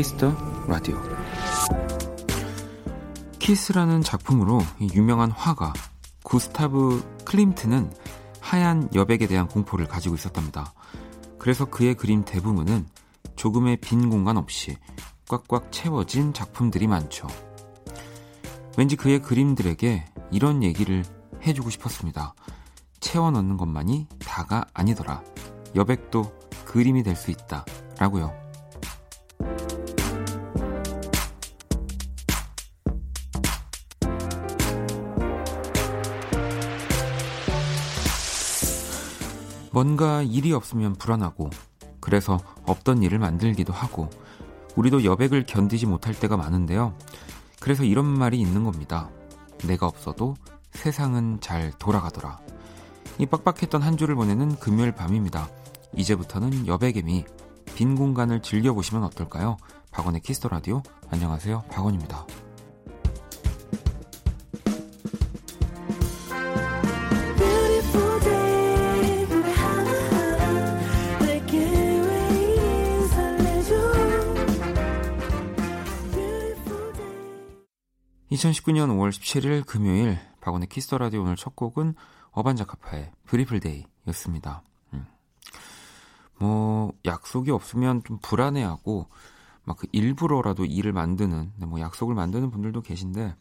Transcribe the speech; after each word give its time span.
Kiss 0.00 0.19
the 0.19 0.34
Radio 0.66 0.98
키스라는 3.38 4.00
작품으로 4.00 4.60
유명한 4.94 5.30
화가 5.30 5.74
구스타브 6.22 7.18
클림트는 7.26 7.92
하얀 8.40 8.88
여백에 8.94 9.26
대한 9.26 9.46
공포를 9.46 9.86
가지고 9.86 10.14
있었답니다. 10.14 10.72
그래서 11.38 11.66
그의 11.66 11.96
그림 11.96 12.24
대부분은 12.24 12.86
조금의 13.36 13.76
빈 13.82 14.08
공간 14.08 14.38
없이 14.38 14.78
꽉꽉 15.28 15.70
채워진 15.70 16.32
작품들이 16.32 16.86
많죠. 16.86 17.26
왠지 18.78 18.96
그의 18.96 19.20
그림들에게 19.20 20.06
이런 20.30 20.62
얘기를 20.62 21.04
해주고 21.42 21.68
싶었습니다. 21.68 22.32
채워 23.00 23.30
넣는 23.32 23.58
것만이 23.58 24.06
다가 24.18 24.64
아니더라. 24.72 25.22
여백도 25.74 26.32
그림이 26.64 27.02
될 27.02 27.16
수 27.16 27.30
있다. 27.30 27.66
라고요. 27.98 28.39
뭔가 39.80 40.20
일이 40.20 40.52
없으면 40.52 40.96
불안하고 40.96 41.48
그래서 42.00 42.38
없던 42.66 43.02
일을 43.02 43.18
만들기도 43.18 43.72
하고 43.72 44.10
우리도 44.76 45.04
여백을 45.04 45.46
견디지 45.46 45.86
못할 45.86 46.12
때가 46.12 46.36
많은데요. 46.36 46.94
그래서 47.60 47.84
이런 47.84 48.04
말이 48.04 48.38
있는 48.38 48.64
겁니다. 48.64 49.08
내가 49.66 49.86
없어도 49.86 50.36
세상은 50.72 51.38
잘 51.40 51.72
돌아가더라. 51.78 52.40
이 53.16 53.24
빡빡했던 53.24 53.80
한 53.80 53.96
주를 53.96 54.16
보내는 54.16 54.56
금요일 54.56 54.92
밤입니다. 54.92 55.48
이제부터는 55.96 56.66
여백의 56.66 57.13
미 57.13 57.24
빈 57.74 57.94
공간을 57.94 58.42
즐겨보시면 58.42 59.02
어떨까요? 59.04 59.56
박원의 59.92 60.20
Kiss 60.20 60.37
the 60.37 60.50
Radio 60.50 60.82
안녕하세요. 61.08 61.64
박원입니다. 61.70 62.26
2019년 78.40 78.88
5월 78.88 79.10
17일 79.10 79.66
금요일 79.66 80.18
박원의 80.40 80.68
Kiss 80.68 80.84
the 80.84 80.96
Radio 80.98 81.22
오늘 81.22 81.36
첫 81.36 81.54
곡은 81.54 81.94
어반자카파의 82.30 83.12
Beautiful 83.26 83.73
Day였습니다. 83.73 84.62
음. 84.94 85.06
뭐 86.38 86.92
약속이 87.04 87.50
없으면 87.50 88.02
좀 88.04 88.18
불안해하고 88.22 89.08
막 89.64 89.76
그 89.76 89.86
일부러라도 89.92 90.64
일을 90.64 90.92
만드는 90.92 91.52
네, 91.56 91.66
뭐 91.66 91.80
약속을 91.80 92.14
만드는 92.14 92.50
분들도 92.50 92.80
계신데 92.80 93.36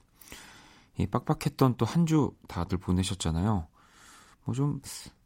이 0.98 1.08
빡빡했던 1.08 1.76
또 1.78 1.86
한 1.86 2.06
주 2.06 2.32
다들 2.48 2.78
보내셨잖아요. 2.78 3.68
뭐 4.46 4.54
좀 4.56 4.82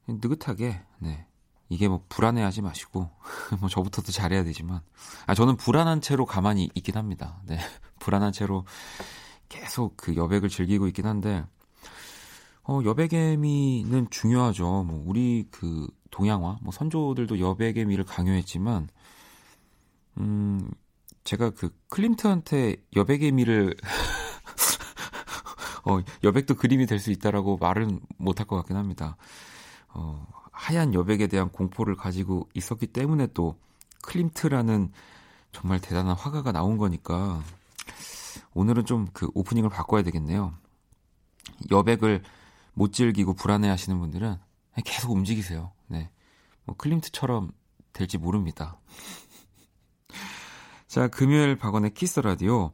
느긋하게 0.08 0.82
네. 1.00 1.26
이게 1.70 1.88
뭐 1.88 2.06
불안해하지 2.10 2.62
마시고 2.62 3.10
뭐 3.60 3.70
저부터도 3.70 4.12
잘해야 4.12 4.44
되지만 4.44 4.82
아 5.26 5.34
저는 5.34 5.58
불안한 5.58 6.02
채로 6.02 6.26
가만히 6.28 6.70
있긴 6.76 6.96
합니다. 6.96 7.42
네. 7.46 7.58
불안한 8.00 8.34
채로 8.34 8.66
계속 9.54 9.96
그 9.96 10.16
여백을 10.16 10.50
즐기고 10.50 10.88
있긴 10.88 11.06
한데 11.06 11.46
어, 12.64 12.82
여백의 12.84 13.38
미는 13.38 14.08
중요하죠. 14.10 14.84
뭐 14.84 15.04
우리 15.06 15.48
그 15.52 15.88
동양화, 16.10 16.58
뭐 16.62 16.72
선조들도 16.72 17.40
여백의 17.40 17.86
미를 17.86 18.04
강요했지만 18.04 18.90
음 20.18 20.72
제가 21.24 21.52
그 21.52 21.70
클림트한테 21.90 22.78
여백의 22.96 23.32
미를 23.32 23.76
어, 25.86 26.00
여백도 26.24 26.56
그림이 26.56 26.88
될 26.88 27.00
수 27.00 27.12
있다라고 27.12 27.58
말은 27.58 28.00
못할 28.18 28.48
것 28.48 28.56
같긴 28.56 28.76
합니다. 28.76 29.18
어, 29.90 30.26
하얀 30.52 30.96
여백에 30.96 31.28
대한 31.28 31.50
공포를 31.50 31.96
가지고 31.96 32.50
있었기 32.56 32.88
때문에 32.88 33.28
또 33.36 33.56
클림트라는 34.02 34.92
정말 35.52 35.80
대단한 35.80 36.16
화가가 36.16 36.52
나온 36.52 36.78
거니까 36.78 37.44
오늘은 38.54 38.86
좀 38.86 39.08
그 39.14 39.30
오프닝을 39.34 39.70
바꿔야 39.70 40.04
되겠네요. 40.04 40.54
여백을 41.72 42.24
못 42.74 42.94
즐기고 42.94 43.34
불안해 43.34 43.68
하시는 43.70 43.98
분들은 44.00 44.38
계속 44.86 45.12
움직이세요. 45.12 45.72
네. 45.88 46.10
뭐 46.66 46.76
클림트처럼 46.76 47.52
될지 47.92 48.18
모릅니다. 48.18 48.80
자, 50.88 51.08
금요일 51.08 51.58
박원의 51.58 51.94
Kiss 51.94 52.20
the 52.20 52.37
Radio. 52.37 52.72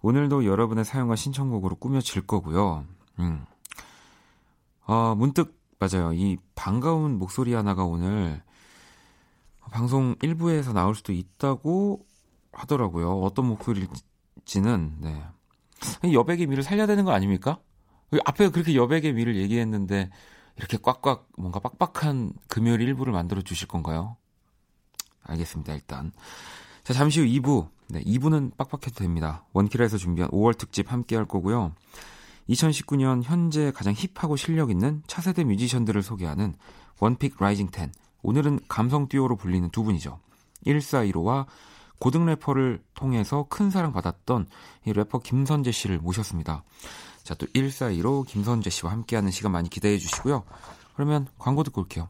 오늘도 0.00 0.44
여러분의 0.44 0.84
사연과 0.84 1.16
신청곡으로 1.16 1.76
꾸며질 1.76 2.26
거고요. 2.26 2.84
음. 3.20 3.44
아, 4.86 5.14
문득 5.16 5.58
맞아요. 5.78 6.12
이 6.12 6.36
반가운 6.54 7.18
목소리 7.18 7.52
하나가 7.52 7.84
오늘 7.84 8.42
방송 9.70 10.14
일부에서 10.22 10.72
나올 10.72 10.94
수도 10.94 11.12
있다고 11.12 12.06
하더라고요. 12.52 13.20
어떤 13.22 13.46
목소리일지 13.46 14.02
지는 14.44 14.94
네. 15.00 15.22
여백의 16.12 16.46
미를 16.46 16.62
살려야 16.62 16.86
되는 16.86 17.04
거 17.04 17.12
아닙니까? 17.12 17.58
앞에 18.24 18.50
그렇게 18.50 18.74
여백의 18.74 19.12
미를 19.12 19.36
얘기했는데 19.36 20.10
이렇게 20.56 20.78
꽉꽉 20.80 21.28
뭔가 21.36 21.58
빡빡한 21.60 22.32
금요일 22.48 22.80
일부를 22.82 23.12
만들어 23.12 23.42
주실 23.42 23.66
건가요? 23.68 24.16
알겠습니다. 25.24 25.74
일단 25.74 26.12
자 26.84 26.92
잠시 26.92 27.20
후 27.20 27.26
2부 27.26 27.68
네, 27.88 28.02
2부는 28.02 28.56
빡빡해도 28.56 29.00
됩니다. 29.00 29.44
원키라에서 29.52 29.96
준비한 29.98 30.30
5월 30.30 30.56
특집 30.56 30.92
함께 30.92 31.16
할 31.16 31.24
거고요. 31.24 31.72
2019년 32.48 33.22
현재 33.22 33.72
가장 33.72 33.94
힙하고 33.96 34.36
실력 34.36 34.70
있는 34.70 35.02
차세대 35.06 35.44
뮤지션들을 35.44 36.02
소개하는 36.02 36.54
one 37.00 37.15
pick 37.15 37.36
rising 37.38 37.70
10 37.74 37.90
오늘은 38.22 38.60
감성 38.68 39.08
듀오로 39.08 39.36
불리는 39.36 39.68
두 39.70 39.82
분이죠. 39.82 40.20
1415와 40.66 41.46
고등 41.98 42.26
래퍼를 42.26 42.82
통해서 42.94 43.46
큰 43.48 43.70
사랑받았던 43.70 44.46
이 44.86 44.92
래퍼 44.92 45.20
김선재 45.20 45.72
씨를 45.72 45.98
모셨습니다. 45.98 46.64
자, 47.22 47.34
또 47.34 47.46
142로 47.46 48.26
김선재 48.26 48.70
씨와 48.70 48.92
함께하는 48.92 49.30
시간 49.30 49.52
많이 49.52 49.70
기대해 49.70 49.98
주시고요. 49.98 50.44
그러면 50.94 51.26
광고 51.38 51.62
듣고 51.62 51.80
올게요. 51.80 52.08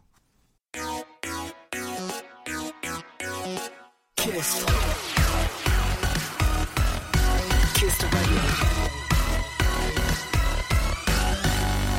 키스. 4.17 4.67
키스 7.77 8.07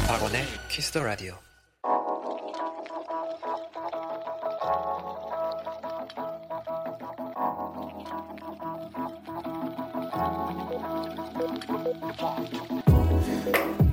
박원의 0.07 0.45
키스 0.69 0.91
더 0.91 1.03
라디오. 1.03 1.35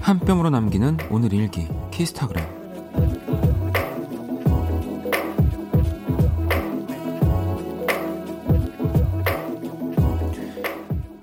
한 0.01 0.21
뼘으로 0.21 0.51
남기는 0.51 0.99
오늘 1.11 1.33
일기 1.33 1.69
키스타그램 1.91 2.47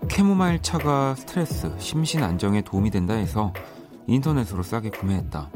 캐모마일 0.10 0.62
차가 0.62 1.16
스트레스, 1.16 1.72
심신 1.78 2.22
안정에 2.24 2.62
도움이 2.62 2.92
된다 2.92 3.14
해서 3.14 3.54
인터넷으로 4.08 4.64
싸게 4.64 4.90
구매했다. 4.90 5.50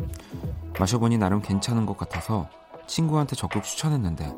마셔보니 0.79 1.17
나름 1.17 1.41
괜찮은 1.41 1.85
것 1.85 1.97
같아서 1.97 2.47
친구한테 2.87 3.35
적극 3.35 3.63
추천했는데 3.63 4.31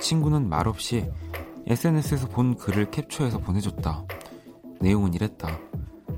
친구는 0.00 0.48
말없이 0.48 1.08
SNS에서 1.68 2.28
본 2.28 2.56
글을 2.56 2.90
캡처해서 2.90 3.38
보내줬다. 3.38 4.02
내용은 4.80 5.14
이랬다. 5.14 5.58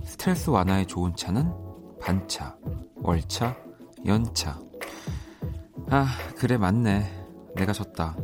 스트레스 0.05 0.50
완화에 0.50 0.87
좋은 0.87 1.14
차는 1.17 1.53
반차, 2.00 2.56
월차, 2.97 3.56
연차. 4.06 4.59
아, 5.91 6.06
그래, 6.37 6.56
맞네. 6.56 7.26
내가 7.56 7.73
졌다. 7.73 8.17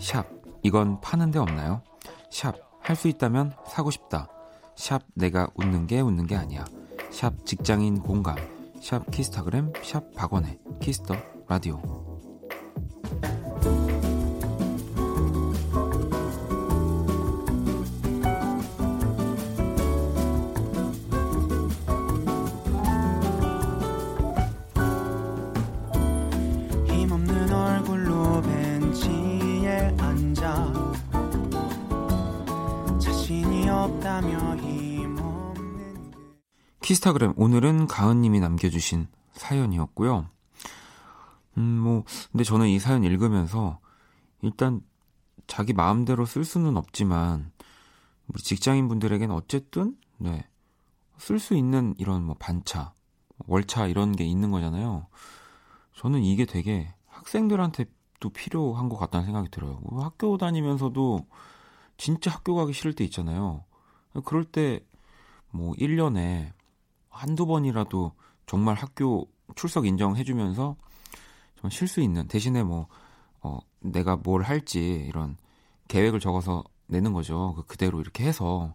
샵, 0.00 0.26
이건 0.62 1.00
파는 1.00 1.30
데 1.30 1.38
없나요? 1.38 1.82
샵, 2.30 2.54
할 2.80 2.96
수 2.96 3.08
있다면 3.08 3.52
사고 3.66 3.90
싶다. 3.90 4.28
샵, 4.76 5.02
내가 5.14 5.48
웃는 5.56 5.86
게 5.86 6.00
웃는 6.00 6.26
게 6.26 6.36
아니야. 6.36 6.64
샵, 7.10 7.44
직장인 7.44 8.00
공감. 8.00 8.36
샵, 8.80 9.10
키스타그램, 9.10 9.72
샵, 9.82 10.12
박원의 10.14 10.58
키스 10.80 11.01
더 11.01 11.14
라디오. 11.48 12.05
오늘은 37.46 37.86
가은님이 37.86 38.40
남겨주신 38.40 39.06
사연이었고요. 39.30 40.28
음, 41.58 41.62
뭐 41.62 42.02
근데 42.32 42.42
저는 42.42 42.66
이 42.66 42.80
사연 42.80 43.04
읽으면서 43.04 43.78
일단 44.42 44.80
자기 45.46 45.72
마음대로 45.72 46.26
쓸 46.26 46.44
수는 46.44 46.76
없지만 46.76 47.52
우리 48.26 48.42
직장인 48.42 48.88
분들에게는 48.88 49.32
어쨌든 49.32 49.96
네. 50.18 50.44
쓸 51.18 51.38
수 51.38 51.54
있는 51.54 51.94
이런 51.98 52.24
뭐 52.24 52.34
반차, 52.36 52.92
월차 53.46 53.86
이런 53.86 54.10
게 54.10 54.24
있는 54.24 54.50
거잖아요. 54.50 55.06
저는 55.94 56.24
이게 56.24 56.46
되게 56.46 56.92
학생들한테도 57.06 58.28
필요한 58.34 58.88
것 58.88 58.96
같다는 58.96 59.24
생각이 59.24 59.52
들어요. 59.52 59.78
뭐 59.84 60.02
학교 60.02 60.36
다니면서도 60.36 61.24
진짜 61.96 62.32
학교 62.32 62.56
가기 62.56 62.72
싫을 62.72 62.94
때 62.94 63.04
있잖아요. 63.04 63.62
그럴 64.24 64.44
때 64.44 64.84
뭐 65.56 65.72
1년에 65.74 66.52
한두 67.16 67.46
번이라도 67.46 68.12
정말 68.46 68.74
학교 68.74 69.28
출석 69.54 69.86
인정해주면서 69.86 70.76
좀 71.60 71.70
쉴 71.70 71.88
수 71.88 72.00
있는 72.00 72.28
대신에 72.28 72.62
뭐 72.62 72.86
어, 73.40 73.58
내가 73.80 74.16
뭘 74.16 74.42
할지 74.42 75.04
이런 75.08 75.36
계획을 75.88 76.20
적어서 76.20 76.62
내는 76.86 77.12
거죠. 77.12 77.54
그 77.56 77.64
그대로 77.66 78.00
이렇게 78.00 78.24
해서 78.24 78.74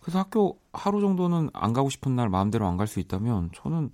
그래서 0.00 0.18
학교 0.20 0.58
하루 0.72 1.00
정도는 1.00 1.50
안 1.52 1.72
가고 1.72 1.90
싶은 1.90 2.14
날 2.16 2.28
마음대로 2.28 2.66
안 2.66 2.76
갈 2.76 2.86
수 2.86 3.00
있다면 3.00 3.50
저는 3.54 3.90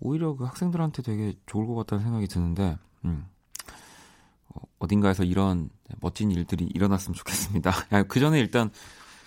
오히려 0.00 0.34
그 0.36 0.44
학생들한테 0.44 1.02
되게 1.02 1.34
좋을 1.46 1.66
것 1.66 1.74
같다는 1.74 2.04
생각이 2.04 2.26
드는데 2.28 2.76
음. 3.04 3.26
어, 4.48 4.60
어딘가에서 4.78 5.24
이런 5.24 5.70
멋진 6.00 6.30
일들이 6.30 6.64
일어났으면 6.74 7.14
좋겠습니다. 7.14 7.72
그 8.08 8.20
전에 8.20 8.38
일단 8.38 8.70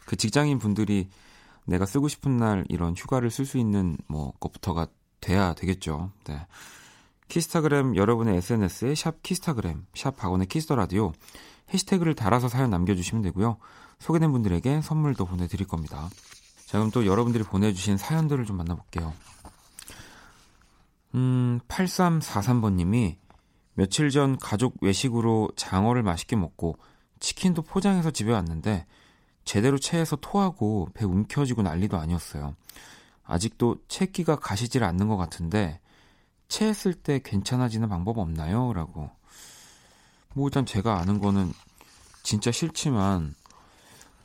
그 0.06 0.16
직장인 0.16 0.60
분들이 0.60 1.10
내가 1.66 1.86
쓰고 1.86 2.08
싶은 2.08 2.38
날 2.38 2.66
이런 2.70 2.96
휴가를 2.96 3.30
쓸 3.30 3.46
수 3.46 3.58
있는 3.58 3.98
뭐 4.08 4.34
것부터가 4.40 4.88
돼야 5.20 5.54
되겠죠. 5.54 6.12
네. 6.26 6.46
키스타그램 7.28 7.96
여러분의 7.96 8.38
SNS에 8.38 8.94
샵 8.96 9.24
키스타그램, 9.24 9.86
샵 9.96 10.16
박원의 10.16 10.48
키스 10.48 10.65
더 10.65 10.76
라디오 10.76 11.12
해시태그를 11.74 12.14
달아서 12.14 12.50
사연 12.50 12.70
남겨주시면 12.70 13.24
되고요. 13.24 13.58
소개된 14.00 14.32
분들에게 14.32 14.82
선물도 14.82 15.26
보내드릴 15.26 15.68
겁니다. 15.68 16.10
자, 16.66 16.78
그럼 16.78 16.92
또 16.92 17.06
여러분들이 17.06 17.44
보내주신 17.44 17.98
사연들을 17.98 18.46
좀 18.46 18.58
만나볼게요. 18.58 19.14
음, 21.16 21.60
8343번님이 21.68 23.16
며칠 23.74 24.10
전 24.10 24.38
가족 24.38 24.76
외식으로 24.82 25.50
장어를 25.56 26.04
맛있게 26.04 26.36
먹고 26.36 26.78
치킨도 27.20 27.64
포장해서 27.64 28.12
집에 28.12 28.32
왔는데 28.32 28.86
제대로 29.46 29.78
체해서 29.78 30.16
토하고 30.18 30.90
배 30.94 31.06
움켜쥐고 31.06 31.62
난리도 31.62 31.98
아니었어요. 31.98 32.56
아직도 33.24 33.78
체기가 33.88 34.36
가시질 34.38 34.84
않는 34.84 35.08
것 35.08 35.18
같은데 35.18 35.80
체했을 36.48 36.94
때 36.94 37.20
괜찮아지는 37.24 37.88
방법 37.90 38.18
없나요? 38.18 38.74
라고. 38.74 39.10
뭐 40.34 40.48
일단 40.48 40.66
제가 40.66 41.00
아는 41.00 41.20
거는 41.20 41.54
진짜 42.24 42.52
싫지만 42.52 43.36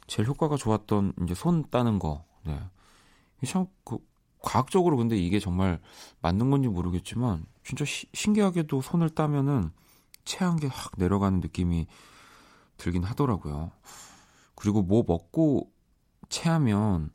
제일 0.06 0.28
효과가 0.28 0.56
좋았던 0.56 1.12
이제 1.22 1.34
손 1.34 1.64
따는 1.70 1.98
거. 1.98 2.24
네. 2.44 2.58
참그 3.46 3.98
과학적으로 4.42 4.96
근데 4.96 5.16
이게 5.16 5.38
정말 5.38 5.80
맞는 6.20 6.50
건지 6.50 6.68
모르겠지만 6.68 7.44
진짜 7.62 7.84
시, 7.84 8.06
신기하게도 8.12 8.80
손을 8.82 9.10
따면은 9.10 9.70
체한 10.24 10.56
게 10.56 10.66
확 10.66 10.92
내려가는 10.96 11.40
느낌이 11.40 11.86
들긴 12.76 13.04
하더라고요. 13.04 13.70
그리고 14.60 14.82
뭐 14.82 15.02
먹고 15.06 15.70
체하면 16.28 17.10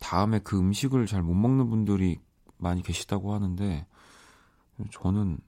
다음에 0.00 0.40
그 0.40 0.58
음식을 0.58 1.06
잘 1.06 1.22
못 1.22 1.34
먹는 1.34 1.70
분들이 1.70 2.18
많이 2.56 2.82
계시다고 2.82 3.32
하는데 3.32 3.86
저는 4.90 5.38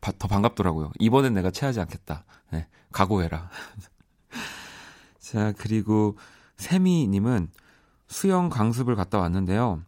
더 0.00 0.28
반갑더라고요. 0.28 0.92
이번엔 1.00 1.34
내가 1.34 1.50
체하지 1.50 1.80
않겠다. 1.80 2.24
네, 2.52 2.68
각오해라. 2.92 3.50
자, 5.18 5.52
그리고 5.58 6.16
세미님은 6.56 7.50
수영 8.06 8.48
강습을 8.48 8.94
갔다 8.94 9.18
왔는데요. 9.18 9.82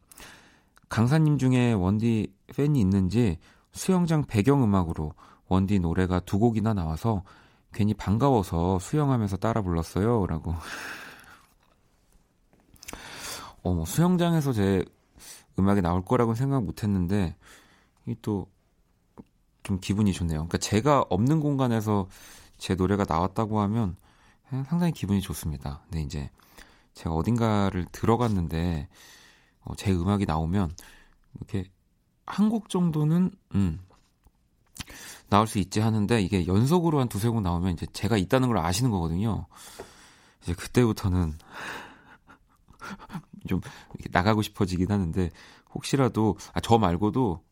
강사님 0.88 1.38
중에 1.38 1.74
원디 1.74 2.34
팬이 2.48 2.80
있는지 2.80 3.38
수영장 3.70 4.24
배경음악으로 4.24 5.12
원디 5.46 5.78
노래가 5.78 6.18
두 6.18 6.40
곡이나 6.40 6.74
나와서 6.74 7.22
괜히 7.76 7.92
반가워서 7.94 8.78
수영하면서 8.78 9.36
따라 9.36 9.60
불렀어요. 9.62 10.26
라고. 10.26 10.54
어, 13.62 13.74
뭐 13.74 13.84
수영장에서 13.84 14.52
제 14.52 14.84
음악이 15.58 15.82
나올 15.82 16.04
거라고는 16.04 16.36
생각 16.36 16.62
못 16.64 16.82
했는데, 16.82 17.36
이 18.06 18.14
또 18.22 18.46
좀 19.62 19.80
기분이 19.80 20.12
좋네요. 20.12 20.38
그러니까 20.38 20.58
제가 20.58 21.04
없는 21.10 21.40
공간에서 21.40 22.06
제 22.56 22.76
노래가 22.76 23.04
나왔다고 23.08 23.60
하면 23.62 23.96
상당히 24.68 24.92
기분이 24.92 25.20
좋습니다. 25.20 25.80
근데 25.84 26.02
이제 26.02 26.30
제가 26.94 27.12
어딘가를 27.16 27.86
들어갔는데 27.90 28.86
어, 29.64 29.74
제 29.76 29.90
음악이 29.92 30.24
나오면 30.24 30.72
이렇게 31.34 31.64
한 32.26 32.48
곡 32.48 32.68
정도는 32.68 33.32
음, 33.56 33.80
나올 35.28 35.46
수 35.46 35.58
있지 35.58 35.80
하는데 35.80 36.20
이게 36.20 36.46
연속으로 36.46 37.00
한 37.00 37.08
두세 37.08 37.28
곡 37.28 37.40
나오면 37.40 37.72
이제 37.72 37.86
제가 37.92 38.16
있다는 38.16 38.48
걸 38.48 38.58
아시는 38.58 38.90
거거든요. 38.90 39.46
이제 40.42 40.54
그때부터는 40.54 41.34
좀 43.48 43.60
나가고 44.10 44.42
싶어지긴 44.42 44.90
하는데 44.90 45.30
혹시라도 45.74 46.36
아, 46.52 46.60
저 46.60 46.78
말고도 46.78 47.42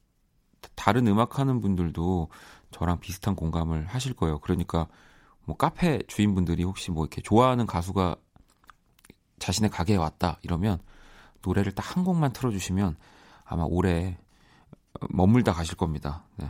다른 0.75 1.07
음악 1.07 1.39
하는 1.39 1.61
분들도 1.61 2.29
저랑 2.71 3.01
비슷한 3.01 3.35
공감을 3.37 3.87
하실 3.87 4.15
거예요. 4.15 4.39
그러니까 4.39 4.87
뭐 5.45 5.57
카페 5.57 6.03
주인분들이 6.07 6.65
혹시 6.65 6.91
뭐 6.91 7.05
이렇게 7.05 7.21
좋아하는 7.23 7.67
가수가 7.67 8.17
자신의 9.39 9.71
가게에 9.71 9.97
왔다 9.97 10.39
이러면 10.43 10.79
노래를 11.43 11.73
딱 11.73 11.97
한 11.97 12.05
곡만 12.05 12.33
틀어주시면 12.33 12.97
아마 13.45 13.65
오래 13.65 14.19
머물다 15.11 15.53
가실 15.53 15.77
겁니다. 15.77 16.25
네. 16.37 16.49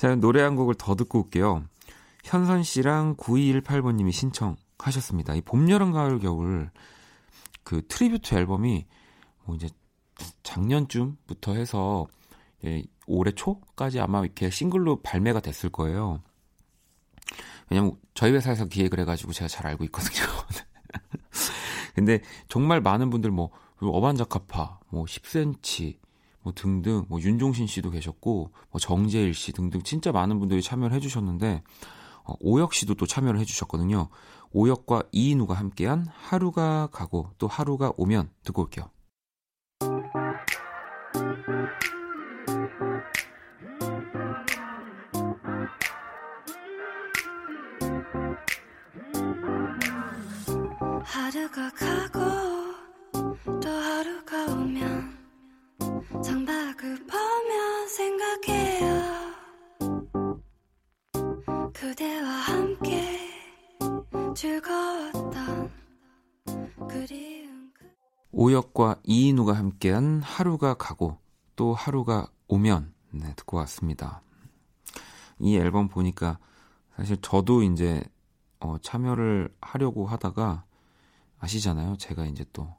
자, 0.00 0.14
노래 0.14 0.40
한 0.40 0.56
곡을 0.56 0.76
더 0.76 0.94
듣고 0.94 1.24
올게요. 1.24 1.62
현선 2.24 2.62
씨랑 2.62 3.16
9218번님이 3.16 4.12
신청하셨습니다. 4.12 5.34
이 5.34 5.42
봄, 5.42 5.68
여름, 5.68 5.92
가을, 5.92 6.18
겨울 6.18 6.70
그 7.64 7.86
트리뷰트 7.86 8.34
앨범이 8.34 8.86
뭐 9.44 9.56
이제 9.56 9.68
작년쯤부터 10.42 11.52
해서 11.52 12.06
예, 12.64 12.82
올해 13.06 13.32
초까지 13.32 14.00
아마 14.00 14.22
이렇게 14.22 14.48
싱글로 14.48 15.02
발매가 15.02 15.40
됐을 15.40 15.68
거예요. 15.68 16.22
왜냐면 17.68 17.92
저희 18.14 18.32
회사에서 18.32 18.64
기획을 18.64 19.00
해가지고 19.00 19.34
제가 19.34 19.48
잘 19.48 19.66
알고 19.66 19.84
있거든요. 19.84 20.24
근데 21.94 22.22
정말 22.48 22.80
많은 22.80 23.10
분들 23.10 23.30
뭐 23.32 23.50
어반자카파, 23.82 24.80
뭐 24.88 25.04
10cm, 25.04 25.98
뭐 26.42 26.52
등등, 26.54 27.04
뭐 27.08 27.20
윤종신 27.20 27.66
씨도 27.66 27.90
계셨고, 27.90 28.52
뭐 28.70 28.80
정재일 28.80 29.34
씨 29.34 29.52
등등 29.52 29.82
진짜 29.82 30.12
많은 30.12 30.38
분들이 30.38 30.62
참여를 30.62 30.96
해주셨는데 30.96 31.62
어, 32.24 32.34
오혁 32.40 32.74
씨도 32.74 32.94
또 32.94 33.06
참여를 33.06 33.40
해주셨거든요. 33.40 34.08
오혁과 34.52 35.04
이인우가 35.12 35.54
함께한 35.54 36.06
하루가 36.12 36.88
가고 36.92 37.30
또 37.38 37.46
하루가 37.46 37.92
오면 37.96 38.30
듣고 38.44 38.62
올게요. 38.62 38.90
하루가 51.04 51.70
가고 51.70 52.29
창밖을 56.22 57.06
보며 57.06 57.86
생각해요 57.88 59.10
그대와 61.72 62.28
함께 62.28 63.18
즐거웠던 64.34 65.70
그리움 66.88 67.72
그 67.74 67.90
오역과 68.32 69.00
이인우가 69.04 69.54
함께한 69.54 70.22
하루가 70.22 70.74
가고 70.74 71.18
또 71.56 71.74
하루가 71.74 72.28
오면 72.48 72.92
네, 73.12 73.34
듣고 73.36 73.56
왔습니다. 73.58 74.22
이 75.38 75.56
앨범 75.56 75.88
보니까 75.88 76.38
사실 76.96 77.16
저도 77.20 77.62
이제 77.62 78.04
어, 78.60 78.76
참여를 78.78 79.54
하려고 79.60 80.06
하다가 80.06 80.64
아시잖아요. 81.38 81.96
제가 81.96 82.26
이제 82.26 82.44
또 82.52 82.74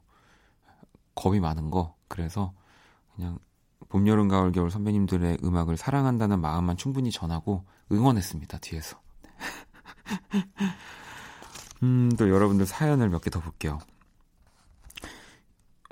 겁이 1.14 1.40
많은 1.40 1.70
거. 1.70 1.96
그래서 2.08 2.52
그냥 3.14 3.38
봄, 3.88 4.06
여름, 4.08 4.28
가을, 4.28 4.52
겨울 4.52 4.70
선배님들의 4.70 5.38
음악을 5.44 5.76
사랑한다는 5.76 6.40
마음만 6.40 6.76
충분히 6.76 7.10
전하고 7.10 7.64
응원했습니다. 7.90 8.58
뒤에서. 8.58 8.98
음, 11.82 12.10
또 12.16 12.30
여러분들 12.30 12.66
사연을 12.66 13.08
몇 13.08 13.20
개 13.22 13.30
더 13.30 13.40
볼게요. 13.40 13.78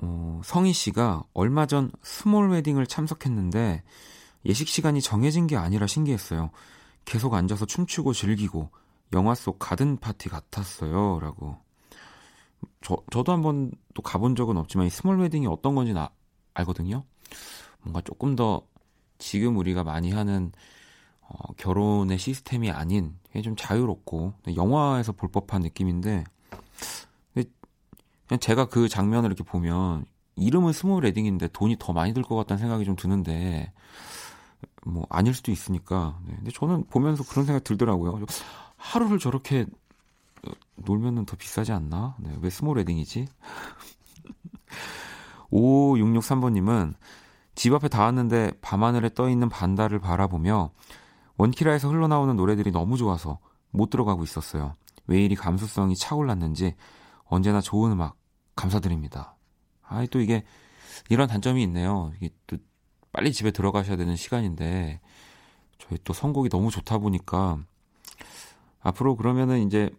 어, 0.02 0.40
성희 0.44 0.72
씨가 0.72 1.24
얼마 1.34 1.66
전 1.66 1.90
small 2.02 2.50
wedding을 2.50 2.86
참석했는데 2.86 3.82
예식 4.46 4.68
시간이 4.68 5.02
정해진 5.02 5.46
게 5.46 5.56
아니라 5.56 5.86
신기했어요. 5.86 6.50
계속 7.04 7.34
앉아서 7.34 7.66
춤추고 7.66 8.14
즐기고 8.14 8.70
영화 9.12 9.34
속 9.34 9.58
가든 9.58 9.98
파티 9.98 10.28
같았어요. 10.28 11.18
라고. 11.20 11.58
저, 12.82 12.96
저도 13.10 13.32
한 13.32 13.42
번도 13.42 14.02
가본 14.02 14.36
적은 14.36 14.56
없지만 14.56 14.86
이 14.86 14.90
small 14.90 15.18
wedding이 15.18 15.46
어떤 15.46 15.74
건지 15.74 15.92
나, 15.92 16.10
알거든요. 16.54 17.04
뭔가 17.82 18.00
조금 18.02 18.36
더 18.36 18.62
지금 19.18 19.56
우리가 19.56 19.84
많이 19.84 20.10
하는 20.10 20.52
어, 21.22 21.52
결혼의 21.56 22.18
시스템이 22.18 22.70
아닌 22.70 23.16
좀 23.44 23.54
자유롭고 23.56 24.34
영화에서 24.56 25.12
볼 25.12 25.30
법한 25.30 25.62
느낌인데 25.62 26.24
그냥 28.26 28.38
제가 28.38 28.66
그 28.68 28.88
장면을 28.88 29.26
이렇게 29.28 29.42
보면 29.42 30.04
이름은 30.36 30.72
small 30.72 31.02
wedding인데 31.04 31.48
돈이 31.48 31.76
더 31.80 31.92
많이 31.92 32.14
들 32.14 32.22
것 32.22 32.36
같다는 32.36 32.60
생각이 32.60 32.84
좀 32.84 32.94
드는데 32.94 33.72
뭐 34.84 35.04
아닐 35.10 35.34
수도 35.34 35.50
있으니까. 35.50 36.18
네. 36.26 36.34
근데 36.36 36.50
저는 36.52 36.84
보면서 36.86 37.24
그런 37.24 37.44
생각 37.44 37.64
들더라고요. 37.64 38.24
하루를 38.76 39.18
저렇게 39.18 39.66
어, 40.46 40.52
놀면은 40.76 41.26
더 41.26 41.36
비싸지 41.36 41.72
않나? 41.72 42.14
네, 42.20 42.32
왜 42.40 42.50
small 42.50 42.76
wedding이지? 42.78 43.26
5663번님은 45.52 46.94
집 47.54 47.74
앞에 47.74 47.88
다 47.88 48.04
왔는데 48.04 48.52
밤하늘에 48.60 49.10
떠 49.14 49.28
있는 49.28 49.48
반달을 49.48 49.98
바라보며 49.98 50.70
원키라에서 51.36 51.88
흘러나오는 51.88 52.36
노래들이 52.36 52.70
너무 52.70 52.96
좋아서 52.96 53.38
못 53.70 53.90
들어가고 53.90 54.22
있었어요. 54.24 54.74
왜 55.06 55.24
이리 55.24 55.34
감수성이 55.34 55.96
차올랐는지 55.96 56.74
언제나 57.24 57.60
좋은 57.60 57.92
음악 57.92 58.16
감사드립니다. 58.56 59.36
아, 59.82 60.04
또 60.10 60.20
이게 60.20 60.44
이런 61.08 61.28
단점이 61.28 61.62
있네요. 61.64 62.12
이게 62.16 62.30
또 62.46 62.56
빨리 63.12 63.32
집에 63.32 63.50
들어가셔야 63.50 63.96
되는 63.96 64.16
시간인데 64.16 65.00
저희 65.78 65.98
또 66.04 66.12
선곡이 66.12 66.48
너무 66.48 66.70
좋다 66.70 66.98
보니까 66.98 67.58
앞으로 68.80 69.16
그러면은 69.16 69.66
이제 69.66 69.90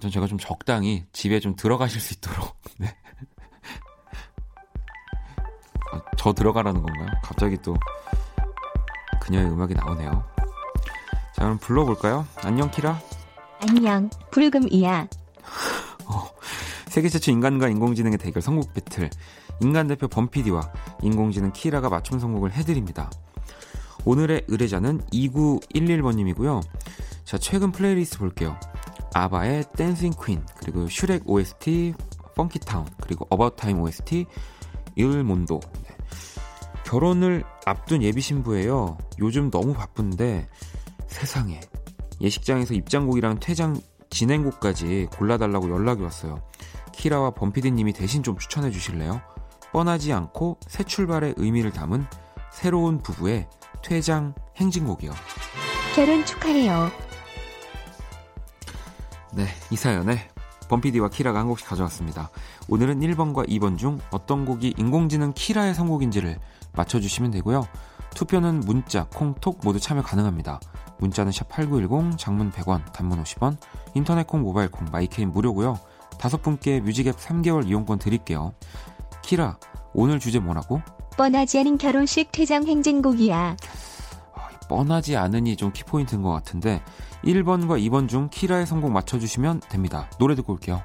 전 0.00 0.10
제가 0.10 0.26
좀 0.26 0.38
적당히 0.38 1.04
집에 1.12 1.40
좀 1.40 1.56
들어가실 1.56 2.00
수 2.00 2.14
있도록 2.14 2.59
저 6.16 6.32
들어가라는 6.32 6.82
건가요? 6.82 7.08
갑자기 7.22 7.56
또 7.62 7.76
그녀의 9.20 9.46
음악이 9.46 9.74
나오네요. 9.74 10.24
자 11.34 11.44
그럼 11.44 11.58
불러볼까요? 11.58 12.26
안녕 12.42 12.70
키라. 12.70 13.00
안녕 13.68 14.08
불금이야. 14.30 15.06
어, 16.06 16.30
세계 16.88 17.08
최초 17.08 17.30
인간과 17.30 17.68
인공지능의 17.68 18.18
대결 18.18 18.42
선곡 18.42 18.74
배틀 18.74 19.10
인간 19.60 19.86
대표 19.86 20.08
범피디와 20.08 20.72
인공지능 21.02 21.52
키라가 21.52 21.88
맞춤 21.88 22.18
선곡을 22.18 22.52
해드립니다. 22.52 23.10
오늘의 24.04 24.44
의뢰자는 24.48 25.02
2911번님이고요. 25.12 26.62
자, 27.24 27.38
최근 27.38 27.70
플레이리스트 27.70 28.18
볼게요. 28.18 28.58
아바의 29.14 29.64
Dancing 29.76 30.12
Queen, 30.24 30.44
그리고 30.58 30.88
슈렉 30.88 31.28
OST, 31.28 31.94
Funkytown, 32.34 32.86
그리고 33.00 33.26
About 33.28 33.56
Time 33.56 33.80
OST, 33.80 34.26
Il 34.96 35.12
Mondo. 35.12 35.60
네. 35.82 35.96
결혼을 36.84 37.44
앞둔 37.66 38.02
예비 38.02 38.20
신부예요. 38.20 38.98
요즘 39.20 39.50
너무 39.50 39.74
바쁜데 39.74 40.48
세상에 41.06 41.60
예식장에서 42.20 42.74
입장곡이랑 42.74 43.38
퇴장 43.40 43.80
진행곡까지 44.10 45.08
골라달라고 45.12 45.70
연락이 45.70 46.02
왔어요. 46.02 46.42
키라와 46.92 47.30
범피디님이 47.30 47.92
대신 47.92 48.22
좀 48.22 48.36
추천해 48.36 48.70
주실래요? 48.70 49.20
뻔하지 49.72 50.12
않고 50.12 50.58
새 50.66 50.82
출발의 50.82 51.34
의미를 51.36 51.70
담은 51.70 52.04
새로운 52.52 52.98
부부의 52.98 53.48
퇴장 53.82 54.34
행진곡이요. 54.56 55.12
결혼 55.94 56.24
축하해요. 56.24 56.90
네, 59.32 59.46
이 59.70 59.76
사연에 59.76 60.28
범피디와 60.70 61.08
키라가 61.10 61.40
한 61.40 61.48
곡씩 61.48 61.66
가져왔습니다. 61.68 62.30
오늘은 62.68 63.00
1번과 63.00 63.48
2번 63.48 63.76
중 63.76 63.98
어떤 64.10 64.46
곡이 64.46 64.74
인공지능 64.78 65.32
키라의 65.34 65.74
선곡인지를 65.74 66.38
맞춰주시면 66.72 67.32
되고요. 67.32 67.66
투표는 68.14 68.60
문자, 68.60 69.04
콩, 69.12 69.34
톡 69.34 69.60
모두 69.62 69.80
참여 69.80 70.02
가능합니다. 70.02 70.60
문자는 70.98 71.32
샵8910, 71.32 72.18
장문 72.18 72.52
100원, 72.52 72.92
단문 72.92 73.22
50원, 73.22 73.56
인터넷 73.94 74.26
콩, 74.26 74.42
모바일 74.42 74.70
콩, 74.70 74.86
마이케이는 74.92 75.32
무료고요. 75.32 75.78
다섯 76.18 76.42
분께 76.42 76.80
뮤직앱 76.80 77.16
3개월 77.16 77.66
이용권 77.66 77.98
드릴게요. 77.98 78.52
키라, 79.22 79.58
오늘 79.92 80.20
주제 80.20 80.38
뭐라고? 80.38 80.82
뻔하지 81.16 81.58
않은 81.60 81.78
결혼식 81.78 82.30
퇴장 82.30 82.66
행진곡이야. 82.66 83.56
아, 84.70 84.76
뻔하지 84.76 85.16
않으니 85.16 85.56
좀 85.56 85.72
키포인트인 85.72 86.22
것 86.22 86.30
같은데 86.30 86.82
1번과 87.24 87.84
2번 87.88 88.08
중 88.08 88.28
키라의 88.30 88.66
선곡 88.66 88.92
맞춰주시면 88.92 89.62
됩니다. 89.68 90.08
노래 90.18 90.34
듣고 90.36 90.52
올게요. 90.52 90.82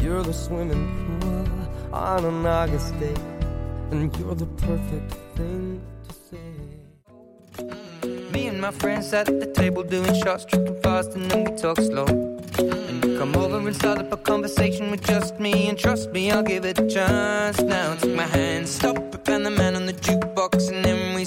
You're 0.00 0.22
the 0.22 0.32
swimming 0.32 1.20
pool 1.20 1.94
on 1.94 2.24
an 2.24 2.46
August 2.46 2.98
day. 3.00 3.14
And 3.90 4.16
you're 4.18 4.34
the 4.34 4.46
perfect 4.46 5.12
thing 5.36 5.80
to 6.08 6.14
say. 6.28 7.66
Me 8.32 8.46
and 8.48 8.60
my 8.60 8.70
friends 8.70 9.08
sat 9.08 9.28
at 9.28 9.40
the 9.40 9.46
table 9.46 9.82
doing 9.82 10.14
shots, 10.22 10.44
tripping 10.44 10.80
fast, 10.82 11.12
and 11.14 11.30
then 11.30 11.44
we 11.44 11.56
talk 11.56 11.78
slow. 11.78 12.06
And 12.06 13.04
you 13.04 13.18
come 13.18 13.36
over 13.36 13.58
and 13.58 13.74
start 13.74 13.98
up 13.98 14.12
a 14.12 14.16
conversation 14.16 14.90
with 14.90 15.02
just 15.06 15.40
me. 15.40 15.68
And 15.68 15.78
trust 15.78 16.10
me, 16.10 16.30
I'll 16.30 16.42
give 16.42 16.64
it 16.64 16.78
a 16.78 16.86
chance. 16.88 17.60
Now 17.60 17.94
take 17.94 18.14
my 18.14 18.24
hand, 18.24 18.68
stop 18.68 18.96
and 19.28 19.44
the 19.44 19.50
man 19.50 19.76
on 19.76 19.86
the 19.86 19.92
jukebox, 19.92 20.35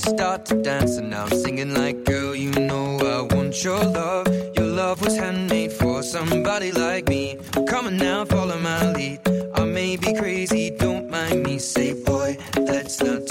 start 0.09 0.45
to 0.45 0.61
dance. 0.61 0.97
And 0.97 1.09
now 1.11 1.25
I'm 1.25 1.37
singing 1.37 1.73
like, 1.73 2.03
girl, 2.03 2.35
you 2.35 2.51
know 2.51 2.97
I 2.99 3.33
want 3.33 3.63
your 3.63 3.79
love. 3.79 4.27
Your 4.57 4.65
love 4.65 5.01
was 5.01 5.15
handmade 5.15 5.71
for 5.71 6.03
somebody 6.03 6.71
like 6.71 7.07
me. 7.07 7.37
Come 7.67 7.87
on 7.87 7.97
now, 7.97 8.25
follow 8.25 8.57
my 8.59 8.91
lead. 8.91 9.19
I 9.53 9.63
may 9.65 9.97
be 9.97 10.13
crazy, 10.13 10.71
don't 10.71 11.09
mind 11.09 11.43
me. 11.43 11.59
Say, 11.59 11.93
boy, 11.93 12.37
let's 12.57 13.01
not 13.01 13.28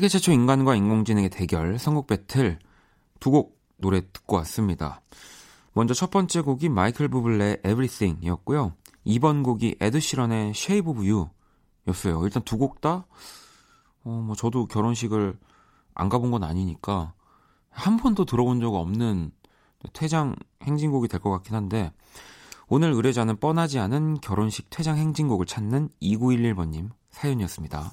세계 0.00 0.08
최초 0.08 0.32
인간과 0.32 0.74
인공지능의 0.76 1.28
대결 1.28 1.78
선곡 1.78 2.06
배틀 2.06 2.58
두 3.20 3.30
곡 3.30 3.60
노래 3.76 4.00
듣고 4.00 4.36
왔습니다. 4.36 5.02
먼저 5.74 5.92
첫 5.92 6.10
번째 6.10 6.40
곡이 6.40 6.70
마이클 6.70 7.08
부블레의 7.08 7.58
Everything이었고요. 7.58 8.72
2번 9.06 9.44
곡이 9.44 9.76
에드 9.78 10.00
시런의 10.00 10.52
Shape 10.56 10.90
of 10.90 11.00
You였어요. 11.86 12.24
일단 12.24 12.42
두 12.44 12.56
곡 12.56 12.80
다, 12.80 13.04
어, 14.02 14.22
뭐 14.24 14.34
저도 14.34 14.68
결혼식을 14.68 15.38
안 15.92 16.08
가본 16.08 16.30
건 16.30 16.44
아니니까 16.44 17.12
한 17.68 17.98
번도 17.98 18.24
들어본 18.24 18.62
적 18.62 18.74
없는 18.74 19.32
퇴장 19.92 20.34
행진곡이 20.62 21.08
될 21.08 21.20
것 21.20 21.28
같긴 21.28 21.54
한데 21.54 21.92
오늘 22.68 22.92
의뢰자는 22.92 23.36
뻔하지 23.36 23.78
않은 23.78 24.22
결혼식 24.22 24.70
퇴장 24.70 24.96
행진곡을 24.96 25.44
찾는 25.44 25.90
2911번님 26.00 26.88
사연이었습니다. 27.10 27.92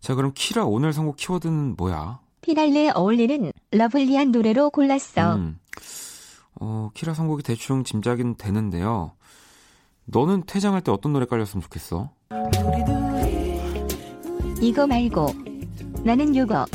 자, 0.00 0.14
그럼 0.14 0.32
키라 0.34 0.64
오늘 0.64 0.92
선곡 0.92 1.16
키워드는 1.16 1.76
뭐야? 1.76 2.20
피날레에 2.40 2.90
어울리는 2.94 3.52
lovely한 3.72 4.30
노래로 4.30 4.70
골랐어. 4.70 5.34
음, 5.34 5.58
어, 6.60 6.90
키라 6.94 7.14
선곡이 7.14 7.42
대충 7.42 7.84
짐작은 7.84 8.36
되는데요. 8.36 9.12
너는 10.06 10.44
퇴장할 10.46 10.80
때 10.80 10.90
어떤 10.90 11.12
노래 11.12 11.26
깔렸으면 11.26 11.62
좋겠어? 11.62 12.10
이거 14.60 14.86
말고 14.86 15.26
나는 16.04 16.34
요거. 16.34 16.66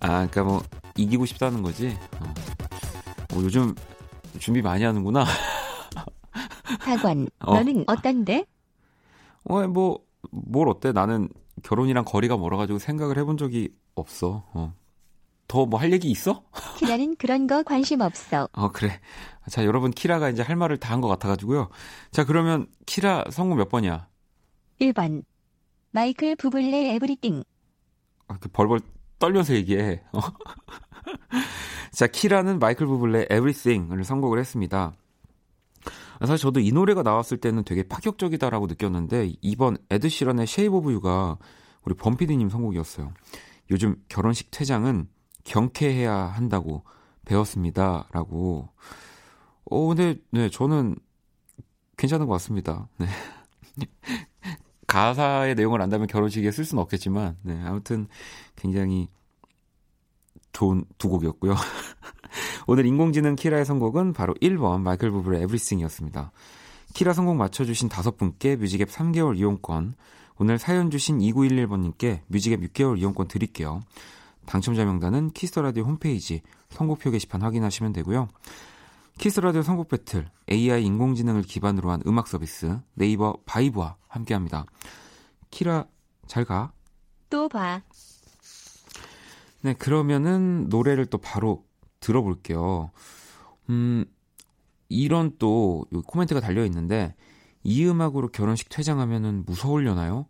아, 0.00 0.08
그러니까 0.08 0.42
뭐 0.42 0.62
이기고 0.96 1.26
싶다는 1.26 1.62
거지. 1.62 1.96
어. 2.20 2.24
어, 3.34 3.36
요즘 3.36 3.74
준비 4.40 4.60
많이 4.60 4.82
하는구나. 4.82 5.24
학원, 6.80 7.28
어. 7.40 7.54
너는 7.54 7.84
어떤데? 7.86 8.44
어, 9.44 9.66
뭐, 9.68 10.00
뭘 10.30 10.68
어때? 10.68 10.92
나는 10.92 11.28
결혼이랑 11.62 12.04
거리가 12.04 12.36
멀어가지고 12.36 12.78
생각을 12.78 13.18
해본 13.18 13.36
적이 13.36 13.70
없어. 13.94 14.44
어. 14.54 14.74
더 15.48 15.66
뭐 15.66 15.78
할 15.78 15.92
얘기 15.92 16.10
있어? 16.10 16.44
키라는 16.78 17.16
그런 17.16 17.46
거 17.46 17.62
관심 17.62 18.00
없어. 18.00 18.48
어, 18.52 18.70
그래. 18.70 19.00
자, 19.50 19.64
여러분, 19.64 19.90
키라가 19.90 20.30
이제 20.30 20.42
할 20.42 20.56
말을 20.56 20.78
다 20.78 20.92
한 20.94 21.00
것 21.00 21.08
같아가지고요. 21.08 21.68
자, 22.10 22.24
그러면 22.24 22.66
키라 22.86 23.24
성우 23.30 23.54
몇 23.56 23.68
번이야? 23.68 24.08
1번. 24.80 25.24
마이클 25.90 26.36
부블레 26.36 26.94
에브리띵. 26.94 27.42
아, 28.28 28.38
그 28.40 28.48
벌벌 28.48 28.80
떨면서 29.18 29.52
얘기해. 29.54 30.02
어. 30.14 30.20
자, 31.92 32.06
키라는 32.06 32.58
마이클 32.58 32.86
부블레 32.86 33.24
Everything을 33.30 34.02
선곡을 34.04 34.38
했습니다. 34.38 34.94
사실 36.26 36.42
저도 36.42 36.60
이 36.60 36.72
노래가 36.72 37.02
나왔을 37.02 37.38
때는 37.38 37.64
되게 37.64 37.82
파격적이다라고 37.82 38.66
느꼈는데 38.66 39.32
이번 39.40 39.76
에드시런의 39.90 40.46
Shape 40.46 40.76
of 40.76 40.92
You가 40.92 41.38
우리 41.84 41.94
범피디님 41.94 42.48
선곡이었어요. 42.48 43.12
요즘 43.70 43.96
결혼식 44.08 44.50
퇴장은 44.50 45.08
경쾌해야 45.44 46.14
한다고 46.14 46.84
배웠습니다라고. 47.24 48.68
어 49.64 49.86
근데 49.86 50.16
네 50.30 50.50
저는 50.50 50.96
괜찮은 51.96 52.26
것 52.26 52.32
같습니다. 52.34 52.88
네. 52.98 53.06
가사의 54.86 55.54
내용을 55.54 55.80
안다면 55.80 56.06
결혼식에 56.06 56.50
쓸 56.50 56.64
수는 56.64 56.82
없겠지만 56.82 57.38
네 57.42 57.60
아무튼 57.64 58.08
굉장히 58.56 59.08
좋은 60.52 60.84
두 60.98 61.08
곡이었고요. 61.08 61.54
오늘 62.66 62.86
인공지능 62.86 63.36
키라의 63.36 63.64
선곡은 63.64 64.12
바로 64.12 64.34
1번 64.34 64.80
마이클 64.80 65.10
부블의 65.10 65.40
Everything이었습니다. 65.42 66.32
키라 66.94 67.12
선곡 67.12 67.36
맞춰주신 67.36 67.88
다섯 67.88 68.16
분께 68.16 68.56
뮤직앱 68.56 68.88
3개월 68.88 69.38
이용권, 69.38 69.94
오늘 70.38 70.58
사연 70.58 70.90
주신 70.90 71.18
2911번님께 71.18 72.20
뮤직앱 72.26 72.60
6개월 72.60 72.98
이용권 72.98 73.28
드릴게요. 73.28 73.80
당첨자 74.46 74.84
명단은 74.84 75.30
키스 75.30 75.51
더 75.51 75.63
라디오 75.63 75.84
홈페이지 75.84 76.42
선곡표 76.70 77.10
게시판 77.10 77.42
확인하시면 77.42 77.92
되고요. 77.92 78.28
키스 79.18 79.35
더 79.35 79.45
라디오 79.45 79.62
선곡 79.62 79.88
배틀, 79.88 80.28
AI 80.50 80.84
인공지능을 80.84 81.42
기반으로 81.42 81.90
한 81.90 82.02
음악 82.06 82.28
서비스 82.28 82.78
네이버 82.94 83.36
바이브와 83.46 83.96
함께합니다. 84.08 84.66
키라 85.50 85.86
잘 86.26 86.44
가. 86.44 86.72
또 87.30 87.48
봐. 87.48 87.82
네, 89.60 89.74
그러면은 89.74 90.68
노래를 90.68 91.06
또 91.06 91.18
바로 91.18 91.64
들어볼게요. 92.02 92.90
음, 93.70 94.04
이런 94.90 95.32
또 95.38 95.86
코멘트가 96.06 96.40
달려 96.40 96.66
있는데 96.66 97.14
이 97.62 97.86
음악으로 97.86 98.28
결혼식 98.28 98.68
퇴장하면은 98.68 99.44
무서울려나요? 99.46 100.26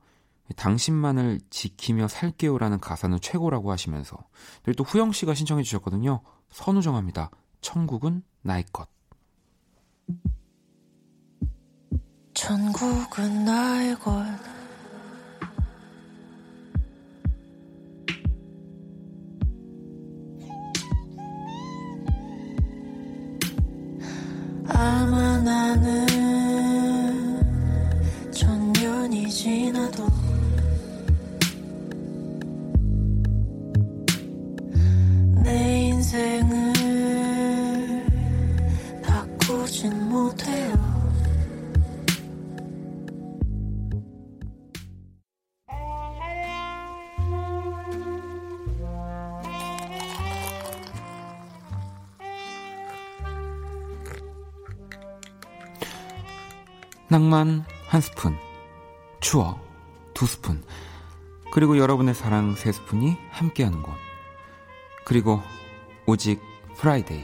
당신만을 0.56 1.40
지키며 1.50 2.08
살게요라는 2.08 2.78
가사는 2.78 3.18
최고라고 3.20 3.72
하시면서 3.72 4.16
그리고 4.62 4.84
또 4.84 4.84
후영 4.84 5.12
씨가 5.12 5.34
신청해 5.34 5.62
주셨거든요. 5.62 6.20
선우정합니다. 6.50 7.30
천국은 7.62 8.22
나의 8.42 8.64
것. 8.72 8.88
천국은 12.34 13.44
나의 13.44 13.94
것 13.98 14.61
아마 24.68 25.38
나는 25.38 26.06
천 28.30 28.72
년이 28.72 29.28
지나도 29.28 30.06
내 35.42 35.88
인생 35.88 36.41
낭만 57.12 57.66
한 57.88 58.00
스푼, 58.00 58.38
추억 59.20 59.60
두 60.14 60.24
스푼, 60.24 60.64
그리고 61.52 61.76
여러분의 61.76 62.14
사랑 62.14 62.54
세 62.54 62.72
스푼이 62.72 63.18
함께하는 63.28 63.82
곳. 63.82 63.92
그리고 65.04 65.42
오직 66.06 66.40
Friday, 66.78 67.22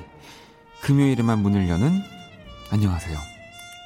금요일에만 0.83 1.38
문을 1.38 1.70
여는 1.70 2.03
안녕하세요. 2.70 3.18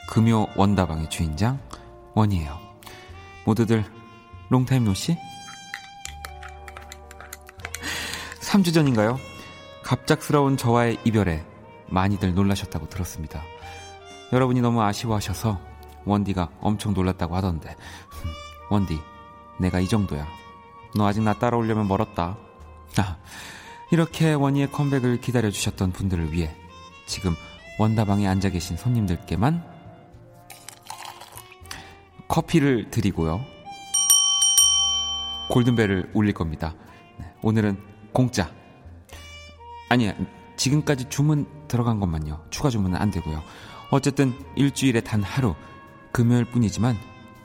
금요 0.08 0.48
원다방의 0.56 1.08
주인장 1.08 1.60
원이에요. 2.14 2.58
모두들 3.44 3.84
long 4.48 4.66
time 4.66 4.84
no 4.84 4.95
see? 4.95 5.16
3주 8.40 8.74
전인가요? 8.74 9.20
갑작스러운 9.84 10.56
저와의 10.56 10.98
이별에 11.04 11.44
많이들 11.86 12.34
놀라셨다고 12.34 12.88
들었습니다. 12.88 13.40
여러분이 14.32 14.60
너무 14.62 14.82
아쉬워하셔서 14.82 15.71
원디가 16.04 16.50
엄청 16.60 16.94
놀랐다고 16.94 17.36
하던데. 17.36 17.76
흠, 18.08 18.30
원디 18.70 18.98
내가 19.58 19.80
이 19.80 19.88
정도야. 19.88 20.26
너 20.94 21.06
아직 21.06 21.22
나 21.22 21.32
따라오려면 21.34 21.88
멀었다. 21.88 22.36
아, 22.98 23.16
이렇게 23.90 24.32
원희의 24.32 24.70
컴백을 24.72 25.20
기다려주셨던 25.20 25.92
분들을 25.92 26.32
위해 26.32 26.54
지금 27.06 27.34
원다방에 27.78 28.26
앉아 28.26 28.50
계신 28.50 28.76
손님들께만 28.76 29.64
커피를 32.28 32.90
드리고요. 32.90 33.44
골든벨을 35.50 36.12
울릴 36.14 36.32
겁니다. 36.32 36.74
네, 37.18 37.26
오늘은 37.42 37.78
공짜. 38.12 38.50
아니야 39.90 40.14
지금까지 40.56 41.10
주문 41.10 41.46
들어간 41.68 42.00
것만요. 42.00 42.46
추가 42.48 42.70
주문은 42.70 42.98
안 42.98 43.10
되고요. 43.10 43.42
어쨌든 43.90 44.32
일주일에 44.56 45.00
단 45.02 45.22
하루 45.22 45.54
금요일 46.12 46.44
뿐이지만 46.44 46.96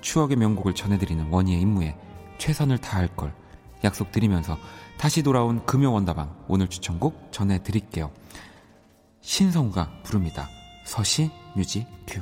추억의 0.01 0.37
명곡을 0.37 0.75
전해드리는 0.75 1.29
원희의 1.31 1.61
임무에 1.61 1.95
최선을 2.37 2.77
다할 2.77 3.07
걸 3.07 3.33
약속드리면서 3.83 4.57
다시 4.97 5.23
돌아온 5.23 5.65
금요 5.65 5.91
원다방 5.93 6.45
오늘 6.47 6.67
추천곡 6.67 7.31
전해드릴게요. 7.31 8.11
신성우가 9.21 10.01
부릅니다. 10.03 10.47
서시 10.85 11.31
뮤직 11.55 11.85
큐. 12.05 12.21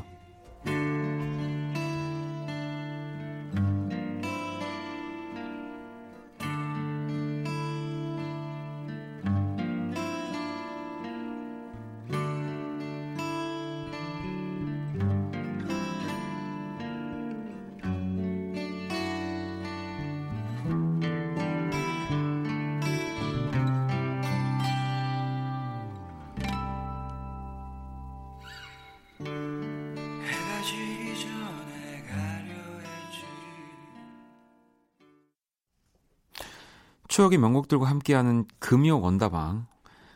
추억의 37.26 37.40
명곡들과 37.40 37.88
함께하는 37.88 38.46
금요 38.60 39.02
원다방. 39.02 39.68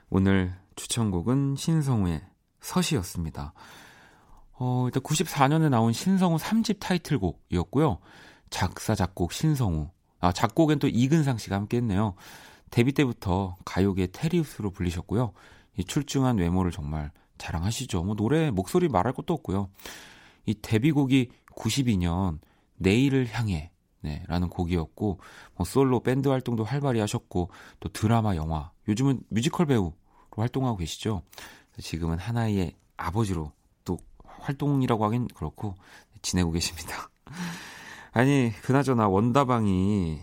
오늘 0.10 0.54
추천곡은 0.76 1.56
신성우의 1.56 2.22
서시였습니다. 2.62 3.54
어, 4.54 4.84
일단 4.88 5.02
94년에 5.02 5.70
나온 5.70 5.94
신성우 5.94 6.38
3집 6.38 6.80
타이틀곡이었고요. 6.80 8.00
작사, 8.50 8.96
작곡 8.96 9.34
신성우. 9.34 9.90
아, 10.20 10.32
작곡엔 10.32 10.80
또 10.80 10.88
이근상 10.88 11.38
씨가 11.38 11.56
함께 11.56 11.78
했네요. 11.78 12.16
데뷔 12.70 12.92
때부터 12.92 13.58
가요계 13.66 14.08
테리우스로 14.08 14.72
불리셨고요. 14.72 15.32
이 15.78 15.84
출중한 15.84 16.38
외모를 16.38 16.72
정말 16.72 17.12
자랑하시죠. 17.38 18.04
뭐 18.04 18.16
노래, 18.16 18.52
목소리 18.52 18.88
말할 18.88 19.14
것도 19.14 19.34
없고요. 19.34 19.70
이 20.46 20.54
데뷔곡이 20.62 21.30
92년 21.56 22.40
내일을 22.76 23.30
향해 23.32 23.72
네, 24.02 24.24
라는 24.28 24.50
곡이었고, 24.50 25.20
뭐 25.56 25.66
솔로 25.66 26.00
밴드 26.00 26.30
활동도 26.30 26.64
활발히 26.64 27.00
하셨고, 27.00 27.50
또 27.80 27.90
드라마, 27.90 28.36
영화, 28.36 28.72
요즘은 28.88 29.22
뮤지컬 29.30 29.66
배우로 29.66 29.94
활동하고 30.32 30.78
계시죠. 30.78 31.22
지금은 31.80 32.18
하나의 32.18 32.76
아버지로 32.98 33.52
또 33.84 33.98
활동이라고 34.26 35.06
하긴 35.06 35.28
그렇고, 35.36 35.76
지내고 36.22 36.52
계십니다. 36.52 37.10
아니, 38.12 38.52
그나저나 38.64 39.08
원다방이 39.08 40.22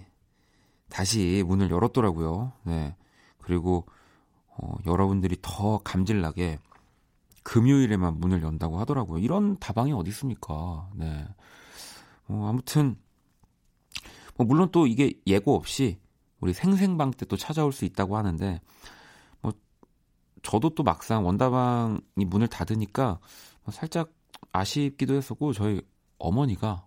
다시 0.89 1.45
문을 1.47 1.71
열었더라고요. 1.71 2.53
네. 2.65 2.97
그리고, 3.39 3.87
어, 4.49 4.75
여러분들이 4.87 5.37
더 5.43 5.79
감질나게 5.79 6.59
금요일에만 7.43 8.19
문을 8.19 8.43
연다고 8.43 8.79
하더라고요. 8.81 9.19
이런 9.19 9.57
다방이 9.59 9.93
어디 9.93 10.11
있습니까? 10.11 10.89
네. 10.95 11.27
어, 12.29 12.47
아무튼, 12.49 12.97
뭐 14.37 14.47
물론 14.47 14.71
또 14.73 14.87
이게 14.87 15.15
예고 15.27 15.55
없이 15.55 15.99
우리 16.41 16.53
생생방 16.53 17.13
때 17.13 17.27
또 17.27 17.37
찾아올 17.37 17.73
수 17.73 17.85
있다고 17.85 18.17
하는데, 18.17 18.61
뭐, 19.41 19.53
저도 20.43 20.71
또 20.75 20.83
막상 20.83 21.25
원다방이 21.27 22.25
문을 22.27 22.49
닫으니까 22.49 23.19
뭐 23.65 23.73
살짝 23.73 24.13
아쉽기도 24.53 25.15
했었고, 25.15 25.53
저희 25.53 25.81
어머니가, 26.19 26.87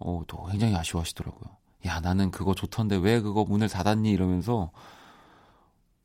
어, 0.00 0.22
또 0.26 0.44
굉장히 0.46 0.74
아쉬워하시더라고요. 0.76 1.56
야, 1.86 2.00
나는 2.00 2.30
그거 2.30 2.54
좋던데 2.54 2.96
왜 2.96 3.20
그거 3.20 3.44
문을 3.44 3.68
닫았니? 3.68 4.10
이러면서, 4.10 4.70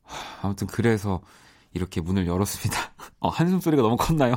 하, 0.02 0.46
아무튼 0.46 0.66
그래서 0.66 1.20
이렇게 1.72 2.00
문을 2.00 2.26
열었습니다. 2.26 2.78
어, 3.20 3.28
한숨 3.28 3.60
소리가 3.60 3.82
너무 3.82 3.96
컸나요? 3.96 4.36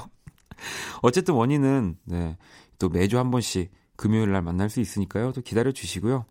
어쨌든 1.03 1.35
원인은, 1.35 1.97
네, 2.05 2.37
또 2.79 2.89
매주 2.89 3.17
한 3.19 3.31
번씩 3.31 3.71
금요일 3.97 4.31
날 4.31 4.41
만날 4.41 4.69
수 4.69 4.79
있으니까요. 4.79 5.33
또 5.33 5.41
기다려 5.41 5.71
주시고요. 5.73 6.25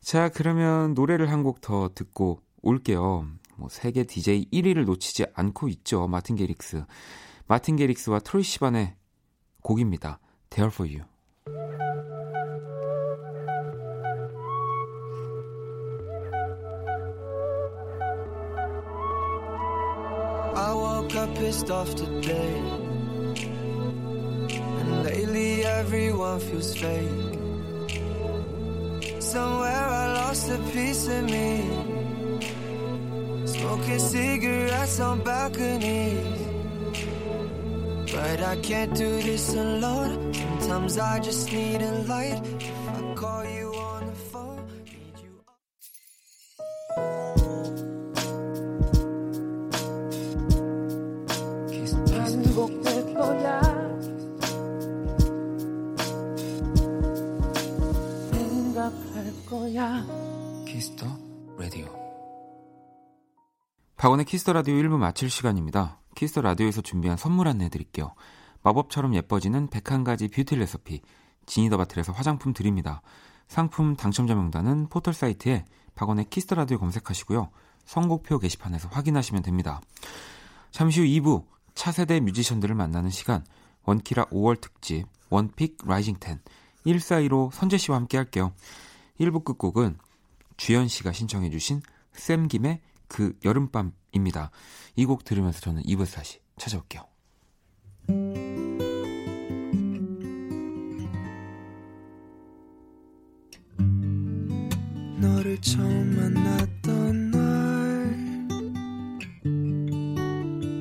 자, 0.00 0.28
그러면 0.28 0.94
노래를 0.94 1.30
한 1.30 1.42
곡 1.42 1.60
더 1.60 1.90
듣고 1.94 2.40
올게요. 2.62 3.26
뭐 3.56 3.68
세계 3.68 4.04
DJ 4.04 4.46
1위를 4.52 4.84
놓치지 4.84 5.26
않고 5.34 5.68
있죠. 5.68 6.06
마틴 6.06 6.36
게릭스. 6.36 6.84
마틴 7.46 7.76
게릭스와 7.76 8.20
트로이 8.20 8.42
시반의 8.42 8.94
곡입니다. 9.62 10.20
There 10.50 10.70
for 10.72 10.88
you. 10.90 11.04
Everyone 25.80 26.38
feels 26.40 26.76
fake. 26.76 27.38
Somewhere 29.18 29.86
I 30.02 30.04
lost 30.20 30.50
a 30.50 30.58
piece 30.72 31.08
of 31.08 31.24
me. 31.24 31.52
Smoking 33.46 33.98
cigarettes 33.98 35.00
on 35.00 35.16
balconies. 35.24 36.40
But 38.12 38.38
I 38.52 38.56
can't 38.68 38.94
do 38.94 39.10
this 39.22 39.54
alone. 39.54 40.34
Sometimes 40.60 40.98
I 40.98 41.18
just 41.20 41.50
need 41.50 41.80
a 41.80 41.92
light. 42.12 42.42
거야 59.50 60.06
키스 60.64 60.90
더 60.90 61.06
라디오. 61.58 61.88
박원의 63.96 64.24
키스 64.24 64.41
더 64.41 64.52
라디오 64.52 64.76
1부 64.76 64.96
마칠 64.96 65.28
시간입니다. 65.28 65.98
키스 66.14 66.30
더 66.30 66.40
라디오에서 66.40 66.82
준비한 66.82 67.16
선물 67.16 67.48
안내 67.48 67.68
드릴게요. 67.68 68.14
마법처럼 68.62 69.16
예뻐지는 69.16 69.68
101가지 69.68 70.32
뷰티 70.32 70.54
레시피 70.54 71.02
지니더 71.46 71.76
바틀에서 71.78 72.12
화장품 72.12 72.52
드립니다. 72.52 73.02
상품 73.48 73.96
당첨자 73.96 74.36
명단은 74.36 74.86
포털 74.88 75.14
사이트에 75.14 75.64
박원의 75.96 76.26
키스 76.30 76.45
더 76.45 76.54
라디오 76.54 76.78
검색하시고요. 76.78 77.50
선곡표 77.84 78.38
게시판에서 78.38 78.88
확인하시면 78.92 79.42
됩니다. 79.42 79.80
잠시 80.70 81.00
후 81.00 81.06
2부 81.06 81.44
차세대 81.74 82.20
뮤지션들을 82.20 82.76
만나는 82.76 83.10
시간 83.10 83.44
원키라 83.82 84.26
5월 84.26 84.60
특집 84.60 85.06
one 85.28 85.49
pick 85.49 85.78
rising 85.84 86.18
10 86.22 86.38
1415 86.84 87.50
선재 87.52 87.78
씨와 87.78 87.96
함께 87.96 88.16
할게요. 88.16 88.52
1부 89.20 89.44
끝곡은 89.44 89.98
주현 90.56 90.88
씨가 90.88 91.12
신청해 91.12 91.50
주신 91.50 91.82
샘 92.12 92.48
김의 92.48 92.80
그 93.06 93.38
여름밤입니다. 93.44 94.50
이 94.96 95.04
곡 95.04 95.24
들으면서 95.24 95.60
저는 95.60 95.82
2부에서 95.82 96.16
다시 96.16 96.40
찾아올게요. 96.56 97.06
너를 105.20 105.60
처음 105.60 106.16
만났던 106.16 107.30
날 107.30 107.40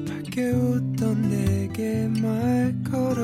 밝게 0.08 0.50
웃던 0.52 1.22
내게 1.30 2.08
말 2.22 2.76
걸었 2.84 3.19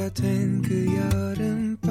우리가 0.00 0.08
된 0.14 0.62
그 0.62 0.86
여름밤. 0.96 1.86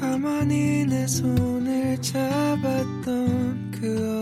가만히 0.00 0.86
내 0.86 1.06
손을 1.06 2.00
잡았던 2.00 3.72
그 3.72 4.15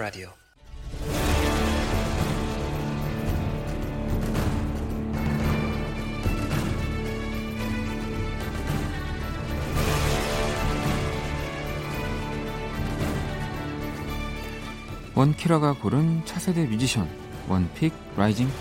라디오. 0.00 0.30
원키라가 15.14 15.74
고른 15.74 16.24
차세대 16.24 16.64
뮤지션 16.64 17.06
one 17.46 17.66
pick 17.66 17.92
rising 18.16 18.48
10 18.48 18.54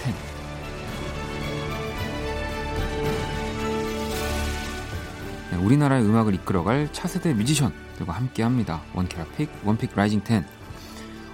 네, 5.52 5.58
우리나라의 5.58 6.04
음악을 6.04 6.34
이끌어갈 6.34 6.92
차세대 6.92 7.34
뮤지션들과 7.34 8.12
함께합니다. 8.12 8.82
원키라 8.94 9.24
pick 9.38 9.50
one 9.64 9.77
pick 9.77 9.96
rising 9.96 10.22
10 10.26 10.59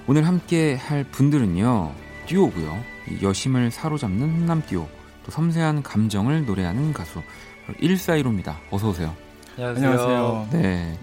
오늘 0.07 0.27
함께 0.27 0.75
할 0.75 1.03
분들은요 1.03 1.93
듀오고요 2.27 2.83
이 3.09 3.23
여심을 3.23 3.71
사로잡는 3.71 4.29
훈남 4.31 4.61
듀오 4.65 4.87
또 5.23 5.31
섬세한 5.31 5.83
감정을 5.83 6.45
노래하는 6.45 6.93
가수 6.93 7.21
141호입니다. 7.79 8.55
어서 8.69 8.89
오세요. 8.89 9.15
안녕하세요. 9.57 10.49
네. 10.51 10.99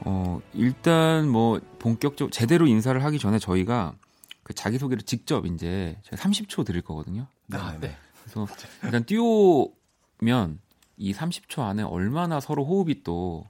어, 0.00 0.40
일단 0.54 1.28
뭐 1.28 1.60
본격적 1.78 2.32
제대로 2.32 2.66
인사를 2.66 3.02
하기 3.04 3.18
전에 3.18 3.38
저희가 3.38 3.92
그 4.42 4.54
자기 4.54 4.78
소개를 4.78 5.02
직접 5.02 5.44
이제 5.44 5.98
제가 6.04 6.16
30초 6.22 6.64
드릴 6.64 6.80
거거든요. 6.80 7.26
아, 7.52 7.76
네. 7.78 7.94
그래서 8.22 8.46
일단 8.84 9.04
띄우면 9.04 10.60
이 10.96 11.12
30초 11.12 11.60
안에 11.60 11.82
얼마나 11.82 12.40
서로 12.40 12.64
호흡이 12.64 13.02
또 13.02 13.44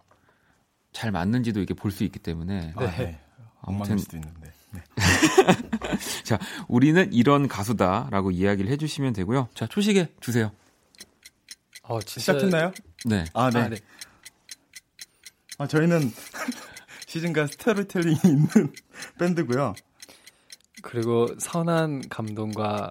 잘 0.93 1.11
맞는지도 1.13 1.61
이렇게 1.61 1.75
볼 1.75 1.91
수 1.93 2.05
있기 2.05 2.19
때문에 2.19 2.73
아, 2.75 2.87
네. 2.87 3.21
아무튼 3.61 3.83
엉망일 3.83 3.99
수도 3.99 4.17
있는데. 4.17 4.51
네. 4.73 4.81
자 6.25 6.39
우리는 6.69 7.13
이런 7.13 7.49
가수다라고 7.49 8.31
이야기를 8.31 8.71
해주시면 8.71 9.13
되고요. 9.13 9.49
자 9.55 9.67
초식에 9.67 10.09
주세요. 10.21 10.53
어, 11.83 12.01
진짜 12.01 12.33
시작했나요? 12.33 12.73
네. 13.05 13.25
아, 13.33 13.51
네. 13.51 13.61
아, 13.61 13.69
아, 15.59 15.67
네. 15.67 15.69
저희는 15.69 16.11
시즌과 17.07 17.47
스토리텔링이 17.47 18.19
있는 18.25 18.49
밴드고요. 19.19 19.75
그리고 20.83 21.29
선한 21.39 22.09
감동과 22.09 22.91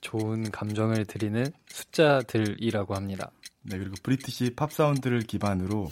좋은 0.00 0.50
감정을 0.50 1.06
드리는 1.06 1.44
숫자들이라고 1.68 2.94
합니다. 2.94 3.30
네, 3.62 3.78
그리고 3.78 3.94
브리티시 4.02 4.54
팝 4.54 4.72
사운드를 4.72 5.20
기반으로 5.20 5.90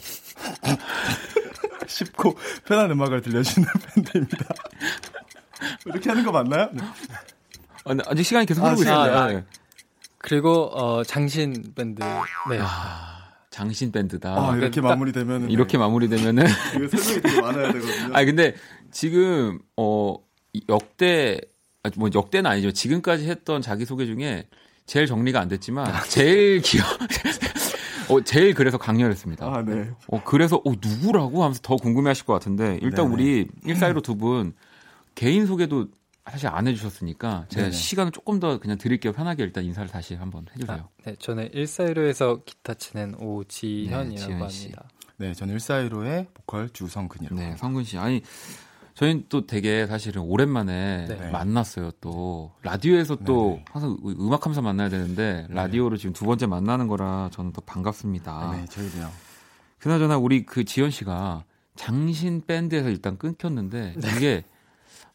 쉽고 1.87 2.35
편한 2.65 2.91
음악을 2.91 3.21
들려주는 3.21 3.67
밴드입니다. 3.95 4.45
이렇게 5.85 6.09
하는 6.09 6.23
거 6.23 6.31
맞나요? 6.31 6.69
네. 6.73 6.83
아, 7.85 7.93
네, 7.93 8.03
아직 8.07 8.23
시간이 8.23 8.45
계속 8.45 8.63
아, 8.63 8.67
흐르고 8.67 8.83
있어요. 8.83 9.17
아, 9.17 9.27
네. 9.27 9.43
그리고 10.19 10.65
어, 10.77 11.03
장신 11.03 11.73
밴드. 11.75 12.01
네. 12.49 12.59
아, 12.61 13.23
장신 13.49 13.91
밴드다. 13.91 14.29
아, 14.35 14.55
이렇게 14.57 14.81
딱- 14.81 14.89
마무리되면 14.89 15.49
이렇게 15.49 15.77
마무리되면은 15.77 16.45
이거 16.75 16.97
설명이 16.97 17.21
되게 17.21 17.41
많아야 17.41 17.71
되거든요. 17.73 18.15
아니 18.15 18.25
근데 18.25 18.55
지금 18.91 19.59
어이 19.75 20.61
역대 20.69 21.39
아, 21.83 21.89
뭐 21.95 22.09
역대는 22.13 22.49
아니죠. 22.51 22.71
지금까지 22.71 23.29
했던 23.29 23.61
자기 23.61 23.85
소개 23.85 24.05
중에 24.05 24.47
제일 24.85 25.05
정리가 25.07 25.39
안 25.39 25.47
됐지만 25.47 25.91
제일 26.09 26.61
기억 26.61 26.85
어 28.09 28.21
제일 28.21 28.53
그래서 28.53 28.77
강렬했습니다. 28.77 29.45
아, 29.45 29.61
네. 29.63 29.89
어 30.07 30.23
그래서 30.23 30.57
어 30.57 30.71
누구라고 30.81 31.43
하면서 31.43 31.59
더 31.61 31.75
궁금해하실 31.75 32.25
것 32.25 32.33
같은데 32.33 32.77
일단 32.81 33.05
네네. 33.09 33.13
우리 33.13 33.47
1사이로 33.65 34.01
두 34.03 34.15
분 34.17 34.53
개인 35.15 35.45
소개도 35.45 35.87
사실 36.29 36.47
안 36.47 36.67
해주셨으니까 36.67 37.45
제가 37.49 37.63
네네. 37.67 37.71
시간을 37.71 38.11
조금 38.11 38.39
더 38.39 38.59
그냥 38.59 38.77
드릴게요. 38.77 39.13
편하게 39.13 39.43
일단 39.43 39.63
인사를 39.63 39.89
다시 39.89 40.13
한번 40.15 40.45
해주세요. 40.55 40.77
아, 40.77 40.87
네, 41.05 41.15
저는 41.19 41.49
1사이로에서 41.51 42.43
기타 42.45 42.73
치는 42.73 43.15
오지현이라고 43.19 44.09
네, 44.09 44.15
지현 44.17 44.49
씨. 44.49 44.63
합니다. 44.65 44.83
네, 45.17 45.33
저는 45.33 45.55
141호의 45.57 46.27
보컬 46.33 46.69
주성근이라고. 46.69 47.35
네, 47.41 47.55
성근 47.57 47.83
씨. 47.85 47.97
아니, 47.97 48.21
저희는 48.97 49.25
또 49.29 49.45
되게 49.45 49.85
사실은 49.85 50.23
오랜만에 50.23 51.05
네. 51.07 51.29
만났어요, 51.29 51.91
또. 52.01 52.51
라디오에서 52.63 53.17
또 53.17 53.49
네네. 53.51 53.65
항상 53.71 53.97
음악하면서 54.03 54.63
만나야 54.63 54.89
되는데, 54.89 55.45
라디오로 55.49 55.97
지금 55.97 56.13
두 56.13 56.25
번째 56.25 56.47
만나는 56.47 56.87
거라 56.87 57.29
저는 57.31 57.53
더 57.53 57.61
반갑습니다. 57.61 58.53
네, 58.53 58.65
저희도요. 58.65 59.11
그나저나 59.77 60.17
우리 60.17 60.47
그 60.47 60.65
지현 60.65 60.89
씨가 60.89 61.43
장신 61.75 62.41
밴드에서 62.47 62.89
일단 62.89 63.19
끊겼는데, 63.19 63.97
이게 64.17 64.43
아, 64.43 64.56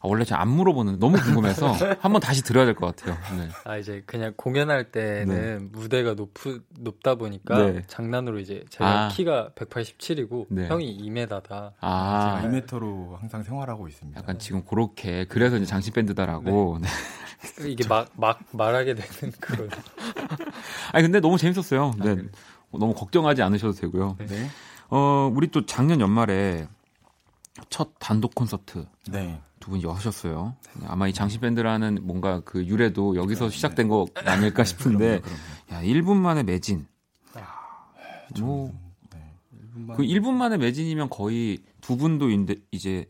원래 0.05 0.25
제가 0.25 0.41
안 0.41 0.49
물어보는데 0.49 0.99
너무 0.99 1.17
궁금해서 1.17 1.71
한번 2.01 2.19
다시 2.21 2.43
들어야 2.43 2.65
될 2.65 2.75
것 2.75 2.95
같아요. 2.95 3.17
네. 3.37 3.47
아 3.63 3.77
이제 3.77 4.03
그냥 4.05 4.33
공연할 4.35 4.91
때는 4.91 5.69
무대가 5.71 6.13
높 6.13 6.33
높다 6.77 7.15
보니까 7.15 7.57
네. 7.57 7.81
장난으로 7.87 8.39
이제 8.39 8.65
제가 8.69 9.05
아. 9.05 9.07
키가 9.09 9.51
187이고 9.55 10.47
네. 10.49 10.67
형이 10.67 10.97
2m다. 11.09 11.71
아, 11.79 12.41
제가 12.41 12.51
2m로 12.53 13.17
항상 13.19 13.43
생활하고 13.43 13.87
있습니다. 13.87 14.19
약간 14.19 14.39
지금 14.39 14.63
그렇게, 14.65 15.25
그래서 15.25 15.55
이제 15.57 15.65
장신 15.65 15.93
밴드다라고. 15.93 16.79
네. 16.81 16.87
이게 17.69 17.87
막 17.87 18.09
막 18.17 18.39
말하게 18.51 18.95
되는 18.95 19.33
그런. 19.39 19.69
아니, 20.91 21.03
근데 21.03 21.19
너무 21.19 21.37
재밌었어요. 21.37 21.93
네. 21.97 22.15
그래요? 22.15 22.29
너무 22.71 22.93
걱정하지 22.93 23.41
않으셔도 23.41 23.73
되고요. 23.73 24.17
네. 24.27 24.47
어, 24.89 25.31
우리 25.33 25.47
또 25.47 25.65
작년 25.65 25.99
연말에 26.01 26.67
첫 27.69 27.91
단독 27.99 28.33
콘서트 28.35 28.85
네. 29.09 29.39
두 29.63 29.71
분이 29.71 29.85
하셨어요. 29.85 30.57
아마 30.87 31.07
이 31.07 31.13
장신 31.13 31.39
밴드라는 31.39 31.99
뭔가 32.01 32.41
그 32.41 32.65
유래도 32.65 33.15
여기서 33.15 33.49
시작된 33.49 33.87
거 33.87 34.07
아닐까 34.13 34.65
싶은데, 34.65 35.21
그럼요, 35.21 35.37
야, 35.71 35.81
1분 35.81 36.17
만에 36.17 36.43
매진. 36.43 36.85
뭐, 38.41 38.73
그럼요. 39.73 39.93
그 39.95 40.03
1분 40.03 40.33
만에 40.33 40.57
매진이면 40.57 41.09
거의 41.09 41.59
두 41.79 41.95
분도 41.95 42.29
인데 42.29 42.55
이제 42.71 43.05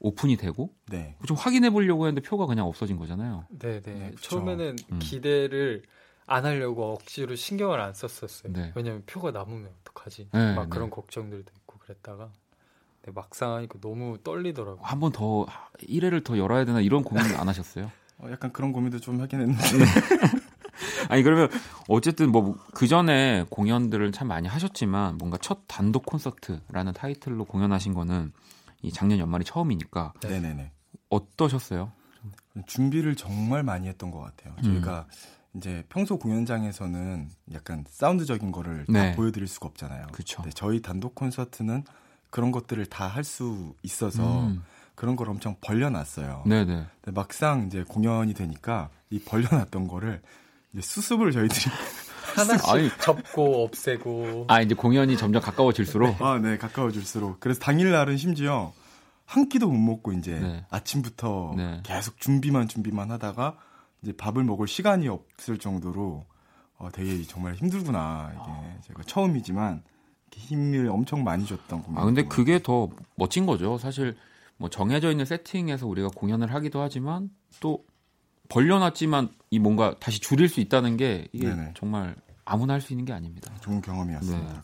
오픈이 0.00 0.36
되고, 0.36 0.74
네. 0.90 1.16
좀 1.24 1.36
확인해 1.36 1.70
보려고 1.70 2.08
했는데 2.08 2.28
표가 2.28 2.46
그냥 2.46 2.66
없어진 2.66 2.96
거잖아요. 2.96 3.46
네네. 3.56 3.80
네. 3.80 4.12
처음에는 4.20 4.76
음. 4.90 4.98
기대를 4.98 5.82
안 6.26 6.44
하려고 6.46 6.94
억지로 6.94 7.36
신경을 7.36 7.78
안 7.78 7.94
썼었어요. 7.94 8.52
네. 8.52 8.72
왜냐면 8.74 9.04
표가 9.06 9.30
남으면 9.30 9.70
어떡하지? 9.82 10.30
네, 10.32 10.54
막 10.56 10.64
네. 10.64 10.68
그런 10.70 10.90
걱정들도 10.90 11.52
있고 11.58 11.78
그랬다가 11.78 12.32
네, 12.32 12.45
막상 13.14 13.54
하니까 13.54 13.78
너무 13.80 14.18
떨리더라고요. 14.22 14.80
한 14.82 15.00
번 15.00 15.12
더, 15.12 15.46
1회를 15.88 16.24
더 16.24 16.36
열어야 16.38 16.64
되나 16.64 16.80
이런 16.80 17.02
고민 17.04 17.24
안 17.36 17.48
하셨어요? 17.48 17.90
어, 18.18 18.28
약간 18.30 18.52
그런 18.52 18.72
고민도 18.72 19.00
좀 19.00 19.20
하긴 19.20 19.40
했는데. 19.40 19.60
아니 21.08 21.22
그러면 21.22 21.48
어쨌든 21.88 22.30
뭐 22.32 22.56
그 22.74 22.86
전에 22.86 23.44
공연들을 23.48 24.12
참 24.12 24.28
많이 24.28 24.46
하셨지만 24.48 25.16
뭔가 25.18 25.38
첫 25.40 25.60
단독 25.66 26.04
콘서트라는 26.06 26.92
타이틀로 26.92 27.44
공연하신 27.46 27.94
거는 27.94 28.32
이 28.82 28.92
작년 28.92 29.18
연말이 29.18 29.44
처음이니까 29.44 30.12
네, 30.20 30.40
네, 30.40 30.52
네. 30.52 30.72
어떠셨어요? 31.08 31.92
준비를 32.66 33.16
정말 33.16 33.62
많이 33.62 33.88
했던 33.88 34.10
것 34.10 34.18
같아요. 34.20 34.54
음. 34.58 34.62
저희가 34.62 35.06
이제 35.54 35.84
평소 35.88 36.18
공연장에서는 36.18 37.30
약간 37.54 37.84
사운드적인 37.88 38.52
거를 38.52 38.84
네. 38.88 39.10
다 39.10 39.16
보여드릴 39.16 39.46
수가 39.48 39.68
없잖아요. 39.68 40.08
그쵸. 40.12 40.42
근데 40.42 40.50
저희 40.54 40.82
단독 40.82 41.14
콘서트는 41.14 41.84
그런 42.30 42.52
것들을 42.52 42.86
다 42.86 43.08
할 43.08 43.24
수 43.24 43.74
있어서 43.82 44.40
음. 44.46 44.62
그런 44.94 45.14
걸 45.16 45.28
엄청 45.28 45.56
벌려놨어요. 45.60 46.44
네네. 46.46 46.86
근데 47.00 47.14
막상 47.14 47.66
이제 47.66 47.84
공연이 47.86 48.32
되니까 48.34 48.88
이 49.10 49.18
벌려놨던 49.20 49.88
거를 49.88 50.22
이제 50.72 50.80
수습을 50.82 51.32
저희들이 51.32 51.60
하나씩 52.36 52.68
아니. 52.68 52.90
접고 53.00 53.64
없애고 53.64 54.46
아 54.48 54.60
이제 54.60 54.74
공연이 54.74 55.16
점점 55.16 55.40
가까워질수록 55.42 56.20
아, 56.22 56.38
네, 56.38 56.58
가까워질수록 56.58 57.40
그래서 57.40 57.60
당일 57.60 57.90
날은 57.92 58.16
심지어 58.16 58.72
한 59.24 59.48
끼도 59.48 59.68
못 59.68 59.76
먹고 59.78 60.12
이제 60.12 60.38
네. 60.38 60.64
아침부터 60.70 61.54
네. 61.56 61.80
계속 61.84 62.18
준비만 62.18 62.68
준비만 62.68 63.10
하다가 63.10 63.56
이제 64.02 64.12
밥을 64.16 64.44
먹을 64.44 64.66
시간이 64.68 65.08
없을 65.08 65.58
정도로 65.58 66.24
어, 66.78 66.88
되게 66.92 67.22
정말 67.24 67.54
힘들구나 67.54 68.32
이게 68.34 68.78
제가 68.88 69.02
처음이지만 69.04 69.82
힘을 70.32 70.88
엄청 70.90 71.24
많이 71.24 71.46
줬던 71.46 71.82
공연. 71.82 72.02
아 72.02 72.04
근데 72.04 72.24
그게 72.24 72.62
더 72.62 72.88
멋진 73.14 73.46
거죠. 73.46 73.78
사실 73.78 74.16
뭐 74.58 74.68
정해져 74.70 75.10
있는 75.10 75.24
세팅에서 75.24 75.86
우리가 75.86 76.08
공연을 76.14 76.52
하기도 76.52 76.80
하지만 76.80 77.30
또 77.60 77.84
벌려놨지만 78.48 79.30
이 79.50 79.58
뭔가 79.58 79.94
다시 79.98 80.20
줄일 80.20 80.48
수 80.48 80.60
있다는 80.60 80.96
게 80.96 81.28
이게 81.32 81.48
네네. 81.48 81.74
정말 81.76 82.14
아무나 82.44 82.74
할 82.74 82.80
수 82.80 82.92
있는 82.92 83.04
게 83.04 83.12
아닙니다. 83.12 83.52
좋은 83.60 83.80
경험이었습니다. 83.80 84.52
네. 84.52 84.58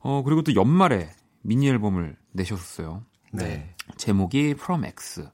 어 0.00 0.22
그리고 0.22 0.42
또 0.42 0.54
연말에 0.54 1.10
미니 1.42 1.68
앨범을 1.68 2.16
내셨어요. 2.32 3.02
네. 3.32 3.74
제목이 3.96 4.50
From 4.50 4.84
X. 4.84 5.28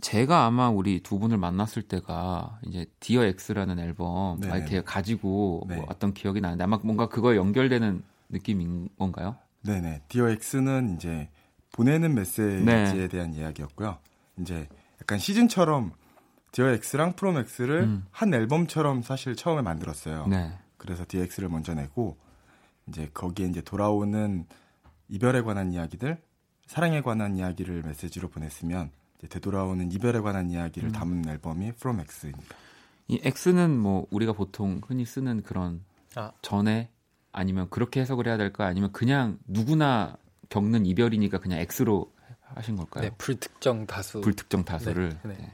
제가 0.00 0.44
아마 0.44 0.68
우리 0.68 1.00
두 1.00 1.18
분을 1.18 1.38
만났을 1.38 1.82
때가 1.82 2.58
이제 2.66 2.84
Dear 3.00 3.24
X라는 3.24 3.78
앨범. 3.78 4.38
막 4.40 4.56
이렇게 4.58 4.82
가지고 4.82 5.64
네. 5.68 5.76
뭐 5.76 5.86
왔던 5.88 6.12
기억이 6.14 6.40
나는데 6.40 6.64
아마 6.64 6.78
뭔가 6.82 7.08
그거에 7.08 7.36
연결되는 7.36 8.02
느낌인 8.34 8.90
건가요? 8.98 9.36
네네. 9.62 10.02
Dear 10.08 10.28
X는 10.28 10.96
이제 10.96 11.28
보내는 11.72 12.14
메시지에 12.14 12.64
네. 12.64 13.08
대한 13.08 13.32
이야기였고요. 13.32 13.98
이제 14.38 14.68
약간 15.00 15.18
시즌처럼 15.18 15.92
Dear 16.52 16.66
X랑 16.68 17.16
From 17.16 17.36
X를 17.38 17.82
음. 17.82 18.06
한 18.10 18.34
앨범처럼 18.34 19.02
사실 19.02 19.34
처음에 19.34 19.62
만들었어요. 19.62 20.26
네. 20.26 20.52
그래서 20.76 21.04
Dear 21.06 21.22
X를 21.22 21.48
먼저 21.48 21.74
내고 21.74 22.16
이제 22.86 23.08
거기에 23.14 23.46
이제 23.46 23.60
돌아오는 23.60 24.46
이별에 25.08 25.42
관한 25.42 25.72
이야기들, 25.72 26.20
사랑에 26.66 27.00
관한 27.00 27.36
이야기를 27.36 27.82
메시지로 27.82 28.28
보냈으면 28.28 28.90
이제 29.18 29.28
되돌아오는 29.28 29.90
이별에 29.92 30.20
관한 30.20 30.50
이야기를 30.50 30.90
음. 30.90 30.92
담은 30.92 31.28
앨범이 31.28 31.72
From 31.72 32.00
X입니다. 32.00 32.54
이 33.08 33.20
X는 33.22 33.78
뭐 33.78 34.06
우리가 34.10 34.32
보통 34.32 34.80
흔히 34.86 35.04
쓰는 35.04 35.42
그런 35.42 35.82
아. 36.14 36.32
전에 36.42 36.90
아니면 37.34 37.68
그렇게 37.70 38.00
해석을 38.00 38.26
해야 38.26 38.36
될까 38.36 38.66
아니면 38.66 38.92
그냥 38.92 39.38
누구나 39.46 40.16
겪는 40.48 40.86
이별이니까 40.86 41.38
그냥 41.40 41.58
X로 41.58 42.12
하신 42.54 42.76
걸까요? 42.76 43.02
네, 43.04 43.10
불특정 43.18 43.86
다수 43.86 44.20
불특정 44.20 44.64
다수를. 44.64 45.10
네, 45.24 45.36
네. 45.36 45.52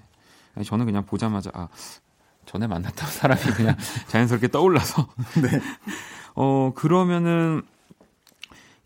네. 0.54 0.64
저는 0.64 0.84
그냥 0.84 1.06
보자마자 1.06 1.50
아 1.54 1.68
전에 2.44 2.66
만났던 2.66 3.08
사람이 3.08 3.40
그냥 3.56 3.76
자연스럽게 4.08 4.48
떠올라서. 4.48 5.08
네. 5.42 5.60
어 6.36 6.72
그러면은 6.74 7.62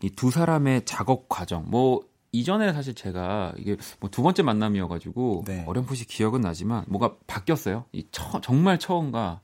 이 0.01 0.09
두 0.09 0.29
사람의 0.29 0.85
작업 0.85 1.27
과정 1.29 1.65
뭐 1.69 2.01
이전에 2.31 2.73
사실 2.73 2.93
제가 2.93 3.53
이게 3.57 3.75
뭐 3.99 4.09
두 4.09 4.21
번째 4.21 4.43
만남이어가지고 4.43 5.43
네. 5.47 5.63
어렴풋이 5.67 6.05
기억은 6.05 6.41
나지만 6.41 6.85
뭐가 6.87 7.15
바뀌었어요. 7.27 7.85
이 7.91 8.05
처, 8.11 8.39
정말 8.41 8.77
처음과 8.77 9.41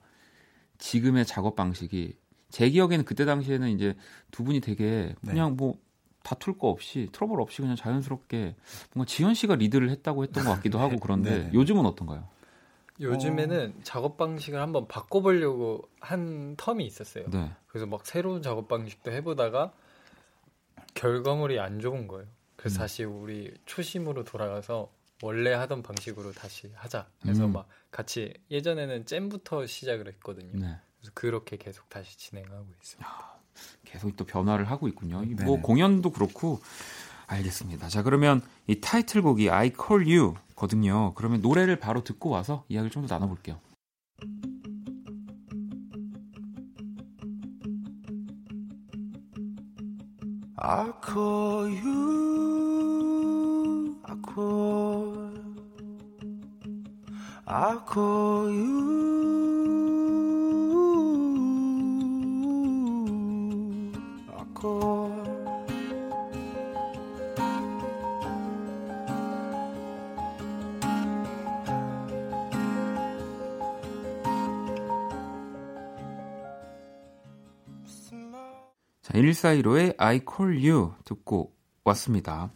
지금의 0.78 1.26
작업 1.26 1.56
방식이 1.56 2.16
제 2.52 2.70
기억에는 2.70 3.06
그때 3.06 3.26
당시에는 3.26 3.70
이제 3.70 3.96
두 4.30 4.44
분이 4.44 4.60
되게 4.62 5.16
네. 5.22 5.32
그냥 5.32 5.56
뭐 5.56 5.80
다툴 6.24 6.58
거 6.58 6.68
없이 6.68 7.10
트러블 7.12 7.42
없이 7.42 7.62
그냥 7.62 7.76
자연스럽게 7.76 8.56
뭔가 8.94 9.10
지현 9.10 9.34
씨가 9.34 9.56
리드를 9.56 9.90
했다고 9.90 10.24
했던 10.24 10.44
것 10.44 10.52
같기도 10.56 10.80
하고 10.80 10.98
그런데 11.02 11.32
네네. 11.32 11.54
요즘은 11.54 11.86
어떤가요? 11.86 12.28
요즘에는 13.00 13.80
작업 13.84 14.18
방식을 14.18 14.60
한번 14.60 14.88
바꿔보려고 14.88 15.90
한 16.00 16.56
term이 16.56 16.82
있었어요. 16.82 17.26
네. 17.32 17.52
그래서 17.68 17.88
막 17.88 18.06
새로운 18.06 18.44
작업 18.44 18.68
방식도 18.68 19.12
해보다가 19.12 19.74
결과물이 20.94 21.60
안 21.60 21.80
좋은 21.80 22.08
거예요. 22.08 22.28
그래서 22.56 22.78
음. 22.78 22.80
다시 22.80 23.04
우리 23.04 23.52
초심으로 23.66 24.24
돌아가서 24.24 24.92
원래 25.24 25.52
하던 25.54 25.82
방식으로 25.82 26.32
다시 26.32 26.72
하자. 26.76 27.08
그래서 27.22 27.46
음. 27.46 27.54
막 27.54 27.68
같이 27.90 28.34
예전에는 28.52 29.06
jam부터 29.06 29.66
시작을 29.66 30.08
했거든요. 30.08 30.52
네. 30.54 30.78
그래서 31.02 31.12
그렇게 31.16 31.58
계속 31.58 31.90
다시 31.90 32.16
진행하고 32.18 32.68
있어요. 32.84 33.02
계속 33.84 34.16
또 34.16 34.24
변화를 34.26 34.66
하고 34.70 34.88
있군요. 34.88 35.24
이 35.24 35.36
네네. 35.36 35.44
뭐 35.44 35.60
공연도 35.62 36.12
그렇고 36.12 36.62
알겠습니다. 37.28 37.90
자 37.90 38.04
그러면 38.04 38.42
이 38.68 38.80
타이틀곡이 38.80 39.50
I 39.50 39.72
Call 39.76 40.08
You거든요. 40.08 41.14
그러면 41.16 41.42
노래를 41.42 41.80
바로 41.80 42.04
듣고 42.04 42.30
와서 42.30 42.66
이야기를 42.70 42.92
좀 42.92 43.08
더 43.08 43.14
나눠볼게요. 43.16 43.60
I 50.64 50.92
call 51.04 51.66
you, 51.84 52.92
I 54.06 54.16
call, 54.24 55.34
I 57.48 57.78
call 57.92 58.46
you, 58.46 59.41
Call. 64.62 65.10
자 79.02 79.14
1415의 79.14 79.96
I 79.98 80.22
Call 80.28 80.70
You 80.70 80.94
듣고 81.06 81.52
왔습니다. 81.84 82.52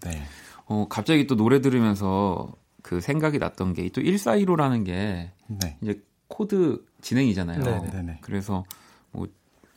네. 0.00 0.22
어 0.66 0.86
갑자기 0.88 1.26
또 1.26 1.36
노래 1.36 1.60
들으면서 1.60 2.52
그 2.82 3.00
생각이 3.00 3.38
났던 3.38 3.74
게 3.74 3.88
또 3.90 4.00
1415라는 4.00 4.84
게 4.84 5.30
네. 5.46 5.76
이제 5.82 6.02
코드 6.28 6.84
진행이잖아요. 7.02 7.62
네네. 7.62 7.90
네네. 7.90 8.18
그래서 8.22 8.64
뭐 9.12 9.26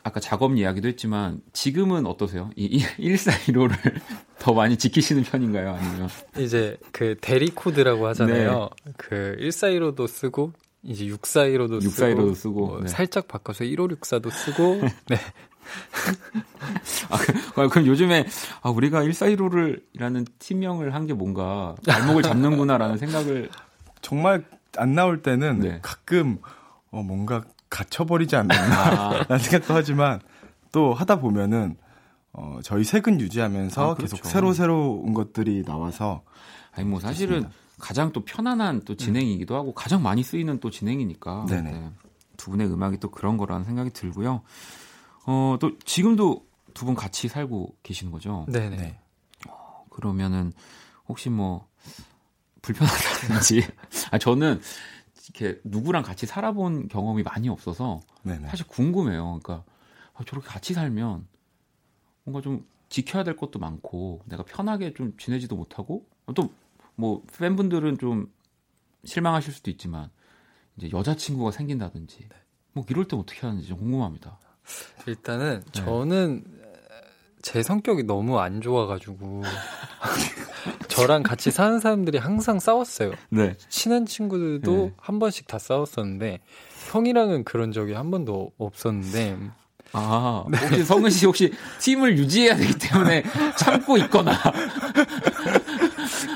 아까 0.07 0.19
작업 0.19 0.55
이야기도 0.57 0.87
했지만 0.87 1.41
지금은 1.53 2.05
어떠세요? 2.05 2.49
이 2.55 2.81
1415를 2.81 3.71
더 4.39 4.53
많이 4.53 4.77
지키시는 4.77 5.23
편인가요? 5.23 5.73
아니면 5.73 6.09
이제 6.37 6.77
그 6.91 7.15
대리 7.19 7.49
코드라고 7.49 8.07
하잖아요. 8.07 8.69
네. 8.85 8.91
그 8.97 9.35
1415도 9.39 10.07
쓰고 10.07 10.53
이제 10.83 11.05
6415도 11.05 11.81
641도 11.81 11.89
쓰고, 11.89 12.33
쓰고, 12.35 12.67
뭐 12.67 12.79
네. 12.81 12.87
살짝 12.87 13.27
바꿔서 13.27 13.65
1564도 13.65 14.31
쓰고 14.31 14.81
네. 15.09 15.17
아, 17.09 17.17
그- 17.17 17.69
그럼 17.69 17.87
요즘에 17.87 18.25
아, 18.61 18.69
우리가 18.69 19.03
1415를이라는 19.03 20.25
팀명을 20.39 20.93
한 20.93 21.07
게 21.07 21.13
뭔가 21.13 21.75
발목을 21.87 22.23
잡는구나라는 22.23 22.97
생각을 22.97 23.49
정말 24.01 24.45
안 24.77 24.95
나올 24.95 25.21
때는 25.21 25.59
네. 25.59 25.79
가끔 25.81 26.37
어, 26.91 27.01
뭔가 27.03 27.43
갇혀버리지 27.69 28.35
않나 28.35 28.53
아, 28.55 29.23
라는 29.27 29.39
생각도 29.39 29.73
하지만 29.73 30.19
또 30.71 30.93
하다 30.93 31.19
보면은 31.19 31.77
어, 32.33 32.59
저희 32.63 32.83
색은 32.83 33.19
유지하면서 33.19 33.91
아, 33.91 33.95
그렇죠. 33.95 34.15
계속 34.15 34.29
새로 34.29 34.53
새로운 34.53 35.13
것들이 35.13 35.63
나와서 35.65 36.23
아니 36.71 36.87
뭐 36.87 36.99
사실은 36.99 37.43
좋습니다. 37.43 37.57
가장 37.79 38.11
또 38.11 38.23
편안한 38.25 38.81
또 38.85 38.95
진행이기도 38.95 39.55
하고 39.55 39.73
가장 39.73 40.01
많이 40.03 40.23
쓰이는 40.23 40.59
또 40.59 40.69
진행이니까 40.69 41.45
네네. 41.47 41.71
네. 41.71 41.91
두 42.37 42.51
분의 42.51 42.67
음악이 42.67 42.97
또 42.99 43.09
그런 43.11 43.37
거라는 43.37 43.65
생각이 43.65 43.89
들고요. 43.91 44.41
어, 45.25 45.57
또 45.59 45.77
지금도 45.85 46.45
두 46.73 46.85
분 46.85 46.93
같이 46.93 47.27
살고 47.27 47.75
계시는 47.81 48.11
거죠? 48.11 48.45
네네. 48.49 48.75
네. 48.77 48.99
그러면은 49.89 50.53
혹시 51.07 51.29
뭐 51.31 51.67
불편하다든지 52.61 53.65
아 54.11 54.17
저는 54.19 54.61
이렇게 55.29 55.59
누구랑 55.63 56.03
같이 56.03 56.25
살아본 56.25 56.87
경험이 56.87 57.23
많이 57.23 57.49
없어서 57.49 58.01
네네. 58.23 58.47
사실 58.47 58.65
궁금해요. 58.67 59.39
그러니까 59.41 59.63
아, 60.13 60.23
저렇게 60.25 60.47
같이 60.47 60.73
살면 60.73 61.27
뭔가 62.23 62.41
좀 62.41 62.65
지켜야 62.89 63.23
될 63.23 63.35
것도 63.35 63.59
많고 63.59 64.21
내가 64.25 64.43
편하게 64.43 64.93
좀 64.93 65.15
지내지도 65.17 65.55
못하고 65.55 66.05
또 66.35 66.49
뭐 66.97 67.23
팬분들은 67.37 67.99
좀 67.99 68.31
실망하실 69.05 69.53
수도 69.53 69.71
있지만 69.71 70.09
이제 70.75 70.89
여자친구가 70.91 71.51
생긴다든지 71.51 72.27
뭐 72.73 72.83
이럴 72.89 73.07
때 73.07 73.15
어떻게 73.15 73.45
하는지 73.45 73.67
좀 73.67 73.77
궁금합니다. 73.77 74.39
일단은 75.05 75.61
네. 75.61 75.71
저는 75.71 76.43
제 77.41 77.63
성격이 77.63 78.03
너무 78.03 78.39
안 78.39 78.61
좋아가지고 78.61 79.43
저랑 80.87 81.23
같이 81.23 81.51
사는 81.51 81.79
사람들이 81.79 82.17
항상 82.17 82.59
싸웠어요. 82.59 83.11
네. 83.29 83.55
친한 83.69 84.05
친구들도 84.05 84.71
네. 84.71 84.93
한 84.97 85.19
번씩 85.19 85.47
다 85.47 85.59
싸웠었는데 85.59 86.39
형이랑은 86.91 87.43
그런 87.43 87.71
적이 87.71 87.93
한 87.93 88.11
번도 88.11 88.51
없었는데 88.57 89.37
아, 89.93 90.45
혹시 90.47 90.83
성은 90.83 91.09
씨 91.09 91.25
혹시 91.25 91.53
팀을 91.79 92.17
유지해야 92.17 92.55
되기 92.55 92.73
때문에 92.77 93.23
참고 93.57 93.97
있거나. 93.97 94.31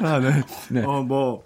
아, 0.04 0.20
네. 0.20 0.42
네. 0.70 0.84
어, 0.84 1.02
뭐 1.04 1.44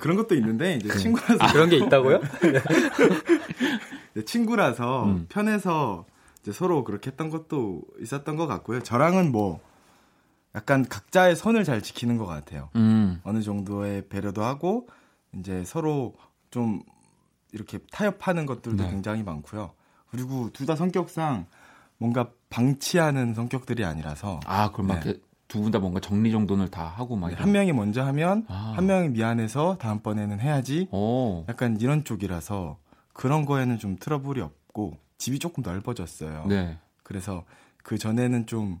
그런 0.00 0.16
것도 0.16 0.34
있는데 0.34 0.74
이제 0.76 0.96
친구라서 0.96 1.36
아, 1.40 1.52
그런 1.52 1.68
게 1.68 1.76
있다고요? 1.76 2.20
이제 4.14 4.24
친구라서 4.24 5.04
음. 5.04 5.26
편해서 5.28 6.06
이제 6.42 6.52
서로 6.52 6.84
그렇게 6.84 7.10
했던 7.10 7.30
것도 7.30 7.82
있었던 8.00 8.36
것 8.36 8.46
같고요. 8.46 8.82
저랑은 8.82 9.32
뭐 9.32 9.60
약간 10.58 10.84
각자의 10.88 11.36
선을 11.36 11.62
잘 11.62 11.80
지키는 11.82 12.16
것 12.18 12.26
같아요. 12.26 12.68
음. 12.74 13.20
어느 13.22 13.42
정도의 13.42 14.08
배려도 14.08 14.42
하고 14.42 14.88
이제 15.36 15.62
서로 15.64 16.14
좀 16.50 16.82
이렇게 17.52 17.78
타협하는 17.92 18.44
것들도 18.44 18.82
네. 18.82 18.90
굉장히 18.90 19.22
많고요. 19.22 19.70
그리고 20.10 20.50
둘 20.52 20.66
다 20.66 20.74
성격상 20.74 21.46
뭔가 21.98 22.30
방치하는 22.50 23.34
성격들이 23.34 23.84
아니라서 23.84 24.40
아, 24.46 24.72
그럼 24.72 24.88
막 24.88 25.00
네. 25.04 25.14
두분 25.46 25.70
다 25.70 25.78
뭔가 25.78 26.00
정리정돈을 26.00 26.70
다 26.70 26.84
하고 26.84 27.14
막 27.16 27.32
한 27.38 27.52
명이 27.52 27.72
먼저 27.72 28.02
하면 28.04 28.44
아. 28.48 28.72
한 28.76 28.86
명이 28.86 29.10
미안해서 29.10 29.78
다음번에는 29.78 30.40
해야지 30.40 30.88
오. 30.90 31.44
약간 31.48 31.78
이런 31.80 32.02
쪽이라서 32.04 32.78
그런 33.12 33.44
거에는 33.46 33.78
좀 33.78 33.96
트러블이 33.98 34.40
없고 34.40 34.96
집이 35.18 35.38
조금 35.38 35.62
넓어졌어요. 35.62 36.46
네. 36.48 36.78
그래서 37.04 37.44
그 37.84 37.96
전에는 37.96 38.46
좀 38.46 38.80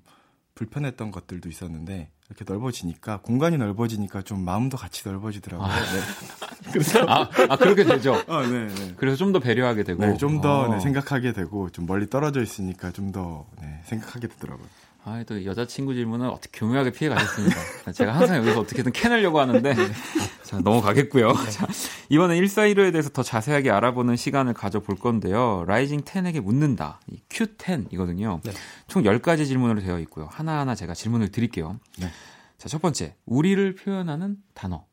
불편했던 0.58 1.12
것들도 1.12 1.48
있었는데 1.48 2.10
이렇게 2.28 2.44
넓어지니까 2.46 3.20
공간이 3.22 3.56
넓어지니까 3.58 4.22
좀 4.22 4.44
마음도 4.44 4.76
같이 4.76 5.06
넓어지더라고요. 5.08 5.68
아. 5.68 5.76
네. 5.78 7.00
아, 7.06 7.28
아, 7.48 7.56
그렇게 7.56 7.84
되죠. 7.84 8.14
아, 8.26 8.42
네, 8.42 8.66
네. 8.66 8.94
그래서 8.96 9.16
좀 9.16 9.32
더 9.32 9.38
배려하게 9.38 9.84
되고. 9.84 10.04
네, 10.04 10.16
좀더 10.16 10.62
어. 10.70 10.80
생각하게 10.80 11.32
되고 11.32 11.70
좀 11.70 11.86
멀리 11.86 12.08
떨어져 12.08 12.42
있으니까 12.42 12.90
좀더 12.90 13.46
네, 13.60 13.80
생각하게 13.84 14.26
되더라고요. 14.28 14.66
아, 15.08 15.24
또 15.24 15.42
여자친구 15.44 15.94
질문은 15.94 16.28
어떻게 16.28 16.58
교묘하게 16.58 16.90
피해 16.92 17.08
가셨습니다. 17.08 17.92
제가 17.92 18.14
항상 18.14 18.36
여기서 18.38 18.60
어떻게든 18.60 18.92
캐내려고 18.92 19.40
하는데. 19.40 19.74
자, 20.44 20.58
넘어가겠고요. 20.60 21.32
자, 21.50 21.66
이번엔 22.10 22.42
1415에 22.42 22.92
대해서 22.92 23.08
더 23.08 23.22
자세하게 23.22 23.70
알아보는 23.70 24.16
시간을 24.16 24.52
가져볼 24.52 24.96
건데요. 24.96 25.64
rising 25.66 26.02
10에게 26.02 26.40
묻는다. 26.40 27.00
이 27.06 27.22
Q10이거든요. 27.30 28.42
네. 28.42 28.52
총 28.86 29.02
10가지 29.02 29.46
질문으로 29.46 29.80
되어 29.80 29.98
있고요. 30.00 30.28
하나하나 30.30 30.74
제가 30.74 30.92
질문을 30.92 31.30
드릴게요. 31.30 31.80
네. 31.98 32.10
자, 32.58 32.68
첫 32.68 32.82
번째. 32.82 33.16
우리를 33.24 33.74
표현하는 33.76 34.36
단어. 34.52 34.84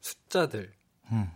숫자들 0.00 0.72
음. 1.12 1.30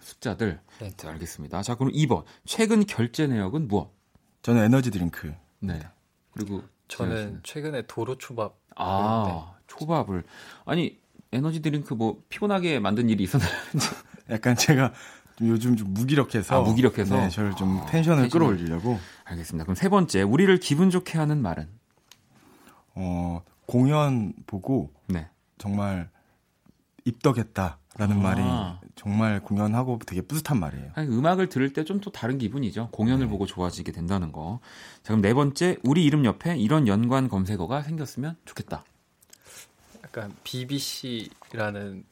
숫자들. 0.00 0.60
네. 0.80 0.90
자, 0.96 1.08
알겠습니다. 1.08 1.62
자, 1.62 1.74
그럼 1.74 1.90
2번. 1.92 2.24
최근 2.44 2.84
결제 2.84 3.26
내역은 3.26 3.66
무엇? 3.68 3.94
저는 4.42 4.62
에너지 4.62 4.90
드링크. 4.90 5.34
네. 5.60 5.80
그리고 6.32 6.62
저는 6.88 7.40
최근에 7.42 7.82
도로 7.86 8.16
초밥 8.18 8.56
아, 8.76 9.54
초밥을. 9.66 10.24
아니, 10.64 10.98
에너지 11.32 11.60
드링크 11.60 11.94
뭐 11.94 12.22
피곤하게 12.28 12.78
만든 12.80 13.08
일이 13.08 13.24
있었나요? 13.24 13.50
약간 14.30 14.56
제가 14.56 14.92
좀 15.36 15.48
요즘 15.48 15.76
좀 15.76 15.92
무기력해서 15.94 16.56
아, 16.56 16.60
무기력해서? 16.62 17.16
네, 17.16 17.28
저를 17.28 17.54
좀 17.56 17.78
아, 17.78 17.86
텐션을 17.86 18.24
텐션을. 18.24 18.28
끌어올리려고 18.30 18.98
알겠습니다. 19.24 19.64
그럼 19.64 19.74
세 19.74 19.88
번째. 19.88 20.22
우리를 20.22 20.58
기분 20.60 20.90
좋게 20.90 21.18
하는 21.18 21.40
말은? 21.42 21.68
어, 22.94 23.42
공연 23.66 24.32
보고 24.46 24.92
네. 25.06 25.28
정말 25.58 26.10
입덕했다 27.04 27.78
라는 27.98 28.18
아. 28.18 28.22
말이 28.22 28.88
정말 28.94 29.40
공연하고 29.40 29.98
되게 30.06 30.22
뿌듯한 30.22 30.58
말이에요. 30.60 30.92
아니, 30.94 31.08
음악을 31.08 31.48
들을 31.48 31.72
때 31.72 31.84
좀 31.84 32.00
또 32.00 32.10
다른 32.12 32.38
기분이죠. 32.38 32.90
공연을 32.92 33.26
네. 33.26 33.30
보고 33.30 33.44
좋아지게 33.44 33.92
된다는 33.92 34.30
거. 34.32 34.60
자, 35.02 35.08
그럼 35.08 35.20
네 35.20 35.34
번째. 35.34 35.76
우리 35.82 36.04
이름 36.04 36.24
옆에 36.24 36.56
이런 36.56 36.86
연관 36.86 37.28
검색어가 37.28 37.82
생겼으면 37.82 38.36
좋겠다. 38.44 38.84
약간 40.04 40.32
BBC라는 40.44 42.04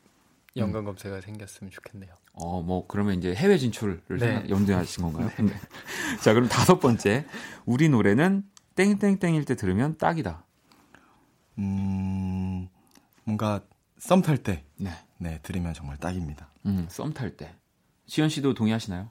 연관 0.56 0.84
검색어가 0.84 1.20
생겼으면 1.20 1.70
좋겠네요. 1.70 2.12
어, 2.32 2.60
뭐 2.62 2.86
그러면 2.86 3.16
이제 3.18 3.34
해외 3.34 3.56
진출을 3.58 4.00
네. 4.18 4.44
염두하신 4.48 5.04
건가요? 5.04 5.30
네. 5.38 5.52
자, 6.22 6.34
그럼 6.34 6.48
다섯 6.48 6.80
번째. 6.80 7.24
우리 7.64 7.88
노래는 7.88 8.44
땡땡땡일 8.74 9.44
때 9.44 9.54
들으면 9.54 9.96
딱이다. 9.98 10.44
음, 11.58 12.68
뭔가 13.24 13.60
썸 14.06 14.22
탈 14.22 14.38
때, 14.38 14.62
네. 14.76 14.90
네, 15.18 15.40
들으면 15.42 15.74
정말 15.74 15.96
딱입니다. 15.96 16.48
음, 16.66 16.86
썸 16.88 17.12
탈 17.12 17.36
때. 17.36 17.52
시현 18.06 18.28
씨도 18.28 18.54
동의하시나요? 18.54 19.08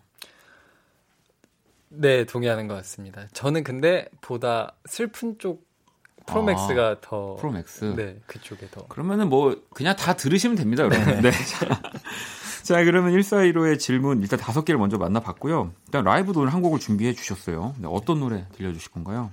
네, 1.89 2.25
동의하는 2.25 2.67
것 2.67 2.75
같습니다. 2.75 3.27
저는 3.33 3.63
근데 3.63 4.07
보다 4.21 4.73
슬픈 4.85 5.37
쪽 5.37 5.65
From 6.26 6.69
X가 6.69 7.01
더 7.01 7.35
From 7.36 7.74
X. 7.74 7.93
네, 7.95 8.19
그쪽에 8.25 8.67
더. 8.71 8.87
그러면은 8.87 9.29
뭐 9.29 9.61
그냥 9.73 9.95
다 9.95 10.15
들으시면 10.15 10.55
됩니다, 10.55 10.83
여러분. 10.83 11.21
네. 11.21 11.31
자, 11.31 11.81
자, 12.63 12.83
그러면 12.83 13.13
1415의 13.13 13.77
질문 13.79 14.21
일단 14.21 14.39
다섯 14.39 14.63
개를 14.65 14.79
먼저 14.79 14.97
만나 14.97 15.19
봤고요. 15.19 15.73
일단 15.87 16.03
라이브도 16.05 16.39
오늘 16.41 16.53
한 16.53 16.61
곡을 16.61 16.79
준비해 16.79 17.13
주셨어요. 17.13 17.75
네, 17.79 17.87
어떤 17.91 18.19
노래 18.21 18.47
들려 18.53 18.73
주실 18.73 18.91
건가요? 18.91 19.31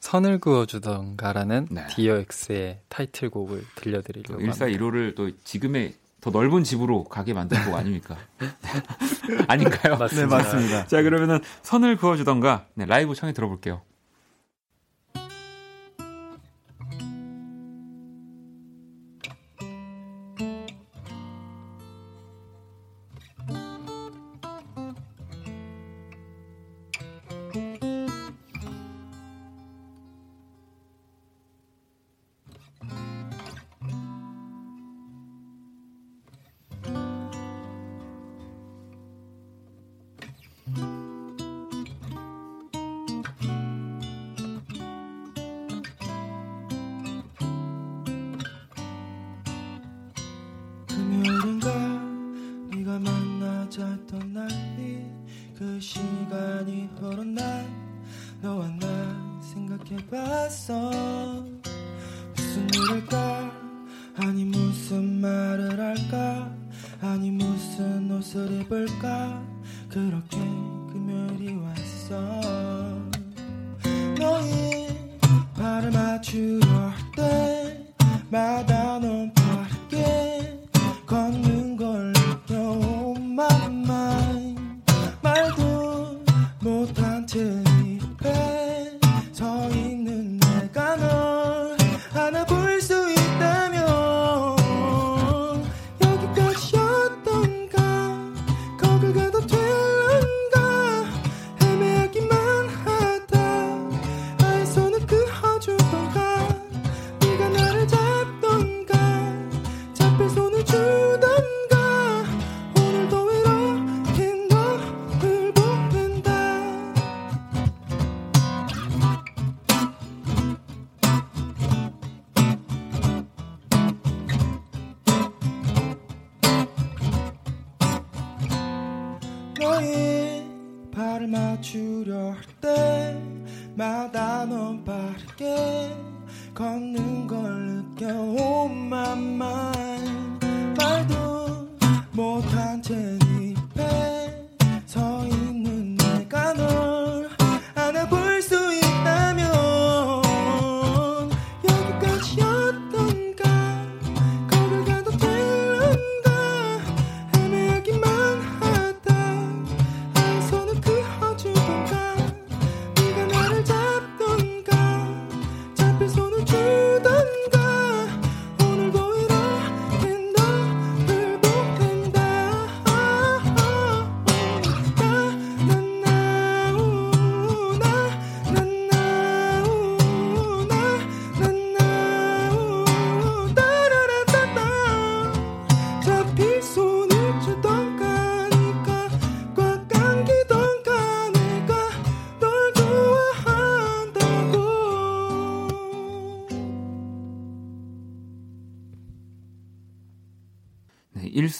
선을 0.00 0.38
그어주던가라는 0.40 1.68
네. 1.70 1.86
Dear 1.88 2.41
X의 2.41 2.80
타이틀곡을 2.88 3.64
들려드리려고 3.76 4.34
합니다. 4.34 4.66
1415를 4.66 5.14
또 5.14 5.30
지금의 5.44 5.94
더 6.20 6.30
넓은 6.30 6.64
집으로 6.64 7.04
가게 7.04 7.32
만든 7.32 7.62
곡 7.64 7.74
아닙니까? 7.74 8.16
아닌가요? 9.48 9.96
네, 10.12 10.26
맞습니다. 10.26 10.86
자, 10.86 11.02
그러면은 11.02 11.40
선을 11.62 11.96
그어주던가 11.96 12.66
네, 12.74 12.86
라이브 12.86 13.14
청해 13.14 13.32
들어볼게요. 13.32 13.82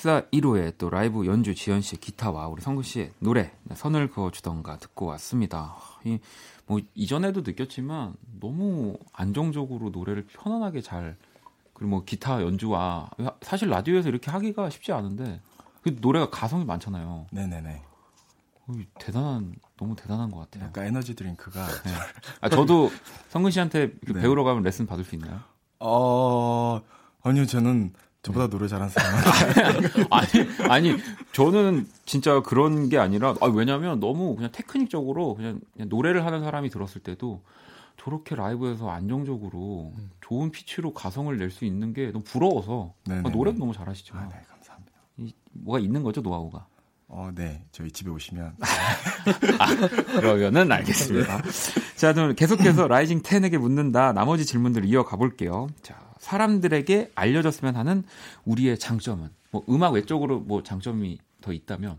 1415의 0.00 0.74
또 0.78 0.88
라이브 0.90 1.26
연주 1.26 1.54
지현 1.54 1.80
씨의 1.80 2.00
기타와 2.00 2.48
우리 2.48 2.62
성근 2.62 2.82
씨의 2.82 3.12
노래 3.18 3.52
네, 3.64 3.74
선을 3.74 4.10
그어주던가 4.10 4.78
듣고 4.78 5.06
왔습니다. 5.06 5.76
이, 6.04 6.18
뭐 6.66 6.80
이전에도 6.94 7.42
느꼈지만 7.42 8.14
너무 8.40 8.96
안정적으로 9.12 9.90
노래를 9.90 10.26
편안하게 10.26 10.80
잘 10.80 11.16
그리고 11.74 11.90
뭐 11.90 12.04
기타 12.04 12.42
연주와 12.42 13.10
사실 13.42 13.68
라디오에서 13.68 14.08
이렇게 14.08 14.30
하기가 14.30 14.70
쉽지 14.70 14.92
않은데 14.92 15.40
그 15.82 15.96
노래가 16.00 16.30
가성이 16.30 16.64
많잖아요. 16.64 17.26
네네네. 17.32 17.82
어, 18.66 18.72
대단한 18.98 19.54
너무 19.76 19.96
대단한 19.96 20.30
것 20.30 20.40
같아요. 20.40 20.68
약간 20.68 20.86
에너지 20.86 21.14
드링크가 21.14 21.66
네. 21.66 21.92
아 22.40 22.48
저도 22.48 22.90
성근 23.28 23.50
씨한테 23.50 23.94
이렇게 24.02 24.14
네. 24.14 24.20
배우러 24.20 24.44
가면 24.44 24.62
레슨 24.62 24.86
받을 24.86 25.04
수 25.04 25.14
있나요? 25.14 25.40
어 25.78 26.80
아니요 27.22 27.46
저는 27.46 27.94
저보다 28.22 28.48
노래 28.48 28.68
잘하는 28.68 28.90
사람 28.92 29.14
아니, 30.10 30.28
아니, 30.68 30.96
저는 31.32 31.88
진짜 32.04 32.42
그런 32.42 32.88
게 32.90 32.98
아니라, 32.98 33.34
아, 33.40 33.46
왜냐면 33.46 33.98
너무 33.98 34.36
그냥 34.36 34.50
테크닉적으로 34.52 35.34
그냥, 35.36 35.60
그냥 35.72 35.88
노래를 35.88 36.26
하는 36.26 36.42
사람이 36.42 36.68
들었을 36.68 37.00
때도 37.00 37.42
저렇게 37.96 38.34
라이브에서 38.34 38.90
안정적으로 38.90 39.92
좋은 40.20 40.50
피치로 40.50 40.92
가성을 40.94 41.34
낼 41.36 41.50
수 41.50 41.64
있는 41.64 41.92
게 41.94 42.06
너무 42.12 42.22
부러워서 42.24 42.92
네네. 43.06 43.22
아, 43.24 43.30
노래도 43.30 43.58
너무 43.58 43.72
잘하시죠. 43.74 44.14
아, 44.16 44.28
네 44.28 44.40
감사합니다. 44.50 44.92
이, 45.18 45.34
뭐가 45.52 45.80
있는 45.80 46.02
거죠, 46.02 46.20
노하우가. 46.20 46.66
어, 47.08 47.30
네 47.34 47.64
저희 47.72 47.90
집에 47.90 48.08
오시면 48.10 48.54
그러면은 50.20 50.70
알겠습니다. 50.70 51.42
자, 51.96 52.12
그럼 52.12 52.34
계속해서 52.34 52.86
라이징 52.86 53.22
10에게 53.22 53.58
묻는다. 53.58 54.12
나머지 54.12 54.46
질문들 54.46 54.84
이어가 54.84 55.16
볼게요. 55.16 55.66
자, 55.82 55.96
사람들에게 56.20 57.12
알려졌으면 57.14 57.76
하는 57.76 58.04
우리의 58.44 58.78
장점은 58.78 59.30
뭐 59.50 59.64
음악 59.68 59.94
외적으로 59.94 60.38
뭐 60.38 60.62
장점이 60.62 61.18
더 61.40 61.52
있다면 61.52 61.98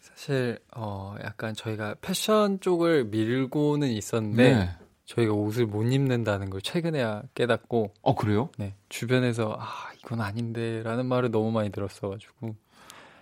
사실 0.00 0.58
어 0.76 1.16
약간 1.22 1.54
저희가 1.54 1.94
패션 2.00 2.60
쪽을 2.60 3.04
밀고는 3.04 3.88
있었는데 3.88 4.54
네. 4.54 4.70
저희가 5.06 5.32
옷을 5.32 5.66
못 5.66 5.84
입는다는 5.84 6.50
걸 6.50 6.60
최근에야 6.60 7.22
깨닫고 7.34 7.94
어 8.02 8.14
그래요? 8.14 8.50
네 8.58 8.74
주변에서 8.88 9.56
아 9.58 9.92
이건 9.98 10.20
아닌데라는 10.20 11.06
말을 11.06 11.30
너무 11.30 11.52
많이 11.52 11.70
들었어가지고 11.70 12.56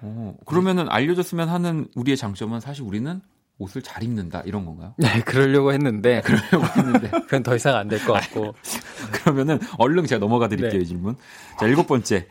어, 0.01 0.37
그러면은 0.47 0.89
알려졌으면 0.89 1.49
하는 1.49 1.87
우리의 1.95 2.17
장점은 2.17 2.61
사실 2.61 2.83
우리는 2.83 3.21
옷을 3.59 3.81
잘 3.83 4.03
입는다 4.03 4.41
이런 4.43 4.65
건가요? 4.67 4.95
네 4.99 5.21
그러려고 5.23 5.73
했는데 5.73 6.21
그러려고 6.23 6.65
했는데 6.67 7.11
그건 7.25 7.43
더 7.43 7.57
이상 7.57 7.75
안 7.77 7.89
될 7.89 7.99
것 8.05 8.13
같고 8.13 8.55
그러면은 9.13 9.59
얼른 9.79 10.07
제가 10.07 10.19
넘어가 10.21 10.49
드릴게요 10.49 10.79
네. 10.79 10.83
이 10.83 10.87
질문. 10.87 11.17
자 11.59 11.67
일곱 11.67 11.87
번째 11.87 12.29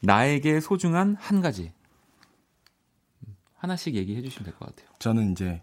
나에게 0.00 0.60
소중한 0.60 1.16
한 1.20 1.40
가지 1.42 1.72
음, 3.26 3.36
하나씩 3.56 3.94
얘기해 3.94 4.22
주시면 4.22 4.44
될 4.44 4.54
것 4.58 4.66
같아요. 4.74 4.88
저는 4.98 5.32
이제 5.32 5.62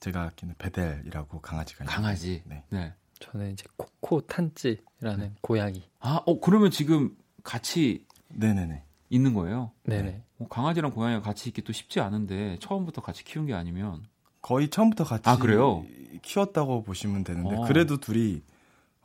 제가 0.00 0.22
아끼는 0.24 0.54
베델이라고 0.58 1.40
강아지가 1.40 1.84
있는데 1.84 1.94
강아지. 1.96 2.42
네. 2.44 2.64
네. 2.70 2.94
저는 3.20 3.52
이제 3.52 3.64
코코 3.76 4.22
탄찌라는 4.22 5.36
고양이 5.42 5.82
아, 6.00 6.20
어 6.26 6.40
그러면 6.40 6.70
지금 6.70 7.14
같이 7.42 8.06
네네네. 8.28 8.84
있는 9.10 9.34
거예요? 9.34 9.72
네네 9.84 10.22
어, 10.38 10.48
강아지랑 10.48 10.92
고양이가 10.92 11.20
같이 11.20 11.48
있기 11.50 11.62
또 11.62 11.72
쉽지 11.72 12.00
않은데 12.00 12.56
처음부터 12.60 13.02
같이 13.02 13.24
키운 13.24 13.44
게 13.46 13.52
아니면 13.54 14.02
거의 14.42 14.68
처음부터 14.68 15.04
같이 15.04 15.22
아, 15.26 15.36
그래요? 15.36 15.84
키웠다고 16.22 16.82
보시면 16.82 17.24
되는데 17.24 17.56
어. 17.56 17.64
그래도 17.66 17.98
둘이 17.98 18.42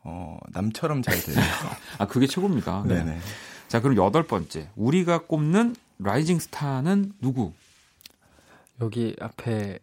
어, 0.02 0.38
남처럼 0.50 1.02
잘 1.02 1.20
돼요. 1.20 1.36
아 1.98 2.06
그게 2.06 2.26
최고입니다. 2.26 2.84
네. 2.86 3.04
네네. 3.04 3.18
자 3.68 3.80
그럼 3.80 3.96
여덟 3.96 4.22
번째 4.22 4.68
우리가 4.76 5.26
꼽는 5.26 5.74
rising 5.98 6.38
star는 6.38 7.14
누구? 7.20 7.52
여기 8.80 9.16
앞에 9.20 9.78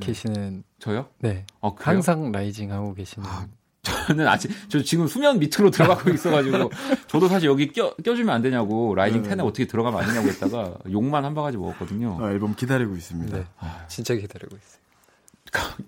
계시는 0.00 0.62
저요? 0.78 1.08
네 1.18 1.44
어? 1.60 1.74
항상 1.78 2.32
rising 2.32 2.72
하고 2.72 2.94
계시는 2.94 3.28
아, 3.28 3.46
저는 3.82 4.26
아직 4.28 4.50
저 4.68 4.82
지금 4.82 5.06
수면 5.06 5.38
밑으로 5.38 5.70
들어가고 5.70 6.10
있어가지고 6.14 6.70
저도 7.08 7.28
사실 7.28 7.48
여기 7.48 7.72
껴 7.72 7.94
껴주면 7.96 8.34
안 8.34 8.40
되냐고 8.40 8.94
라이징 8.94 9.22
네네. 9.22 9.42
10에 9.42 9.46
어떻게 9.46 9.66
들어가면 9.66 10.00
안 10.00 10.08
되냐고 10.08 10.28
했다가 10.28 10.78
욕만 10.90 11.24
한 11.24 11.34
바가지 11.34 11.56
먹었거든요. 11.56 12.18
어, 12.20 12.30
앨범 12.30 12.54
기다리고 12.54 12.94
있습니다. 12.94 13.36
네 13.36 13.44
진짜 13.88 14.14
기다리고 14.14 14.56
있어요. 14.56 14.87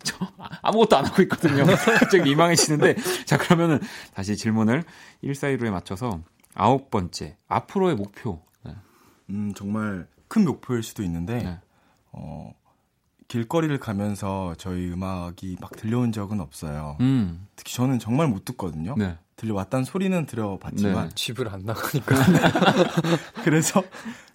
저 0.02 0.26
아무것도 0.62 0.96
안 0.96 1.06
하고 1.06 1.22
있거든요. 1.22 1.64
갑자기 1.66 2.22
민망해지는데 2.22 2.96
자 3.24 3.36
그러면은 3.36 3.80
다시 4.14 4.36
질문을 4.36 4.84
142로에 5.24 5.70
맞춰서 5.70 6.20
아홉 6.54 6.90
번째 6.90 7.36
앞으로의 7.48 7.96
목표. 7.96 8.42
네. 8.64 8.74
음, 9.30 9.52
정말 9.54 10.06
큰 10.28 10.44
목표일 10.44 10.82
수도 10.82 11.02
있는데 11.02 11.42
네. 11.42 11.58
어, 12.12 12.52
길거리를 13.28 13.78
가면서 13.78 14.54
저희 14.58 14.90
음악이 14.90 15.56
막 15.60 15.70
들려온 15.76 16.12
적은 16.12 16.40
없어요. 16.40 16.96
음, 17.00 17.46
특히 17.56 17.74
저는 17.74 17.98
정말 17.98 18.26
못 18.28 18.44
듣거든요. 18.44 18.94
네. 18.96 19.16
들려왔다는 19.36 19.84
소리는 19.84 20.26
들어봤지만 20.26 21.08
네. 21.08 21.14
집을 21.14 21.48
안 21.48 21.62
나가니까 21.62 22.14
그래서 23.42 23.82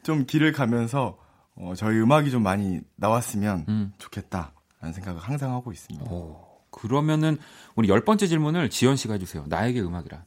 좀 0.01 0.26
길을 0.26 0.51
가면서 0.51 1.17
어, 1.55 1.73
저희 1.76 1.99
음악이 1.99 2.32
좀 2.32 2.41
많이 2.41 2.80
나왔으면 2.95 3.65
음. 3.69 3.93
좋겠다라는 3.99 4.54
생각을 4.93 5.19
항상 5.21 5.53
하고 5.53 5.71
있습니다. 5.71 6.11
오, 6.11 6.45
그러면은 6.69 7.38
우리 7.75 7.89
열 7.89 8.03
번째 8.03 8.27
질문을 8.27 8.69
지연 8.69 8.95
씨가 8.95 9.13
해주세요. 9.13 9.45
나에게 9.47 9.81
음악이란. 9.81 10.23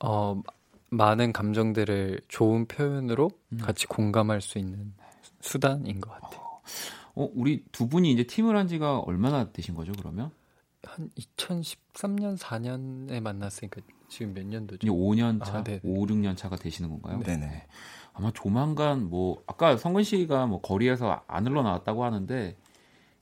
어 0.00 0.42
많은 0.90 1.32
감정들을 1.32 2.20
좋은 2.28 2.66
표현으로 2.66 3.30
음. 3.52 3.58
같이 3.58 3.86
공감할 3.86 4.40
수 4.40 4.58
있는 4.58 4.94
수단인 5.40 6.00
것 6.00 6.10
같아요. 6.10 6.40
어, 7.14 7.28
우리 7.34 7.64
두 7.72 7.88
분이 7.88 8.12
이제 8.12 8.24
팀을 8.24 8.56
한 8.56 8.68
지가 8.68 8.98
얼마나 9.00 9.50
되신 9.50 9.74
거죠, 9.74 9.92
그러면? 9.96 10.30
한 10.82 11.10
2013년 11.16 12.38
4년에 12.38 13.20
만났으니까 13.20 13.80
지금 14.08 14.34
몇 14.34 14.46
년도죠? 14.46 14.86
이제 14.86 14.90
5년 14.90 15.44
차, 15.44 15.58
아, 15.58 15.64
네네. 15.64 15.80
5, 15.82 16.06
6년 16.06 16.36
차가 16.36 16.56
되시는 16.56 16.90
건가요? 16.90 17.20
네네. 17.20 17.66
아마 18.12 18.30
조만간 18.32 19.08
뭐 19.10 19.42
아까 19.46 19.76
성근 19.76 20.04
씨가 20.04 20.46
뭐 20.46 20.60
거리에서 20.60 21.22
안 21.26 21.46
흘러나왔다고 21.46 22.04
하는데 22.04 22.56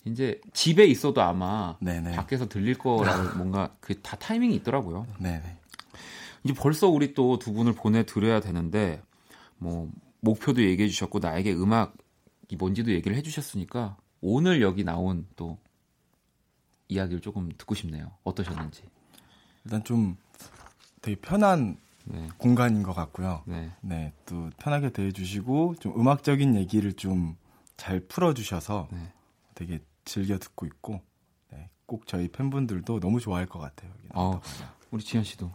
이제 0.05 0.41
집에 0.53 0.85
있어도 0.87 1.23
아마 1.23 1.77
네네. 1.81 2.13
밖에서 2.17 2.49
들릴 2.49 2.77
거라는 2.77 3.37
뭔가 3.39 3.75
그 3.81 4.01
다 4.03 4.17
타이밍이 4.17 4.55
있더라고요. 4.57 5.07
네네. 5.19 5.57
이제 6.45 6.53
벌써 6.55 6.89
우리 6.89 7.15
또 7.15 7.39
두 7.39 7.53
분을 7.53 7.73
보내드려야 7.73 8.41
되는데 8.41 9.03
뭐 9.59 9.91
목표도 10.21 10.63
얘기해 10.63 10.89
주셨고 10.89 11.19
나에게 11.21 11.53
음악이 11.55 12.57
뭔지도 12.59 12.93
얘기를 12.93 13.17
해주셨으니까 13.17 13.97
오늘 14.21 14.61
여기 14.63 14.85
나온 14.85 15.27
또 15.37 15.59
이야기를 16.89 17.21
조금 17.21 17.51
듣고 17.57 17.75
싶네요. 17.75 18.13
어떠셨는지. 18.25 18.83
일단 19.65 19.83
좀 19.85 20.17
되게 21.01 21.19
편한 21.21 21.79
네, 22.07 22.29
공간인 22.37 22.83
것 22.83 22.93
같고요. 22.93 23.43
네, 23.47 23.71
네, 23.81 24.13
또 24.27 24.51
편하게 24.59 24.91
대해주시고 24.93 25.77
좀 25.81 25.99
음악적인 25.99 26.57
얘기를 26.57 26.93
좀 26.93 27.37
잘 27.77 27.99
풀어주셔서 27.99 28.87
네. 28.93 29.13
되게 29.57 29.81
즐겨 30.05 30.39
듣고 30.39 30.67
있고 30.67 31.01
네, 31.53 31.69
꼭 31.87 32.07
저희 32.07 32.29
팬분들도 32.29 33.01
너무 33.01 33.21
좋아할 33.21 33.47
것 33.47 33.59
같아요. 33.59 33.91
여기 33.99 34.09
어. 34.15 34.41
우리 34.91 35.03
지현 35.03 35.25
씨도. 35.25 35.51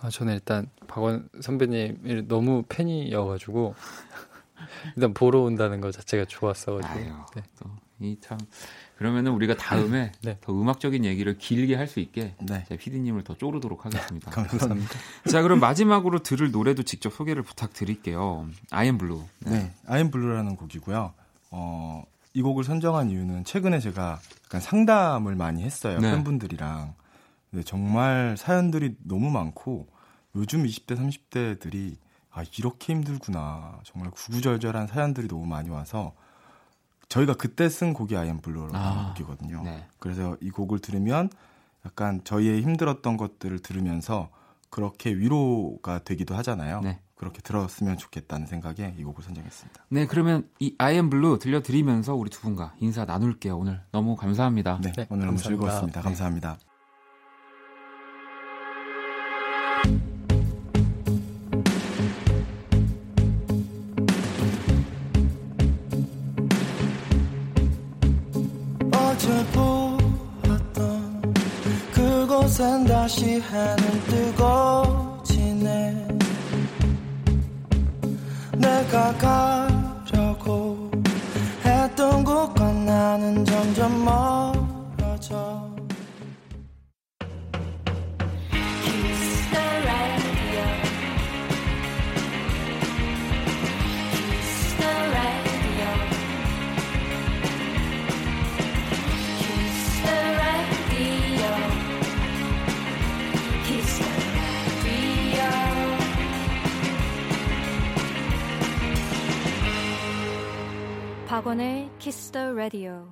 아, 0.00 0.10
저는 0.10 0.34
일단 0.34 0.68
박원 0.86 1.28
선배님이 1.40 2.28
너무 2.28 2.62
팬이어가지고 2.68 3.74
일단 4.96 5.14
보러 5.14 5.40
온다는 5.40 5.80
것 5.80 5.92
자체가 5.92 6.26
좋았어가지고 6.26 6.94
아유, 6.94 7.12
네. 7.34 7.42
또이 7.98 8.18
참 8.20 8.38
그러면은 8.96 9.32
우리가 9.32 9.56
다음에 9.56 10.12
네. 10.22 10.38
더 10.40 10.52
음악적인 10.52 11.04
얘기를 11.04 11.36
길게 11.38 11.74
할 11.74 11.88
수 11.88 12.00
있게 12.00 12.34
네, 12.40 12.64
제가 12.68 12.78
PD님을 12.80 13.24
더 13.24 13.34
쪼르도록 13.36 13.84
하겠습니다. 13.86 14.30
감사합니다. 14.32 14.94
자, 15.30 15.42
그럼 15.42 15.58
마지막으로 15.60 16.20
들을 16.20 16.50
노래도 16.50 16.82
직접 16.82 17.12
소개를 17.12 17.42
부탁드릴게요. 17.42 18.48
I 18.70 18.79
am 18.79 18.98
Blue. 18.98 19.22
네, 19.40 19.72
I'm 19.86 20.10
Blue라는 20.10 20.56
곡이고요. 20.56 21.12
어, 21.50 22.04
이 22.34 22.42
곡을 22.42 22.64
선정한 22.64 23.10
이유는 23.10 23.44
최근에 23.44 23.78
제가 23.78 24.18
약간 24.44 24.60
상담을 24.60 25.36
많이 25.36 25.62
했어요. 25.62 26.00
네. 26.00 26.10
팬분들이랑. 26.10 26.94
근데 27.50 27.64
정말 27.64 28.36
사연들이 28.36 28.96
너무 29.04 29.30
많고 29.30 29.86
요즘 30.34 30.64
20대, 30.64 30.96
30대들이 30.96 31.96
아, 32.32 32.42
이렇게 32.58 32.92
힘들구나. 32.92 33.78
정말 33.84 34.10
구구절절한 34.10 34.88
사연들이 34.88 35.28
너무 35.28 35.46
많이 35.46 35.70
와서 35.70 36.14
저희가 37.08 37.34
그때 37.34 37.68
쓴 37.68 37.92
곡이 37.92 38.16
I 38.16 38.24
am 38.24 38.40
Blue라는 38.40 38.74
아, 38.74 39.14
곡이거든요. 39.14 39.62
네. 39.62 39.86
그래서 40.00 40.36
이 40.40 40.50
곡을 40.50 40.80
들으면 40.80 41.30
약간 41.86 42.20
저희의 42.24 42.62
힘들었던 42.62 43.16
것들을 43.16 43.60
들으면서 43.60 44.30
그렇게 44.70 45.14
위로가 45.14 46.00
되기도 46.00 46.34
하잖아요. 46.34 46.80
네. 46.80 46.98
그렇게 47.24 47.40
들었으면 47.40 47.96
좋겠다는 47.96 48.46
생각에 48.46 48.94
이 48.98 49.02
곡을 49.02 49.24
선정했습니다. 49.24 49.86
네, 49.88 50.06
그러면 50.06 50.46
이 50.60 50.74
I 50.76 50.87
am 50.87 51.08
Blue 51.08 51.38
들려드리면서 51.38 52.14
우리 52.14 52.28
두 52.28 52.42
분과 52.42 52.74
인사 52.80 53.06
나눌게요. 53.06 53.56
오늘 53.56 53.80
너무 53.92 54.14
감사합니다. 54.14 54.78
네, 54.82 54.92
네, 54.92 55.06
오늘 55.08 55.26
너무 55.26 55.38
감사합니다. 55.38 55.48
즐거웠습니다. 55.48 56.00
네. 56.00 56.04
감사합니다. 56.04 56.58
어제 68.92 69.46
보았던 70.42 71.34
그곳엔 71.94 72.84
다시 72.84 73.40
해는 73.40 73.76
뜨고 74.08 74.83
내가 78.64 79.12
가려고 80.08 80.90
했던 81.62 82.24
곳과 82.24 82.72
나는 82.72 83.44
점점 83.44 84.04
멀 84.04 84.53
Radio. 112.54 113.08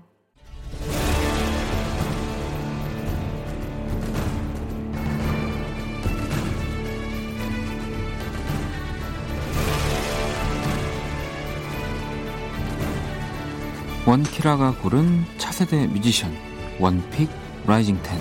원키라가 14.07 14.77
고른 14.81 15.25
차세대 15.39 15.87
뮤지션 15.89 16.33
원픽 16.79 17.29
라이징 17.67 18.01
텐 18.03 18.21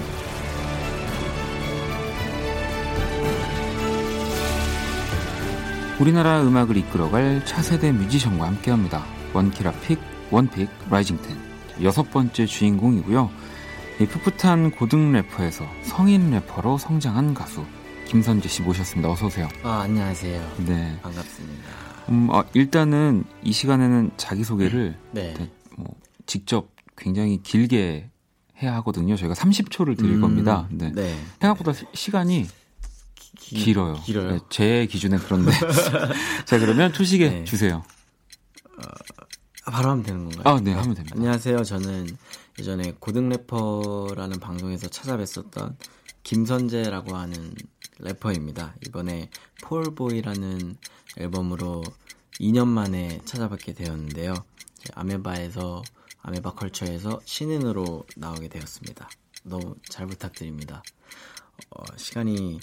우리나라 6.00 6.42
음악을 6.42 6.78
이끌어갈 6.78 7.46
차세대 7.46 7.92
뮤지션과 7.92 8.48
함께합니다. 8.48 9.06
원키라 9.34 9.72
pick 9.82 10.11
one 10.32 10.46
pick, 10.46 10.70
rising 10.90 11.18
10 11.78 11.84
여섯 11.84 12.10
번째 12.12 12.46
주인공이고요. 12.46 13.30
이 14.00 14.06
풋풋한 14.06 14.72
고등 14.72 15.12
래퍼에서 15.12 15.66
성인 15.84 16.32
래퍼로 16.32 16.78
성장한 16.78 17.34
가수 17.34 17.66
김선재 18.08 18.48
씨 18.50 18.62
모셨습니다. 18.62 19.10
어서 19.12 19.28
오세요. 19.28 19.48
아, 19.64 19.82
안녕하세요. 19.82 20.54
네. 20.66 21.00
반갑습니다. 21.02 21.64
음, 22.10 22.30
어, 22.30 22.44
일단은 22.54 23.24
이 23.44 23.52
시간에는 23.52 24.12
자기 24.18 24.44
소개를 24.44 24.98
네. 25.12 25.34
네, 25.38 25.52
뭐 25.78 25.96
직접 26.26 26.70
굉장히 26.98 27.42
길게 27.44 28.10
해야 28.62 28.74
하거든요. 28.76 29.16
저희가 29.16 29.34
30초를 29.36 29.98
드릴 29.98 30.16
음, 30.16 30.22
겁니다. 30.22 30.68
네. 30.72 30.92
네. 30.94 31.16
생각보다 31.40 31.74
시- 31.74 31.86
시간이 31.94 32.48
기- 33.40 33.56
길어요. 33.56 33.94
길어요? 34.04 34.32
네, 34.32 34.40
제 34.50 34.86
기준에 34.88 35.18
그런데. 35.18 35.52
자, 36.46 36.60
그러면 36.60 36.92
초시계 36.92 37.30
네. 37.30 37.44
주세요. 37.46 37.84
아, 38.84 38.88
바로 39.66 39.90
하면 39.92 40.04
되는 40.04 40.30
건가요? 40.30 40.56
아, 40.56 40.60
네, 40.60 40.74
하면 40.74 40.96
됩니다. 40.96 41.16
안녕하세요. 41.16 41.64
저는 41.64 42.18
예전에 42.60 42.96
고등 43.00 43.30
래퍼라는 43.30 44.40
방송에서 44.40 44.88
찾아뵀었던 44.88 45.76
김선재라고 46.24 47.16
하는 47.16 47.54
래퍼입니다. 48.00 48.76
이번에 48.88 49.30
폴보이라는 49.62 50.78
앨범으로 51.18 51.84
2년 52.40 52.68
만에 52.68 53.22
찾아뵙게 53.26 53.74
되었는데요. 53.74 54.34
아메바에서 54.96 55.84
아메바 56.24 56.54
컬처에서 56.54 57.20
신인으로 57.26 58.06
나오게 58.16 58.48
되었습니다. 58.48 59.10
너무 59.44 59.76
잘 59.88 60.08
부탁드립니다. 60.08 60.84
어, 61.70 61.84
시간이 61.98 62.60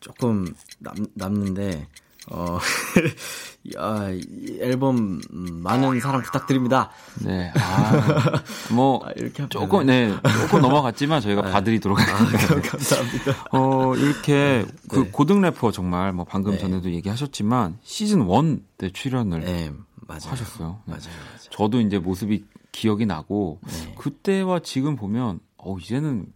조금 0.00 0.54
남, 0.78 0.94
남는데 1.14 1.88
어, 2.30 2.58
야, 3.76 4.10
이 4.10 4.58
앨범 4.60 5.20
음, 5.32 5.60
많은 5.62 6.00
사랑 6.00 6.22
부탁드립니다. 6.22 6.90
네. 7.24 7.52
아, 7.56 8.42
뭐, 8.72 9.00
아, 9.06 9.10
이렇게 9.16 9.48
조금? 9.48 9.86
네, 9.86 10.14
조금 10.42 10.60
넘어갔지만 10.60 11.20
저희가 11.20 11.42
네. 11.46 11.50
봐드리도록 11.50 11.98
아, 11.98 12.02
하겠습니다. 12.02 12.70
감사합니다. 12.70 13.46
어, 13.52 13.94
이렇게 13.96 14.64
그 14.88 15.00
네. 15.00 15.10
고등 15.10 15.40
래퍼 15.40 15.72
정말 15.72 16.12
뭐 16.12 16.24
방금 16.24 16.52
네. 16.52 16.58
전에도 16.58 16.90
얘기하셨지만 16.90 17.78
시즌 17.82 18.28
1 18.28 18.62
때 18.78 18.90
출연을 18.90 19.40
네, 19.40 19.72
맞아요. 20.06 20.20
하셨어요. 20.30 20.80
네. 20.86 20.92
맞아요, 20.92 21.02
맞아요. 21.08 21.50
저도 21.50 21.80
이제 21.80 21.98
모습이 21.98 22.44
기억이 22.72 23.06
나고 23.06 23.58
네. 23.66 23.94
그때와 23.98 24.60
지금 24.60 24.94
보면 24.94 25.40
어 25.56 25.76
이제는 25.80 26.26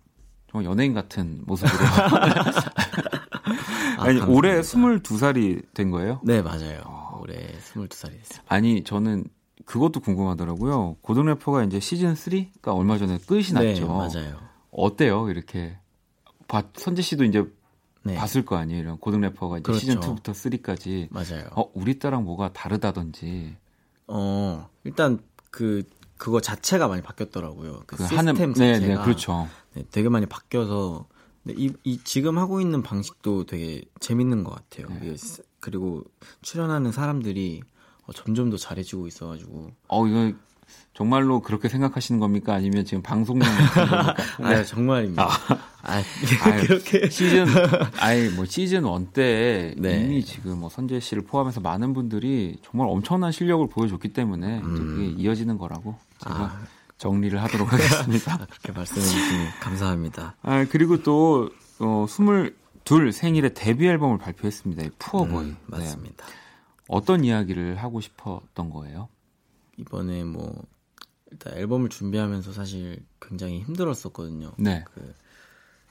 정말 0.50 0.70
연예인 0.70 0.92
같은 0.92 1.42
모습으로 1.46 1.78
아, 4.02 4.08
아니 4.08 4.18
감사합니다. 4.18 4.26
올해 4.38 4.60
22살이 4.60 5.62
된 5.74 5.90
거예요? 5.90 6.20
네, 6.24 6.42
맞아요. 6.42 6.80
올해 7.20 7.34
22살이 7.58 8.12
됐어요. 8.18 8.42
아니 8.48 8.82
저는 8.84 9.24
그것도 9.64 10.00
궁금하더라고요. 10.00 10.96
고등 11.02 11.26
래퍼가 11.26 11.64
이제 11.64 11.78
시즌 11.80 12.14
3가 12.14 12.76
얼마 12.76 12.98
전에 12.98 13.18
끝이 13.26 13.42
네, 13.54 13.72
났죠. 13.72 13.86
맞아요. 13.88 14.36
어때요? 14.70 15.28
이렇게 15.30 15.76
봐- 16.48 16.64
선재 16.74 17.02
씨도 17.02 17.24
이제 17.24 17.44
네, 18.04 18.16
봤을 18.16 18.44
거 18.44 18.56
아니에요. 18.56 18.80
이런 18.80 18.98
고등 18.98 19.20
래퍼가 19.20 19.58
이제 19.58 19.62
그렇죠. 19.62 19.80
시즌 19.80 20.00
2부터 20.00 20.32
3까지 20.32 21.06
맞아요. 21.10 21.44
어 21.54 21.70
우리 21.74 21.98
때랑 21.98 22.24
뭐가 22.24 22.52
다르다든지 22.52 23.56
어, 24.08 24.68
일단 24.84 25.20
그 25.50 25.84
그거 26.16 26.40
자체가 26.40 26.88
많이 26.88 27.02
바뀌었더라고요. 27.02 27.82
그, 27.86 27.96
그 27.96 28.02
시스템 28.04 28.18
하는 28.18 28.34
네, 28.54 28.74
자체가 28.74 28.94
네, 28.98 29.04
그렇죠. 29.04 29.48
네, 29.74 29.84
되게 29.90 30.08
많이 30.08 30.26
바뀌어서 30.26 31.06
이, 31.48 31.72
이 31.84 31.98
지금 32.04 32.38
하고 32.38 32.60
있는 32.60 32.82
방식도 32.82 33.44
되게 33.46 33.82
재밌는 34.00 34.44
것 34.44 34.54
같아요. 34.54 34.86
네. 34.90 35.00
이게 35.08 35.16
스- 35.16 35.42
그리고 35.60 36.04
출연하는 36.42 36.92
사람들이 36.92 37.62
어, 38.06 38.12
점점 38.12 38.50
더 38.50 38.56
잘해지고 38.56 39.06
있어가지고 39.08 39.72
어 39.88 40.06
이거 40.06 40.32
정말로 40.94 41.40
그렇게 41.40 41.68
생각하시는 41.68 42.20
겁니까? 42.20 42.54
아니면 42.54 42.84
지금 42.84 43.02
방송용? 43.02 43.42
아 44.42 44.64
정말입니다. 44.64 45.24
아, 45.24 45.28
아유, 45.82 46.02
그렇게 46.66 47.08
시즌 47.10 47.46
아예 47.98 48.28
뭐 48.30 48.44
시즌 48.44 48.82
1때 48.82 49.74
네. 49.80 50.00
이미 50.04 50.24
지금 50.24 50.60
뭐 50.60 50.68
선재 50.68 51.00
씨를 51.00 51.24
포함해서 51.24 51.60
많은 51.60 51.92
분들이 51.92 52.56
정말 52.62 52.88
엄청난 52.88 53.32
실력을 53.32 53.66
보여줬기 53.68 54.12
때문에 54.12 54.58
이제 54.58 54.82
그게 54.82 55.06
이어지는 55.06 55.58
거라고 55.58 55.96
제가 56.22 56.36
음. 56.36 56.42
아. 56.42 56.66
정리를 57.02 57.42
하도록 57.42 57.72
하겠습니다. 57.72 58.38
그렇게 58.46 58.70
말씀해 58.70 59.04
주시니 59.04 59.46
감사합니다. 59.60 60.36
아 60.40 60.64
그리고 60.70 61.02
또 61.02 61.50
어, 61.80 62.06
22 62.08 63.10
생일에 63.10 63.52
데뷔 63.54 63.88
앨범을 63.88 64.18
발표했습니다. 64.18 64.84
이 64.84 64.90
푸어보이. 65.00 65.46
음, 65.46 65.56
맞습니다. 65.66 66.24
네. 66.24 66.32
어떤 66.86 67.24
이야기를 67.24 67.74
하고 67.74 68.00
싶었던 68.00 68.70
거예요? 68.70 69.08
이번에 69.78 70.22
뭐 70.22 70.54
일단 71.32 71.54
앨범을 71.58 71.88
준비하면서 71.88 72.52
사실 72.52 73.04
굉장히 73.20 73.62
힘들었었거든요. 73.62 74.52
네. 74.58 74.84
그 74.94 75.12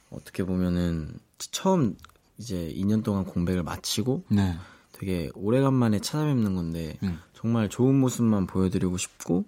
어떻게 0.08 0.44
보면은 0.44 1.18
처음 1.36 1.94
이제 2.38 2.72
2년 2.74 3.04
동안 3.04 3.26
공백을 3.26 3.62
마치고 3.62 4.24
네. 4.30 4.56
되게 4.92 5.30
오래간만에 5.34 5.98
찾아뵙는 5.98 6.54
건데 6.54 6.96
음. 7.02 7.18
정말 7.34 7.68
좋은 7.68 7.94
모습만 8.00 8.46
보여드리고 8.46 8.96
싶고 8.96 9.44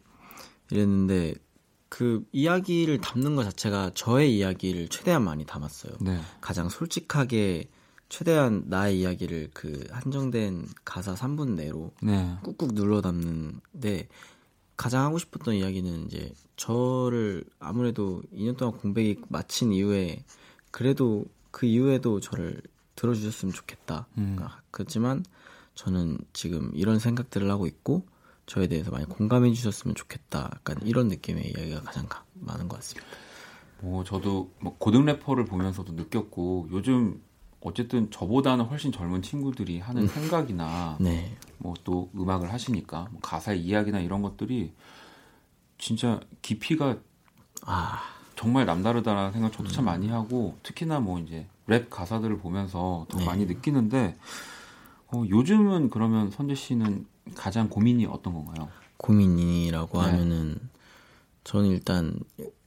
이랬는데 0.71 1.35
그 1.95 2.27
이야기를 2.33 3.01
담는 3.01 3.37
것 3.37 3.45
자체가 3.45 3.93
저의 3.95 4.37
이야기를 4.37 4.89
최대한 4.89 5.23
많이 5.23 5.47
담았어요. 5.47 5.93
네. 6.01 6.21
가장 6.41 6.69
솔직하게 6.69 7.69
최대한 8.09 8.65
나의 8.67 8.99
이야기를 8.99 9.51
그 9.55 9.87
한정된 9.93 10.67
가사 10.85 11.15
3분 11.15 11.51
내로 11.51 11.93
네. 12.03 12.37
꾹꾹 12.43 12.75
눌러 12.75 13.01
담는데 13.01 14.09
가장 14.77 15.05
하고 15.05 15.19
싶었던 15.19 15.55
이야기는 15.55 16.07
이제 16.07 16.33
저를 16.57 17.45
아무래도 17.61 18.25
2년 18.35 18.57
동안 18.57 18.77
공백이 18.77 19.21
마친 19.29 19.73
이후에 19.73 20.25
그래도 20.73 21.25
그 21.53 21.65
이후에도 21.65 22.19
저를 22.19 22.61
들어주셨으면 22.97 23.55
좋겠다. 23.55 24.09
음. 24.19 24.35
그러니까 24.35 24.63
그렇지만 24.73 25.25
저는 25.77 26.19
지금 26.33 26.73
이런 26.75 26.99
생각들을 26.99 27.49
하고 27.49 27.69
있고 27.69 28.05
저에 28.47 28.67
대해서 28.67 28.91
많이 28.91 29.07
공감해 29.07 29.53
주셨으면 29.53 29.95
좋겠다. 29.95 30.51
약간 30.55 30.77
이런 30.83 31.09
느낌의 31.09 31.53
이야기가 31.57 31.81
가장 31.83 32.07
가- 32.07 32.25
많은 32.35 32.69
것 32.69 32.77
같습니다. 32.77 33.07
뭐 33.81 34.05
저도 34.05 34.53
뭐 34.61 34.77
고등 34.79 35.05
래퍼를 35.05 35.45
보면서도 35.45 35.93
느꼈고 35.93 36.69
요즘 36.71 37.23
어쨌든 37.61 38.11
저보다는 38.11 38.67
훨씬 38.67 38.93
젊은 38.93 39.23
친구들이 39.23 39.79
하는 39.81 40.07
생각이나 40.07 40.97
네, 41.01 41.37
뭐또 41.59 42.11
음악을 42.15 42.53
하시니까 42.53 43.09
뭐 43.11 43.21
가사의 43.23 43.61
이야기나 43.63 44.01
이런 44.01 44.21
것들이 44.23 44.73
진짜 45.79 46.21
깊이가 46.43 46.99
아, 47.67 48.01
정말 48.37 48.67
남다르다라는 48.67 49.33
생각 49.33 49.53
저도 49.53 49.71
참 49.71 49.87
많이 49.87 50.09
하고 50.09 50.57
특히나 50.63 51.01
뭐 51.01 51.19
이제 51.19 51.47
랩 51.67 51.89
가사들을 51.89 52.39
보면서 52.39 53.07
더 53.09 53.19
네. 53.19 53.25
많이 53.25 53.47
느끼는데 53.47 54.17
어, 55.09 55.25
요즘은 55.29 55.89
그러면 55.91 56.31
선재 56.31 56.55
씨는 56.55 57.07
가장 57.35 57.69
고민이 57.69 58.07
어떤 58.07 58.35
건가요? 58.35 58.69
고민이라고 58.99 60.01
네. 60.03 60.09
하면은 60.09 60.59
저는 61.45 61.69
일단 61.71 62.19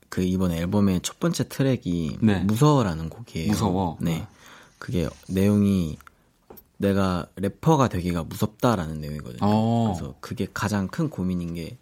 그 0.10 0.22
이번 0.22 0.52
앨범의 0.52 1.02
첫 1.02 1.20
번째 1.20 1.48
트랙이 1.48 2.18
네. 2.22 2.40
무서워라는 2.44 3.10
곡이에요. 3.10 3.52
무서워. 3.52 3.98
네. 4.02 4.28
그게 4.80 5.10
내용이 5.28 5.98
내가 6.78 7.26
래퍼가 7.36 7.90
되기가 7.90 8.24
무섭다라는 8.24 9.02
내용이거든요. 9.02 9.40
어. 9.42 9.94
그래서 9.94 10.16
그게 10.20 10.48
가장 10.54 10.88
큰 10.88 11.10
고민인 11.10 11.56
게 11.56 11.78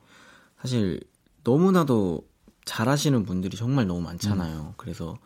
사실 0.62 1.02
너무나도 1.44 2.26
잘하시는 2.64 3.26
분들이 3.26 3.58
정말 3.58 3.88
너무 3.88 4.02
많잖아요. 4.02 4.60
음. 4.60 4.74
그래서 4.78 5.18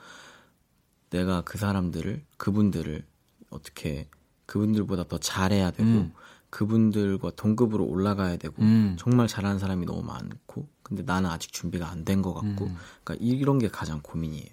내가 1.12 1.42
그 1.42 1.58
사람들을 1.58 2.24
그분들을 2.38 3.06
어떻게 3.50 4.08
그분들보다 4.46 5.06
더 5.08 5.18
잘해야 5.20 5.72
되고 5.72 5.88
음. 5.88 6.14
그분들과 6.50 7.32
동급으로 7.36 7.86
올라가야 7.86 8.38
되고 8.38 8.56
음. 8.60 8.96
정말 9.00 9.28
잘하는 9.28 9.60
사람이 9.60 9.86
너무 9.86 10.02
많고 10.04 10.68
근데 10.84 11.04
나는 11.04 11.30
아직 11.30 11.52
준비가 11.54 11.90
안 11.90 12.04
된 12.04 12.22
것 12.22 12.34
같고 12.34 12.66
음. 12.66 12.78
그러니까 13.04 13.16
이런 13.26 13.60
게 13.60 13.68
가장 13.68 14.00
고민이에요. 14.02 14.50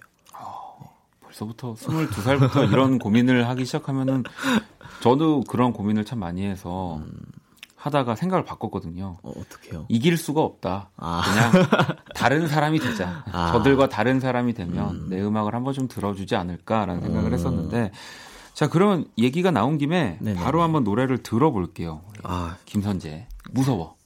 벌써부터 1.22 1.74
22살부터 1.74 2.68
이런 2.72 2.98
고민을 2.98 3.48
하기 3.48 3.64
시작하면은 3.64 4.24
저도 5.00 5.40
그런 5.48 5.72
고민을 5.72 6.04
참 6.04 6.18
많이 6.20 6.44
해서 6.44 7.00
하다가 7.76 8.14
생각을 8.16 8.44
바꿨거든요. 8.44 9.18
어, 9.22 9.30
어떡해요? 9.36 9.86
이길 9.88 10.16
수가 10.16 10.40
없다. 10.40 10.90
아. 10.96 11.22
그냥 11.24 11.66
다른 12.14 12.48
사람이 12.48 12.78
되자. 12.80 13.24
아. 13.30 13.52
저들과 13.52 13.88
다른 13.88 14.18
사람이 14.20 14.54
되면 14.54 15.08
내 15.08 15.20
음악을 15.22 15.54
한번 15.54 15.72
좀 15.74 15.86
들어주지 15.88 16.36
않을까라는 16.36 17.00
생각을 17.02 17.30
음. 17.30 17.34
했었는데 17.34 17.92
자 18.56 18.70
그러면 18.70 19.04
얘기가 19.18 19.50
나온 19.50 19.76
김에 19.76 20.16
네네네. 20.18 20.42
바로 20.42 20.62
한번 20.62 20.82
노래를 20.82 21.22
들어볼게요. 21.22 22.00
아, 22.22 22.56
김선재 22.64 23.28
무서워. 23.50 23.96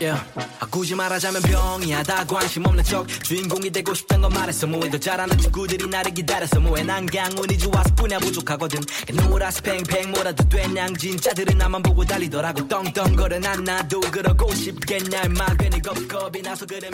Yeah. 0.00 0.20
아, 0.60 0.66
굳이 0.66 0.94
말하자면 0.94 1.42
병이야. 1.42 2.02
다 2.02 2.24
관심 2.26 2.66
없는 2.66 2.84
척. 2.84 3.06
주인공이 3.08 3.70
되고 3.70 3.94
싶단 3.94 4.20
건 4.20 4.32
말했어. 4.32 4.66
뭐해 4.66 4.90
더 4.90 4.98
잘하는 4.98 5.38
친구들이 5.38 5.86
나를 5.88 6.12
기다렸어. 6.12 6.60
뭐해 6.60 6.82
난 6.84 7.06
그냥 7.06 7.30
운이 7.38 7.56
좋아서 7.58 7.94
뿐이야 7.94 8.18
부족하거든. 8.18 8.80
노라스 9.14 9.62
팽팽 9.62 10.10
뭐라도 10.10 10.46
돼냥 10.48 10.94
진짜들은 10.94 11.56
나만 11.56 11.82
보고 11.82 12.04
달리더라고. 12.04 12.68
떵떵거려. 12.68 13.38
난 13.38 13.64
나도 13.64 14.00
그러고 14.00 14.52
싶겠냐 14.54 15.22
임마 15.22 15.56
괜히 15.56 15.80
겁겁이 15.80 16.42
나서 16.42 16.66
그래 16.66 16.90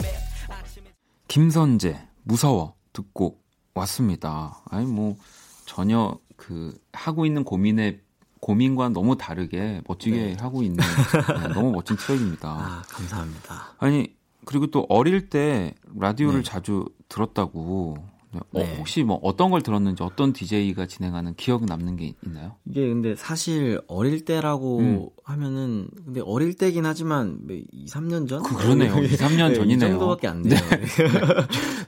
김선재 1.27 1.99
무서워. 2.23 2.75
듣고 2.93 3.39
왔습니다. 3.73 4.61
아니 4.69 4.85
뭐 4.85 5.17
전혀 5.65 6.17
그 6.37 6.77
하고 6.93 7.25
있는 7.25 7.43
고민의 7.43 7.99
고민과 8.43 8.89
너무 8.89 9.17
다르게 9.17 9.81
멋지게 9.87 10.17
네. 10.17 10.35
하고 10.37 10.63
있는 10.63 10.77
네, 10.77 11.47
너무 11.53 11.71
멋진 11.71 11.95
트랙입니다. 11.95 12.49
아, 12.49 12.83
감사합니다. 12.89 13.75
아니 13.77 14.13
그리고 14.43 14.67
또 14.67 14.85
어릴 14.89 15.29
때 15.29 15.73
라디오를 15.97 16.43
네. 16.43 16.49
자주 16.49 16.85
들었다고. 17.07 17.95
네, 18.33 18.39
어, 18.39 18.59
네. 18.59 18.75
혹시 18.77 19.03
뭐 19.03 19.17
어떤 19.21 19.49
걸 19.49 19.61
들었는지 19.61 20.03
어떤 20.03 20.33
DJ가 20.33 20.87
진행하는 20.87 21.35
기억 21.35 21.63
남는 21.65 21.95
게 21.95 22.15
있나요? 22.25 22.55
이게 22.65 22.81
근데 22.81 23.15
사실 23.15 23.79
어릴 23.87 24.25
때라고 24.25 24.79
음. 24.79 25.07
하면은 25.23 25.87
근데 26.03 26.19
어릴 26.19 26.55
때긴 26.55 26.85
하지만 26.85 27.39
뭐 27.47 27.55
2, 27.71 27.85
3년 27.85 28.27
전? 28.27 28.43
그 28.43 28.57
그러네요. 28.57 28.97
2, 28.97 29.07
3년 29.07 29.49
네, 29.49 29.53
전이네요. 29.53 29.75
이 29.75 29.79
정도밖에 29.79 30.27
안 30.27 30.41
돼요. 30.41 30.59
네. 30.59 30.85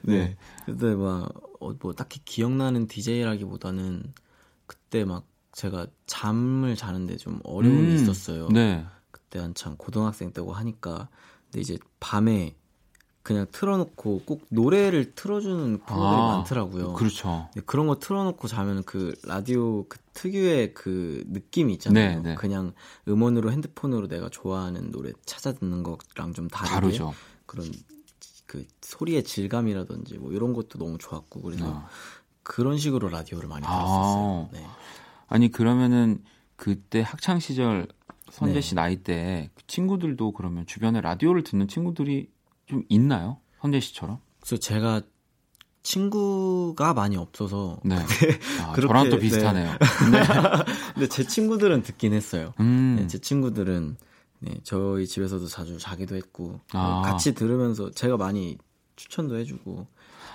네. 0.04 0.36
근데 0.64 0.94
막, 0.94 1.28
어, 1.60 1.74
뭐, 1.80 1.92
딱히 1.92 2.20
기억나는 2.24 2.86
DJ라기보다는 2.86 4.14
그때 4.66 5.04
막 5.04 5.26
제가 5.56 5.86
잠을 6.04 6.76
자는데 6.76 7.16
좀 7.16 7.40
어려움이 7.42 7.92
음, 7.92 7.94
있었어요. 7.96 8.48
네. 8.48 8.84
그때 9.10 9.38
한참 9.38 9.74
고등학생 9.78 10.30
때고 10.30 10.52
하니까. 10.52 11.08
근데 11.44 11.60
이제 11.60 11.78
밤에 11.98 12.54
그냥 13.22 13.46
틀어놓고 13.50 14.24
꼭 14.26 14.44
노래를 14.50 15.14
틀어주는 15.14 15.78
프로들이 15.78 16.06
아, 16.06 16.36
많더라고요. 16.36 16.92
그렇죠. 16.92 17.48
네, 17.54 17.62
그런 17.64 17.86
거 17.86 17.98
틀어놓고 17.98 18.46
자면 18.48 18.84
그 18.84 19.14
라디오 19.24 19.84
그 19.88 19.98
특유의 20.12 20.74
그 20.74 21.24
느낌이 21.28 21.72
있잖아요. 21.72 22.20
네, 22.20 22.28
네. 22.30 22.34
그냥 22.34 22.74
음원으로 23.08 23.50
핸드폰으로 23.50 24.08
내가 24.08 24.28
좋아하는 24.28 24.90
노래 24.92 25.10
찾아 25.24 25.52
듣는 25.52 25.82
거랑 25.82 26.34
좀 26.34 26.48
다르게 26.48 26.74
다르죠. 26.74 27.14
그런 27.46 27.72
그 28.44 28.66
소리의 28.82 29.24
질감이라든지 29.24 30.18
뭐 30.18 30.32
이런 30.32 30.52
것도 30.52 30.78
너무 30.78 30.98
좋았고 30.98 31.40
그래서 31.40 31.64
아. 31.66 31.88
그런 32.42 32.78
식으로 32.78 33.08
라디오를 33.08 33.48
많이 33.48 33.66
아. 33.66 33.70
들었었어요. 33.70 34.48
네. 34.52 34.66
아니 35.28 35.50
그러면은 35.50 36.22
그때 36.56 37.02
학창 37.02 37.38
시절 37.38 37.86
선재 38.30 38.54
네. 38.54 38.60
씨 38.60 38.74
나이 38.74 38.96
때그 38.96 39.66
친구들도 39.66 40.32
그러면 40.32 40.66
주변에 40.66 41.00
라디오를 41.00 41.42
듣는 41.42 41.68
친구들이 41.68 42.28
좀 42.66 42.82
있나요? 42.88 43.38
선재 43.60 43.80
씨처럼? 43.80 44.18
그래서 44.40 44.56
제가 44.58 45.02
친구가 45.82 46.94
많이 46.94 47.16
없어서 47.16 47.78
네. 47.84 47.96
아, 47.96 48.06
그렇게, 48.74 48.88
저랑 48.88 49.10
또 49.10 49.16
네. 49.16 49.22
비슷하네요. 49.22 49.76
근데 50.94 51.08
제 51.08 51.24
친구들은 51.24 51.82
듣긴 51.82 52.12
했어요. 52.12 52.52
음. 52.58 52.96
네, 52.98 53.06
제 53.06 53.18
친구들은 53.18 53.96
네, 54.40 54.54
저희 54.64 55.06
집에서도 55.06 55.46
자주 55.46 55.78
자기도 55.78 56.16
했고 56.16 56.60
아. 56.72 57.02
같이 57.04 57.34
들으면서 57.34 57.90
제가 57.92 58.16
많이 58.16 58.58
추천도 58.96 59.36
해주고 59.36 59.86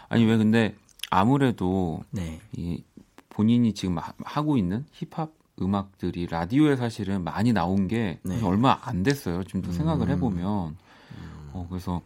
아니 0.08 0.26
왜 0.26 0.38
근데 0.38 0.76
아무래도 1.10 2.02
네. 2.12 2.40
이 2.56 2.84
본인이 3.32 3.74
지금 3.74 3.98
하- 3.98 4.14
하고 4.24 4.58
있는 4.58 4.86
힙합 4.92 5.32
음악들이 5.62 6.28
라디오에 6.28 6.76
사실은 6.76 7.24
많이 7.24 7.54
나온 7.54 7.88
게 7.88 8.20
네. 8.24 8.42
얼마 8.44 8.78
안 8.82 9.04
됐어요. 9.04 9.44
지금 9.44 9.62
또 9.62 9.72
생각을 9.72 10.08
음. 10.08 10.12
해보면 10.16 10.78
어, 11.54 11.68
그래서 11.70 12.02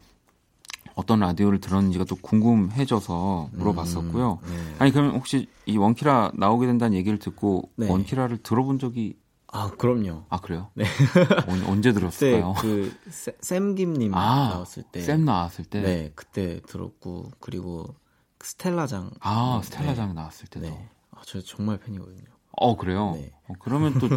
어떤 0.95 1.19
라디오를 1.19 1.59
들었는지가 1.59 2.05
또 2.05 2.15
궁금해져서 2.17 3.49
물어봤었고요. 3.53 4.39
음, 4.43 4.49
네. 4.49 4.75
아니 4.79 4.91
그럼 4.91 5.15
혹시 5.15 5.47
이 5.65 5.77
원키라 5.77 6.31
나오게 6.35 6.67
된다는 6.67 6.97
얘기를 6.97 7.19
듣고 7.19 7.69
네. 7.75 7.89
원키라를 7.89 8.37
들어본 8.39 8.79
적이 8.79 9.17
아 9.47 9.71
그럼요. 9.77 10.23
아 10.29 10.39
그래요? 10.41 10.69
네. 10.73 10.83
언, 11.47 11.63
그때 11.63 11.93
들었을까요? 11.93 12.55
그 12.59 12.93
세- 13.09 13.35
샘김님 13.39 14.13
아 14.13 14.49
나왔을 14.49 14.83
때 14.83 15.01
쌤 15.01 15.23
나왔을 15.25 15.65
때. 15.65 15.81
네 15.81 16.11
그때 16.15 16.59
들었고 16.67 17.31
그리고 17.39 17.95
스텔라장 18.41 19.11
아 19.21 19.59
네. 19.61 19.65
스텔라장 19.67 20.13
나왔을 20.15 20.47
때도. 20.47 20.67
네. 21.25 21.39
아, 21.39 21.41
저 21.41 21.41
정말 21.41 21.77
팬이거든요. 21.77 22.23
어 22.57 22.77
그래요? 22.77 23.13
네. 23.15 23.31
어, 23.47 23.53
그러면 23.59 23.99
또 23.99 24.07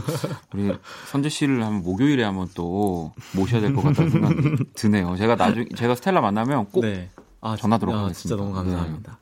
우리 0.54 0.72
선재 1.10 1.28
씨를 1.28 1.62
한번 1.64 1.82
목요일에 1.82 2.22
한번 2.22 2.48
또 2.54 3.12
모셔야 3.34 3.60
될 3.60 3.74
것 3.74 3.82
같다는 3.82 4.10
생각이 4.10 4.64
드네요. 4.74 5.16
제가 5.16 5.34
나중에 5.34 5.66
제가 5.76 5.94
스텔라 5.96 6.20
만나면 6.20 6.66
꼭 6.70 6.82
네. 6.82 7.10
아, 7.40 7.56
전하도록 7.56 7.94
아, 7.94 7.98
하겠습니다. 8.04 8.20
진짜 8.20 8.36
너무 8.36 8.52
감사합니다. 8.54 9.18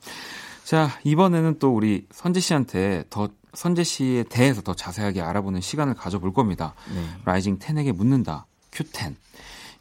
자, 0.63 0.89
이번에는 1.03 1.59
또 1.59 1.73
우리 1.73 2.05
선재 2.11 2.39
씨한테 2.39 3.05
더 3.09 3.29
선재 3.53 3.83
씨에 3.83 4.23
대해서 4.23 4.61
더 4.61 4.73
자세하게 4.75 5.21
알아보는 5.21 5.61
시간을 5.61 5.95
가져볼 5.95 6.33
겁니다. 6.33 6.73
네. 6.93 7.03
라이징 7.25 7.57
10에게 7.59 7.93
묻는다. 7.93 8.45
Q10. 8.71 9.15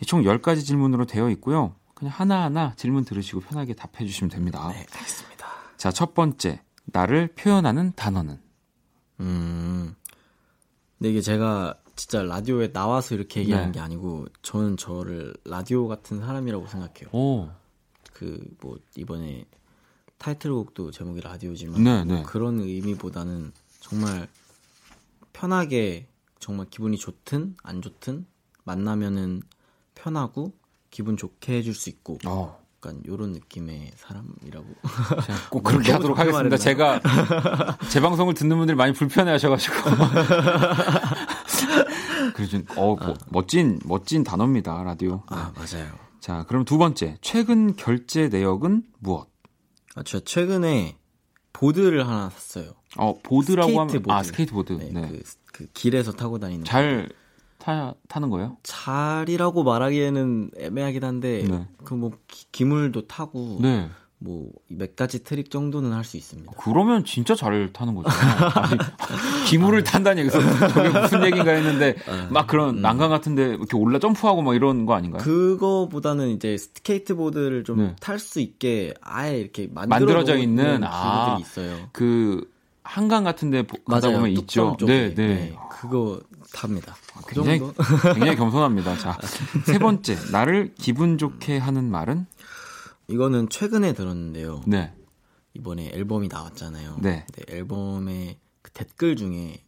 이총 0.00 0.22
10가지 0.22 0.64
질문으로 0.64 1.04
되어 1.06 1.28
있고요. 1.30 1.74
그냥 1.94 2.12
하나하나 2.16 2.72
질문 2.76 3.04
들으시고 3.04 3.40
편하게 3.40 3.74
답해 3.74 4.06
주시면 4.06 4.30
됩니다. 4.30 4.68
네, 4.72 4.86
알겠습니다. 4.92 5.46
자, 5.76 5.90
첫 5.90 6.14
번째. 6.14 6.60
나를 6.86 7.28
표현하는 7.34 7.92
단어는? 7.94 8.38
음. 9.20 9.94
근데 10.98 11.10
이게 11.10 11.20
제가 11.20 11.78
진짜 11.94 12.22
라디오에 12.22 12.72
나와서 12.72 13.14
이렇게 13.14 13.40
얘기하는 13.40 13.66
네. 13.66 13.72
게 13.72 13.80
아니고 13.80 14.26
저는 14.42 14.76
저를 14.76 15.34
라디오 15.44 15.88
같은 15.88 16.20
사람이라고 16.20 16.66
생각해요. 16.66 17.08
오. 17.12 17.48
그뭐 18.12 18.78
이번에 18.96 19.46
타이틀곡도 20.18 20.90
제목이 20.90 21.20
라디오지만 21.20 21.82
네, 21.82 22.04
뭐 22.04 22.16
네. 22.16 22.22
그런 22.22 22.60
의미보다는 22.60 23.52
정말 23.80 24.28
편하게 25.32 26.08
정말 26.38 26.66
기분이 26.70 26.96
좋든 26.96 27.56
안 27.62 27.82
좋든 27.82 28.26
만나면은 28.64 29.42
편하고 29.94 30.52
기분 30.90 31.16
좋게 31.16 31.58
해줄 31.58 31.74
수 31.74 31.90
있고 31.90 32.18
어. 32.26 32.65
약간 32.76 33.02
요런 33.06 33.32
느낌의 33.32 33.92
사람이라고 33.96 34.66
꼭 35.50 35.62
그렇게 35.62 35.92
너무 35.92 35.96
하도록 35.96 36.18
하겠습니다. 36.18 36.56
제가 36.58 37.00
제 37.88 38.00
방송을 38.00 38.34
듣는 38.34 38.56
분들이 38.58 38.76
많이 38.76 38.92
불편해 38.92 39.30
하셔가지고. 39.32 39.74
그래서 42.34 42.58
어, 42.76 42.94
뭐, 42.96 43.14
멋진, 43.30 43.78
멋진 43.84 44.22
단어입니다, 44.24 44.82
라디오. 44.82 45.22
아 45.28 45.52
맞아요. 45.56 45.90
자, 46.20 46.44
그럼 46.48 46.64
두 46.64 46.76
번째. 46.76 47.16
최근 47.22 47.76
결제 47.76 48.28
내역은 48.28 48.82
무엇? 48.98 49.28
아, 49.94 50.02
제가 50.02 50.22
최근에 50.26 50.98
보드를 51.54 52.06
하나 52.06 52.28
샀어요. 52.28 52.72
어, 52.98 53.18
보드라고 53.22 53.70
하면, 53.80 53.88
스케이트보드. 53.88 54.12
아, 54.12 54.22
스케이트보드. 54.22 54.72
네, 54.74 54.90
네. 54.92 55.08
그, 55.08 55.22
그 55.52 55.66
길에서 55.72 56.12
타고 56.12 56.38
다니는 56.38 56.64
잘 56.64 57.08
타, 57.66 57.94
타는 58.08 58.30
거예요? 58.30 58.56
잘이라고 58.62 59.64
말하기에는 59.64 60.50
애매하긴 60.56 61.02
한데 61.02 61.44
네. 61.48 61.66
그뭐 61.84 62.12
기물도 62.52 63.08
타고 63.08 63.58
네. 63.60 63.88
뭐몇 64.18 64.94
가지 64.94 65.24
트릭 65.24 65.50
정도는 65.50 65.92
할 65.92 66.04
수 66.04 66.16
있습니다. 66.16 66.52
그러면 66.58 67.04
진짜 67.04 67.34
잘 67.34 67.70
타는 67.72 67.96
거죠. 67.96 68.08
기물을 69.50 69.82
탄다는 69.82 70.20
얘기서 70.20 70.38
저게 70.68 70.88
무슨 70.90 71.24
얘기인가 71.26 71.50
했는데 71.50 71.96
막 72.30 72.46
그런 72.46 72.80
난간 72.80 73.10
같은데 73.10 73.48
이렇게 73.48 73.76
올라 73.76 73.98
점프하고 73.98 74.42
막 74.42 74.54
이런 74.54 74.86
거 74.86 74.94
아닌가요? 74.94 75.20
그거보다는 75.22 76.28
이제 76.30 76.56
스케이트보드를 76.56 77.64
좀 77.64 77.78
네. 77.78 77.96
탈수 78.00 78.40
있게 78.40 78.94
아예 79.00 79.38
이렇게 79.40 79.68
만들어져 79.72 80.34
만들어 80.34 80.36
있는, 80.36 80.84
아. 80.84 81.36
있어요. 81.40 81.76
그 81.92 82.48
한강 82.84 83.24
같은데 83.24 83.64
보- 83.66 83.82
가다. 83.82 84.10
보면 84.12 84.30
있죠. 84.30 84.76
쪽에. 84.78 85.12
네, 85.12 85.14
네. 85.14 85.56
그거 85.70 86.20
탑니다. 86.52 86.96
그 87.26 87.34
굉장히 87.34 87.58
정도? 87.58 87.74
굉장히 88.14 88.36
겸손합니다. 88.36 88.96
자, 88.96 89.18
세 89.64 89.78
번째. 89.78 90.16
나를 90.32 90.74
기분 90.74 91.18
좋게 91.18 91.58
하는 91.58 91.90
말은 91.90 92.26
이거는 93.08 93.48
최근에 93.48 93.92
들었는데요. 93.92 94.62
네. 94.66 94.92
이번에 95.54 95.90
앨범이 95.92 96.28
나왔잖아요. 96.28 96.98
네. 97.00 97.26
앨범의 97.48 98.38
그 98.62 98.70
댓글 98.72 99.16
중에 99.16 99.62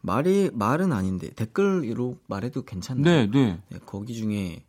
말이 0.00 0.50
말은 0.52 0.92
아닌데 0.92 1.30
댓글로 1.30 2.18
말해도 2.26 2.64
괜찮나요? 2.64 3.04
네, 3.04 3.30
네. 3.30 3.60
네, 3.68 3.78
거기 3.86 4.14
중에 4.14 4.64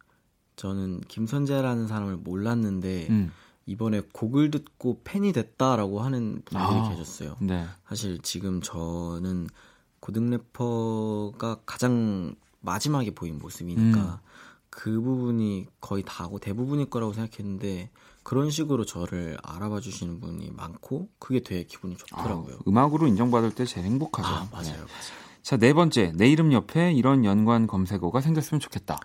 저는 0.56 1.02
김선재라는 1.08 1.88
사람을 1.88 2.18
몰랐는데 2.18 3.08
음. 3.10 3.32
이번에 3.66 4.02
곡을 4.12 4.52
듣고 4.52 5.02
팬이 5.04 5.34
됐다라고 5.34 6.02
하는 6.02 6.42
분들이 6.46 6.80
아. 6.80 6.90
계셨어요. 6.90 7.38
네. 7.40 7.66
사실 7.88 8.20
지금 8.22 8.62
저는 8.62 9.48
고등 10.04 10.32
래퍼가 10.32 11.62
가장 11.66 12.36
마지막에 12.60 13.12
보인 13.12 13.40
모습이니까 13.40 14.02
음. 14.02 14.18
그 14.70 15.00
부분이 15.00 15.68
거의 15.80 16.04
다고 16.06 16.40
대부분일 16.40 16.90
거라고 16.90 17.14
생각했는데 17.14 17.90
그런 18.22 18.50
식으로 18.50 18.84
저를 18.84 19.38
알아봐 19.42 19.80
주시는 19.80 20.20
분이 20.20 20.52
많고 20.52 21.08
그게 21.20 21.40
되게 21.40 21.64
기분이 21.64 21.96
좋더라고요. 21.96 22.56
아, 22.56 22.60
음악으로 22.68 23.08
인정받을 23.08 23.56
때 23.56 23.64
제일 23.64 23.86
행복하죠. 23.86 24.28
아, 24.28 24.50
맞아요, 24.52 24.64
네. 24.64 24.78
맞아요. 24.78 24.88
자, 25.42 25.56
네 25.56 25.72
번째. 25.72 26.12
내 26.18 26.28
이름 26.28 26.52
옆에 26.52 26.92
이런 26.92 27.24
연관 27.24 27.66
검색어가 27.66 28.20
생겼으면 28.20 28.60
좋겠다. 28.60 29.00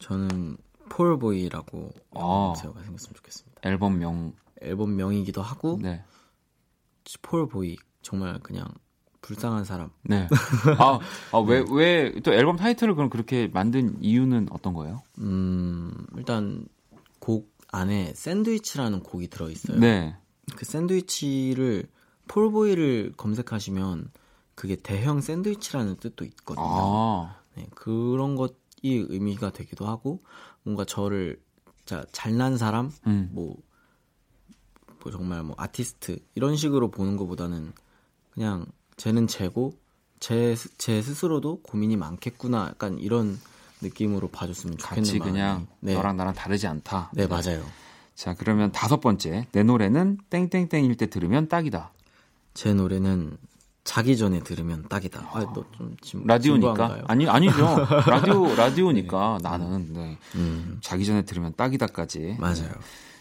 저는 0.00 0.56
Poor 0.88 1.25
Boy라고 1.25 1.90
아. 2.14 2.20
검색어가 2.20 2.82
생겼으면 2.84 3.14
좋겠습니다. 3.16 3.60
앨범명. 3.64 4.32
앨범명이기도 4.62 5.42
하고 5.42 5.78
네. 5.82 6.02
Poor 7.20 7.52
Boy 7.52 7.76
정말 8.00 8.38
그냥 8.38 8.66
불쌍한 9.26 9.64
사람. 9.64 9.90
네. 10.02 10.28
아, 10.78 11.00
아, 11.32 11.38
왜, 11.38 11.64
왜, 11.68 12.12
또 12.20 12.32
앨범 12.32 12.56
타이틀을 12.56 12.94
그럼 12.94 13.10
그렇게 13.10 13.48
만든 13.48 13.96
이유는 14.00 14.46
어떤 14.52 14.72
거예요? 14.72 15.02
음, 15.18 15.92
일단 16.16 16.64
곡 17.18 17.52
안에 17.72 18.12
샌드위치라는 18.14 19.02
곡이 19.02 19.26
들어 19.26 19.50
있어요. 19.50 19.80
네. 19.80 20.16
그 20.54 20.64
샌드위치를 20.64 21.88
Poor 22.28 22.59
Boy를 22.59 23.14
검색하시면 23.16 24.12
그게 24.54 24.76
대형 24.76 25.20
샌드위치라는 25.20 25.96
뜻도 25.96 26.24
있거든요. 26.24 26.64
아, 26.64 27.40
네, 27.56 27.66
그런 27.74 28.36
것이 28.36 28.54
의미가 28.82 29.50
되기도 29.50 29.86
하고 29.86 30.20
뭔가 30.62 30.84
저를 30.84 31.40
자 31.84 32.04
잘난 32.12 32.56
사람 32.56 32.92
음. 33.08 33.30
뭐, 33.32 33.56
뭐 35.02 35.10
정말 35.10 35.42
뭐 35.42 35.56
아티스트 35.58 36.20
이런 36.36 36.54
식으로 36.54 36.92
보는 36.92 37.16
것보다는 37.16 37.72
그냥 38.30 38.66
쟤는 38.96 39.26
쟤고 39.26 39.74
제, 40.20 40.54
스- 40.56 40.70
제 40.78 41.02
스스로도 41.02 41.60
고민이 41.62 41.96
많겠구나 41.96 42.68
약간 42.70 42.98
이런 42.98 43.38
느낌으로 43.82 44.28
봐줬으면 44.28 44.78
좋겠는 44.78 45.02
같이. 45.02 45.18
그냥 45.18 45.66
네. 45.80 45.94
너랑 45.94 46.16
나랑 46.16 46.34
다르지 46.34 46.66
않다. 46.66 47.10
네 47.14 47.26
맞아요 47.26 47.62
자, 48.14 48.34
그러면 48.34 48.72
다섯 48.72 49.00
번째. 49.00 49.46
내 49.52 49.62
노래는 49.62 50.16
땡땡땡일 50.30 50.96
때 50.96 51.06
들으면 51.10 51.48
딱이다. 51.48 51.92
제 52.54 52.72
노래는 52.72 53.36
자기 53.84 54.16
전에 54.16 54.40
들으면 54.40 54.88
딱이다 54.88 55.20
아 55.32 55.40
너 55.44 55.52
좀 55.72 55.94
지금 56.00 56.26
라디오니까. 56.26 56.72
진부한가요? 56.74 57.04
아니, 57.06 57.28
아니죠. 57.28 57.86
라디오, 58.08 58.54
라디오니까 58.54 59.38
나는, 59.42 59.92
네. 59.92 60.16
음, 60.36 60.78
자기 60.80 61.04
전에 61.04 61.22
들으면 61.26 61.52
딱이다까지. 61.56 62.38
맞아요 62.40 62.70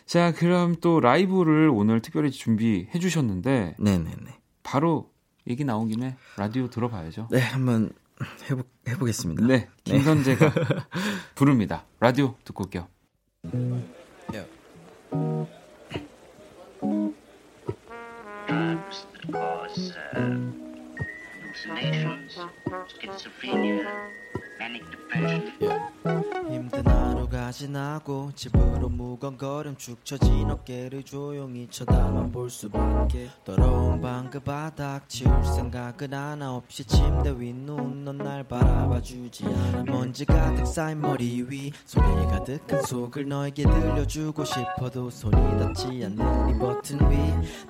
자, 0.06 0.32
그럼 0.32 0.78
또 0.80 1.02
라이브를 1.02 1.70
오늘 1.70 2.02
특별히 2.02 2.32
준비해 2.32 2.98
주셨는데, 2.98 3.76
네네네 3.78 4.40
바로 4.64 5.12
얘기 5.48 5.64
나온 5.64 5.88
김에 5.88 6.16
라디오 6.38 6.70
들어봐야죠. 6.70 7.28
네 7.32 7.40
한번 7.40 7.92
해보, 8.50 8.64
해보겠습니다 8.88 9.46
네, 9.46 9.68
김선재가 9.84 10.52
부릅니다. 11.36 11.86
라디오 12.00 12.36
듣고 12.44 12.64
올게요. 12.66 12.88
나고 27.64 28.32
집으로 28.36 28.90
무거운 28.90 29.38
걸음 29.38 29.76
축 29.78 30.04
처진 30.04 30.52
어깨를 30.52 31.04
조용히 31.04 31.68
쳐다만 31.70 32.32
볼 32.32 32.50
수밖에. 32.50 33.30
더러운 33.46 34.02
방 34.02 34.30
그 34.30 34.40
바닥 34.40 35.08
치울 35.08 35.32
생각은 35.44 36.14
하나 36.14 36.56
없이 36.56 36.84
침대 36.84 37.34
위 37.40 37.54
누운 37.54 38.04
넌날 38.04 38.44
바라봐 38.44 39.02
주지 39.02 39.46
않아. 39.46 39.84
먼지 39.84 40.26
가득 40.26 40.66
쌓인 40.68 41.00
머리 41.00 41.46
위 41.50 41.72
소리 41.86 42.04
가득한 42.28 42.82
속을 42.82 43.28
너에게 43.30 43.64
들려주고 43.64 44.44
싶어도 44.44 45.10
손이 45.10 45.36
닿지 45.60 45.88
않는 46.06 46.50
이 46.50 46.60
버튼 46.60 47.00
위 47.10 47.18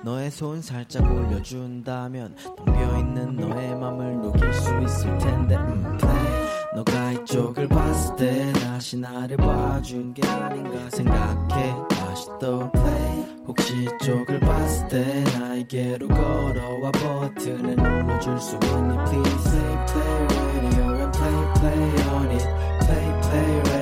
너의 0.02 0.30
손 0.30 0.60
살짝 0.60 1.04
올려준다면 1.04 2.34
텅 2.56 2.64
비어있는 2.64 3.36
너의 3.36 3.74
맘을 3.76 4.16
녹일 4.22 4.52
수 4.52 4.76
있을 4.80 5.18
텐데. 5.18 5.56
음. 5.56 6.35
너가 6.76 7.12
이쪽을 7.12 7.68
봤을 7.68 8.16
때 8.16 8.52
다시 8.52 8.98
나를 8.98 9.38
봐준 9.38 10.12
게 10.12 10.26
아닌가 10.28 10.90
생각해 10.90 11.74
다시 11.88 12.26
또 12.38 12.70
play 12.70 13.24
혹시 13.46 13.84
이쪽을 13.84 14.38
봤을 14.40 14.86
때 14.88 15.24
나에게로 15.38 16.06
걸어와 16.06 16.92
버튼을 16.92 17.76
눌러줄 17.76 18.38
수 18.38 18.56
있니 18.56 18.98
please 19.06 19.50
play 19.50 19.86
play 19.86 20.26
radio 20.52 21.00
and 21.00 21.18
play 21.18 21.54
play 21.54 22.08
on 22.12 22.30
it 22.30 22.46
play 22.84 23.20
play 23.22 23.56
radio 23.56 23.75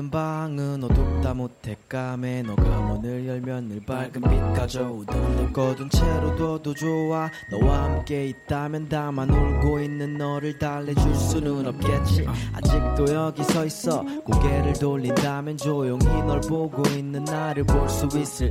없는 0.00 0.10
방은 0.10 0.84
어둡다 0.84 1.34
못해 1.34 1.76
까매 1.88 2.42
너가 2.42 2.62
문을 2.62 3.28
열면 3.28 3.68
늘 3.68 3.84
밝은 3.84 4.12
빛 4.12 4.58
가져오던 4.58 5.36
널 5.36 5.52
거둔 5.52 5.90
채로 5.90 6.34
둬도 6.36 6.74
좋아. 6.74 7.30
너와 7.50 7.84
함께 7.84 8.28
있다면 8.28 8.88
다만 8.88 9.28
울고 9.30 9.80
있는 9.80 10.16
너를 10.16 10.58
달래줄 10.58 11.14
수는 11.14 11.66
없겠지. 11.66 12.26
아직도 12.54 13.14
여기 13.14 13.44
서 13.44 13.66
있어. 13.66 14.02
고개를 14.24 14.72
돌린다면 14.74 15.58
조용히 15.58 16.04
널 16.22 16.40
보고 16.40 16.82
있는 16.90 17.22
나를 17.24 17.64
볼 17.64 17.88
수 17.90 18.06
있을 18.16 18.48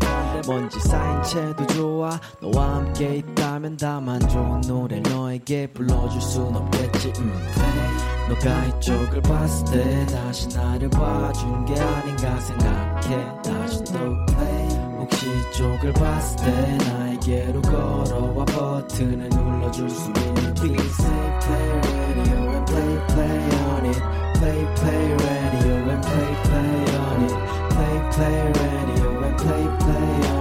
먼지 0.47 0.79
쌓인 0.81 1.23
채도 1.23 1.65
좋아. 1.67 2.19
너와 2.41 2.75
함께 2.75 3.15
있다면 3.17 3.77
다만 3.77 4.19
좋은 4.27 4.61
노래 4.61 4.99
너에게 4.99 5.67
불러줄 5.67 6.21
순 6.21 6.55
없겠지. 6.55 7.13
음. 7.19 8.08
너가 8.29 8.65
이쪽을 8.65 9.21
봤을 9.23 9.65
때 9.71 10.05
다시 10.05 10.47
나를 10.49 10.87
봐준 10.91 11.65
게 11.65 11.79
아닌가 11.79 12.39
생각해 12.39 13.41
다시 13.41 13.83
또 13.85 14.25
play 14.27 14.69
혹시 14.99 15.25
이쪽을 15.27 15.93
봤을 15.93 16.37
때 16.45 16.77
나에게로 16.77 17.61
걸어와 17.63 18.45
버튼을 18.45 19.29
눌러줄 19.29 19.89
수 19.89 20.09
있니 20.11 20.53
Please 20.53 21.03
say 21.03 21.39
play 21.41 21.69
radio 21.81 22.51
and 22.51 22.65
play 22.71 23.07
play 23.07 23.39
on 23.65 23.85
it 23.85 24.01
play 24.37 24.75
play 24.75 25.05
radio 25.11 25.75
and 25.89 26.01
play 26.07 26.31
play 26.43 26.97
on 26.97 27.23
it 27.23 27.33
play 27.73 27.95
play 28.11 28.37
radio 28.53 29.23
and 29.23 29.37
play 29.37 29.65
play 29.79 30.29
on 30.29 30.33
it 30.33 30.38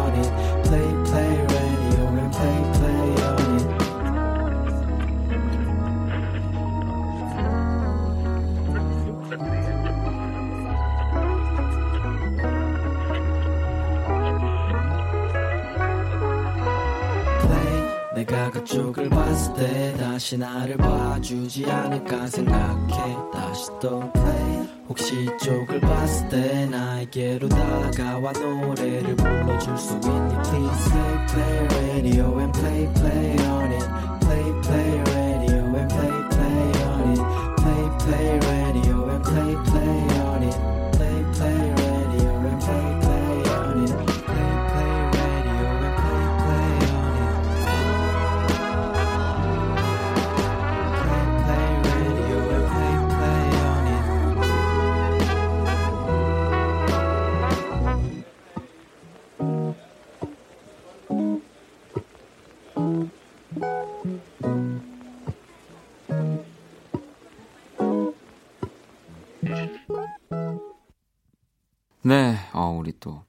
쪽을 18.68 19.08
봤을 19.08 19.54
때 19.54 19.94
다시 19.96 20.36
나를 20.36 20.76
봐주지 20.76 21.64
않을까 21.70 22.26
생각해. 22.26 23.16
다시 23.32 23.66
또 23.80 24.12
play. 24.12 24.68
혹시 24.88 25.24
이쪽을 25.24 25.80
봤을 25.80 26.28
때 26.28 26.66
나에게로 26.66 27.48
다가와 27.48 28.32
노래를 28.32 29.16
불러줄 29.16 29.76
수 29.78 29.94
있니? 29.94 30.42
Please 30.42 30.90
play 30.90 31.26
play 31.28 31.68
radio 31.78 32.40
and 32.40 32.58
play 32.58 32.92
play 32.94 33.48
on 33.48 33.67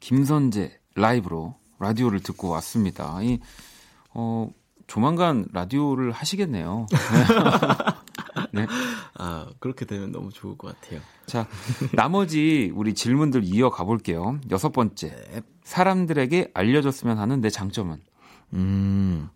김선재 0.10 0.76
라이브로 0.96 1.56
라디오를 1.78 2.20
듣고 2.22 2.50
왔습니다. 2.50 3.22
이, 3.22 3.38
어, 4.10 4.50
조만간 4.88 5.46
라디오를 5.54 6.12
하시겠네요. 6.12 6.88
네. 6.90 6.98
네. 8.52 8.68
아, 9.20 9.46
그렇게 9.60 9.86
되면 9.86 10.12
너무 10.12 10.32
좋을 10.32 10.58
것 10.58 10.76
같아요. 10.82 11.00
자, 11.28 11.48
나머지 11.96 12.72
우리 12.74 12.96
질문들 12.96 13.44
이어가 13.44 13.84
볼게요. 13.84 14.40
여섯 14.50 14.72
번째. 14.72 15.10
네. 15.10 15.42
사람들에게 15.64 16.54
알려줬으면 16.56 17.20
하는 17.20 17.40
내 17.40 17.52
장점은? 17.52 18.02
음, 18.54 19.30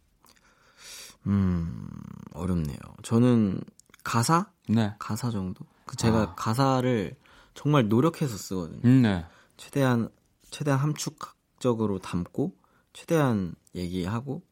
음, 1.27 1.87
어렵네요. 2.33 2.79
저는 3.03 3.61
가사? 4.03 4.47
네. 4.67 4.95
가사 4.97 5.29
정도? 5.29 5.65
그 5.85 5.95
제가 5.97 6.19
아. 6.19 6.33
가사를 6.33 7.15
정말 7.53 7.89
노력해서 7.89 8.35
쓰거든요. 8.37 8.81
음, 8.85 9.03
네. 9.03 9.23
최대한, 9.55 10.09
최대한 10.53 10.79
함축적으로 10.79 11.97
담고, 11.97 12.55
최대한 12.93 13.55
얘기하고, 13.73 14.43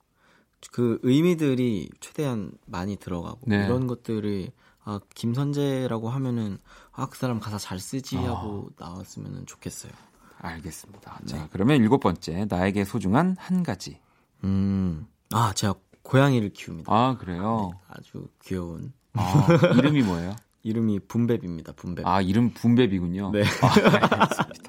그 0.71 0.99
의미들이 1.03 1.91
최대한 1.99 2.51
많이 2.65 2.97
들어가고, 2.97 3.41
네. 3.45 3.65
이런 3.65 3.85
것들을, 3.85 4.51
아, 4.83 4.99
김선재라고 5.13 6.09
하면은, 6.09 6.57
아, 6.91 7.05
그 7.05 7.17
사람 7.17 7.39
가사 7.39 7.59
잘 7.59 7.79
쓰지 7.79 8.17
아. 8.17 8.31
하고 8.31 8.71
나왔으면 8.79 9.45
좋겠어요. 9.45 9.91
알겠습니다. 10.39 11.19
네. 11.21 11.27
자, 11.27 11.49
그러면 11.51 11.77
일곱 11.77 11.99
번째. 11.99 12.47
나에게 12.49 12.83
소중한 12.83 13.35
한 13.37 13.61
가지. 13.61 13.99
음, 14.43 15.05
아, 15.31 15.53
제가 15.53 15.75
고양이를 16.01 16.49
키웁니다. 16.49 16.91
아, 16.91 17.15
그래요? 17.17 17.79
아주 17.87 18.27
귀여운. 18.43 18.91
아, 19.13 19.47
이름이 19.77 20.01
뭐예요? 20.01 20.35
이름이 20.63 20.99
분배비입니다, 21.07 21.73
분배. 21.73 22.03
아, 22.05 22.21
이름 22.21 22.51
분배비군요. 22.53 23.31
네. 23.31 23.43
아, 23.61 23.73
알겠습니다. 23.73 24.67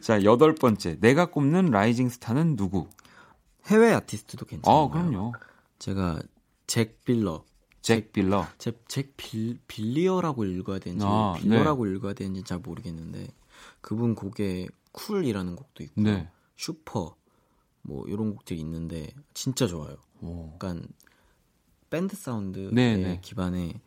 자, 0.00 0.24
여덟 0.24 0.54
번째. 0.54 0.98
내가 1.00 1.26
꼽는 1.26 1.66
rising 1.66 2.08
star는 2.08 2.56
누구? 2.56 2.88
해외 3.66 3.92
아티스트도 3.92 4.46
괜찮아요. 4.46 4.80
아, 4.84 4.88
그럼요. 4.88 5.32
제가 5.78 6.20
잭 6.66 7.04
빌러. 7.04 7.44
잭 7.82 8.12
빌러. 8.12 8.46
잭, 8.58 8.88
잭 8.88 9.14
빌, 9.16 9.58
빌리어라고 9.68 10.44
읽어야 10.44 10.78
되는지 10.78 11.04
아, 11.06 11.34
빌러라고 11.38 11.86
읽어야 11.86 12.14
되는지 12.14 12.42
잘 12.44 12.58
모르겠는데 12.58 13.28
그분 13.80 14.14
곡에 14.14 14.66
Cool이라는 14.92 15.56
곡도 15.56 15.84
있고 15.84 16.00
네. 16.00 16.28
슈퍼 16.56 17.14
뭐 17.82 18.06
이런 18.08 18.34
곡들이 18.34 18.58
있는데 18.60 19.08
진짜 19.34 19.66
좋아요. 19.66 19.96
오. 20.20 20.50
약간 20.54 20.86
밴드 21.90 22.16
사운드의 22.16 22.70
네, 22.72 22.96
네. 22.96 23.20
기반에 23.22 23.80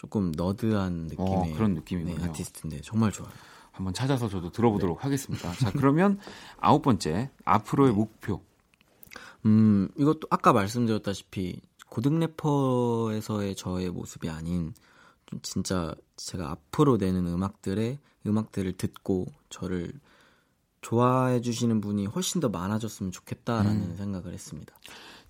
조금 0.00 0.32
너드한 0.34 1.08
느낌의 1.08 1.52
어, 1.52 1.54
그런 1.54 1.74
느낌이군요. 1.74 2.16
네, 2.16 2.24
아티스트인데 2.24 2.80
정말 2.80 3.12
좋아요. 3.12 3.30
한번 3.70 3.92
찾아서 3.92 4.30
저도 4.30 4.50
들어보도록 4.50 4.96
네. 4.96 5.02
하겠습니다. 5.02 5.52
자, 5.52 5.70
그러면 5.76 6.18
아홉 6.58 6.80
번째. 6.80 7.30
앞으로의 7.44 7.92
목표. 7.92 8.40
음, 9.44 9.90
이것도 9.98 10.20
아까 10.30 10.54
말씀드렸다시피 10.54 11.60
고등 11.90 12.18
래퍼에서의 12.18 13.54
저의 13.56 13.90
모습이 13.90 14.30
아닌 14.30 14.72
좀 15.26 15.38
진짜 15.42 15.94
제가 16.16 16.50
앞으로 16.50 16.96
내는 16.96 17.26
음악들의 17.26 17.98
음악들을 18.26 18.72
듣고 18.78 19.26
저를 19.50 19.92
좋아해 20.80 21.42
주시는 21.42 21.82
분이 21.82 22.06
훨씬 22.06 22.40
더 22.40 22.48
많아졌으면 22.48 23.12
좋겠다라는 23.12 23.90
음. 23.90 23.96
생각을 23.98 24.32
했습니다. 24.32 24.74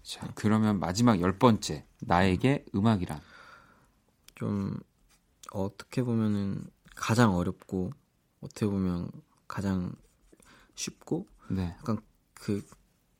자, 0.04 0.28
그러면 0.36 0.78
마지막 0.78 1.20
열 1.20 1.36
번째. 1.40 1.84
나에게 2.02 2.66
음 2.76 2.86
악이란. 2.86 3.20
좀 4.41 4.74
어떻게 5.53 6.03
보면은 6.03 6.64
가장 6.97 7.34
어렵고 7.36 7.91
어떻게 8.41 8.64
보면 8.66 9.11
가장 9.47 9.93
쉽고 10.74 11.26
네. 11.51 11.74
약간 11.78 11.99
그 12.32 12.64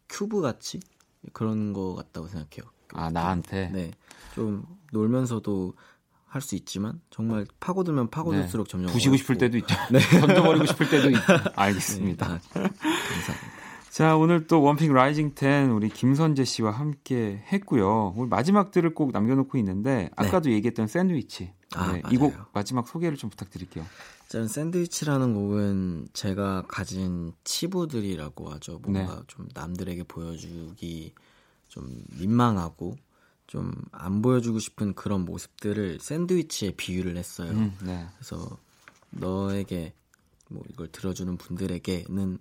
큐브 0.09 0.41
같이 0.41 0.81
그런 1.35 1.75
거 1.75 1.95
같다고 1.95 2.27
생각해요. 2.27 2.73
아, 2.95 3.11
나한테. 3.11 3.69
네. 3.69 3.91
좀 4.35 4.65
놀면서도 4.93 5.75
할 6.27 6.41
수 6.41 6.55
있지만 6.55 7.03
정말 7.11 7.45
파고들면 7.59 8.09
파고들수록 8.11 8.69
점점 8.71 8.87
네. 8.87 8.93
부시고 8.95 9.17
싶을 9.19 9.35
어렵고. 9.37 9.41
때도 9.41 9.59
있죠. 9.59 9.75
네. 9.93 9.99
던져버리고 10.21 10.65
싶을 10.65 10.89
때도 10.89 11.11
있죠. 11.11 11.21
알겠습니다. 11.55 12.29
네, 12.29 12.35
아, 12.35 12.39
감사합니다. 12.41 13.60
자, 13.91 14.17
오늘 14.17 14.47
또 14.47 14.63
one 14.63 14.76
pick 14.76 14.93
rising 14.93 15.35
10 15.37 15.73
우리 15.73 15.89
김선재 15.89 16.45
씨와 16.45 16.71
함께 16.71 17.43
했고요. 17.53 18.15
오늘 18.17 18.29
마지막 18.29 18.71
들을 18.71 18.95
꼭 18.95 19.11
남겨놓고 19.13 19.59
있는데 19.59 20.11
아까도 20.17 20.51
얘기했던 20.53 20.87
샌드위치. 20.87 21.45
네. 21.45 21.55
아, 21.75 21.93
네, 21.93 22.03
이곡. 22.13 22.35
마지막 22.53 22.87
소개를 22.87 23.17
좀 23.17 23.31
부탁드릴게요. 23.31 23.85
짠 24.29 24.47
샌드위치라는 24.47 25.35
곡은 25.35 26.09
제가 26.13 26.65
가진 26.69 27.33
치부들이라고 27.43 28.51
하죠. 28.53 28.79
뭔가 28.79 29.17
네. 29.17 29.23
좀 29.27 29.49
남들에게 29.55 30.05
보여주기 30.05 31.13
좀 31.69 32.05
민망하고 32.19 32.97
좀 33.49 33.73
안 33.91 34.23
보여주고 34.23 34.61
싶은 34.61 34.95
그런 34.95 35.25
모습들을 35.25 35.99
샌드위치에 36.01 36.73
비유를 36.77 37.17
했어요. 37.17 37.51
음, 37.51 37.77
네. 37.85 38.07
그래서 38.17 38.57
너에게 39.11 39.93
뭐 40.49 40.63
이걸 40.71 40.89
들어주는 40.89 41.37
분들에게는 41.37 42.39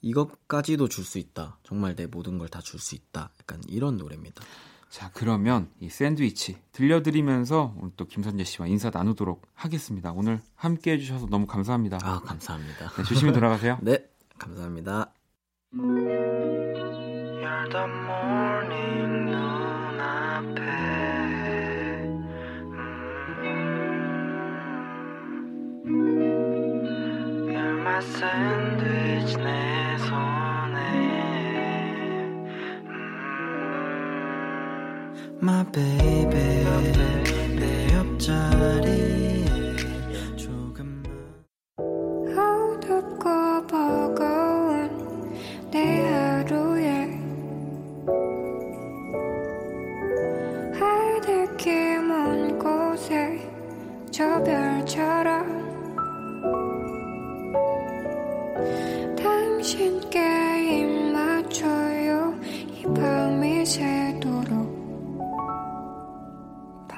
이것까지도 0.00 0.88
줄 0.88 1.04
수 1.04 1.18
있다. 1.18 1.58
정말 1.64 1.94
내 1.96 2.06
모든 2.06 2.38
걸 2.38 2.48
다 2.48 2.60
줄 2.60 2.78
수 2.80 2.94
있다. 2.94 3.30
약간 3.40 3.60
이런 3.68 3.96
노래입니다. 3.96 4.42
자, 4.90 5.10
그러면 5.12 5.70
이 5.80 5.90
샌드위치 5.90 6.56
들려드리면서 6.72 7.74
오늘 7.78 7.92
또 7.96 8.06
김선재 8.06 8.44
씨와 8.44 8.68
인사 8.68 8.88
나누도록 8.90 9.42
하겠습니다. 9.54 10.12
오늘 10.12 10.40
함께 10.54 10.92
해주셔서 10.92 11.26
너무 11.26 11.46
감사합니다. 11.46 11.98
아, 12.02 12.20
감사합니다. 12.20 12.88
네, 12.90 13.02
조심히 13.04 13.32
돌아가세요. 13.32 13.78
네, 13.82 14.08
감사합니다. 14.38 15.12
You're 15.74 17.70
the 17.70 17.84
morning 17.84 19.26
눈앞에 19.30 20.62
음. 25.84 26.58
내 29.38 29.67
음. 35.40 35.48
My 35.48 35.64
baby 35.72 36.64
내 37.56 37.94
옆자리 37.94 39.47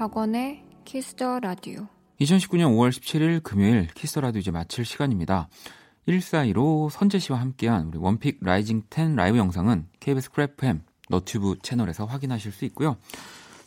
박원의 0.00 0.64
Kiss 0.86 1.17
the 1.17 1.40
Radio 1.40 1.86
2019년 2.22 2.74
5월 2.74 2.88
17일 2.88 3.42
금요일 3.42 3.86
키스라도 3.88 4.38
이제 4.38 4.50
마칠 4.50 4.86
시간입니다. 4.86 5.50
1415 6.06 6.88
선재 6.90 7.18
씨와 7.18 7.38
함께한 7.38 7.88
우리 7.88 7.98
one 7.98 8.15
pick 8.15 8.38
rising 8.40 8.84
10 8.90 9.14
라이브 9.14 9.36
영상은 9.36 9.88
KBS 10.00 10.30
Cool 10.30 10.66
FM 10.66 10.84
너튜브 11.10 11.56
채널에서 11.60 12.06
확인하실 12.06 12.50
수 12.50 12.64
있고요. 12.64 12.96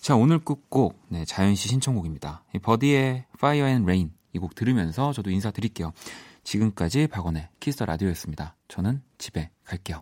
자, 0.01 0.15
오늘 0.15 0.39
끝곡 0.39 0.97
네, 1.09 1.23
자연 1.23 1.53
씨 1.53 1.69
신청곡입니다. 1.69 2.43
Birdy의 2.55 3.26
Fire 3.36 3.67
and 3.69 3.84
Rain 3.84 4.11
이 4.34 4.39
곡 4.39 4.55
들으면서 4.55 5.13
저도 5.13 5.29
인사드릴게요. 5.29 5.93
지금까지 6.43 7.05
박원의 7.05 7.49
Kiss 7.59 7.84
the 7.84 7.93
Radio였습니다. 7.93 8.55
저는 8.69 9.03
집에 9.19 9.51
갈게요. 9.65 10.01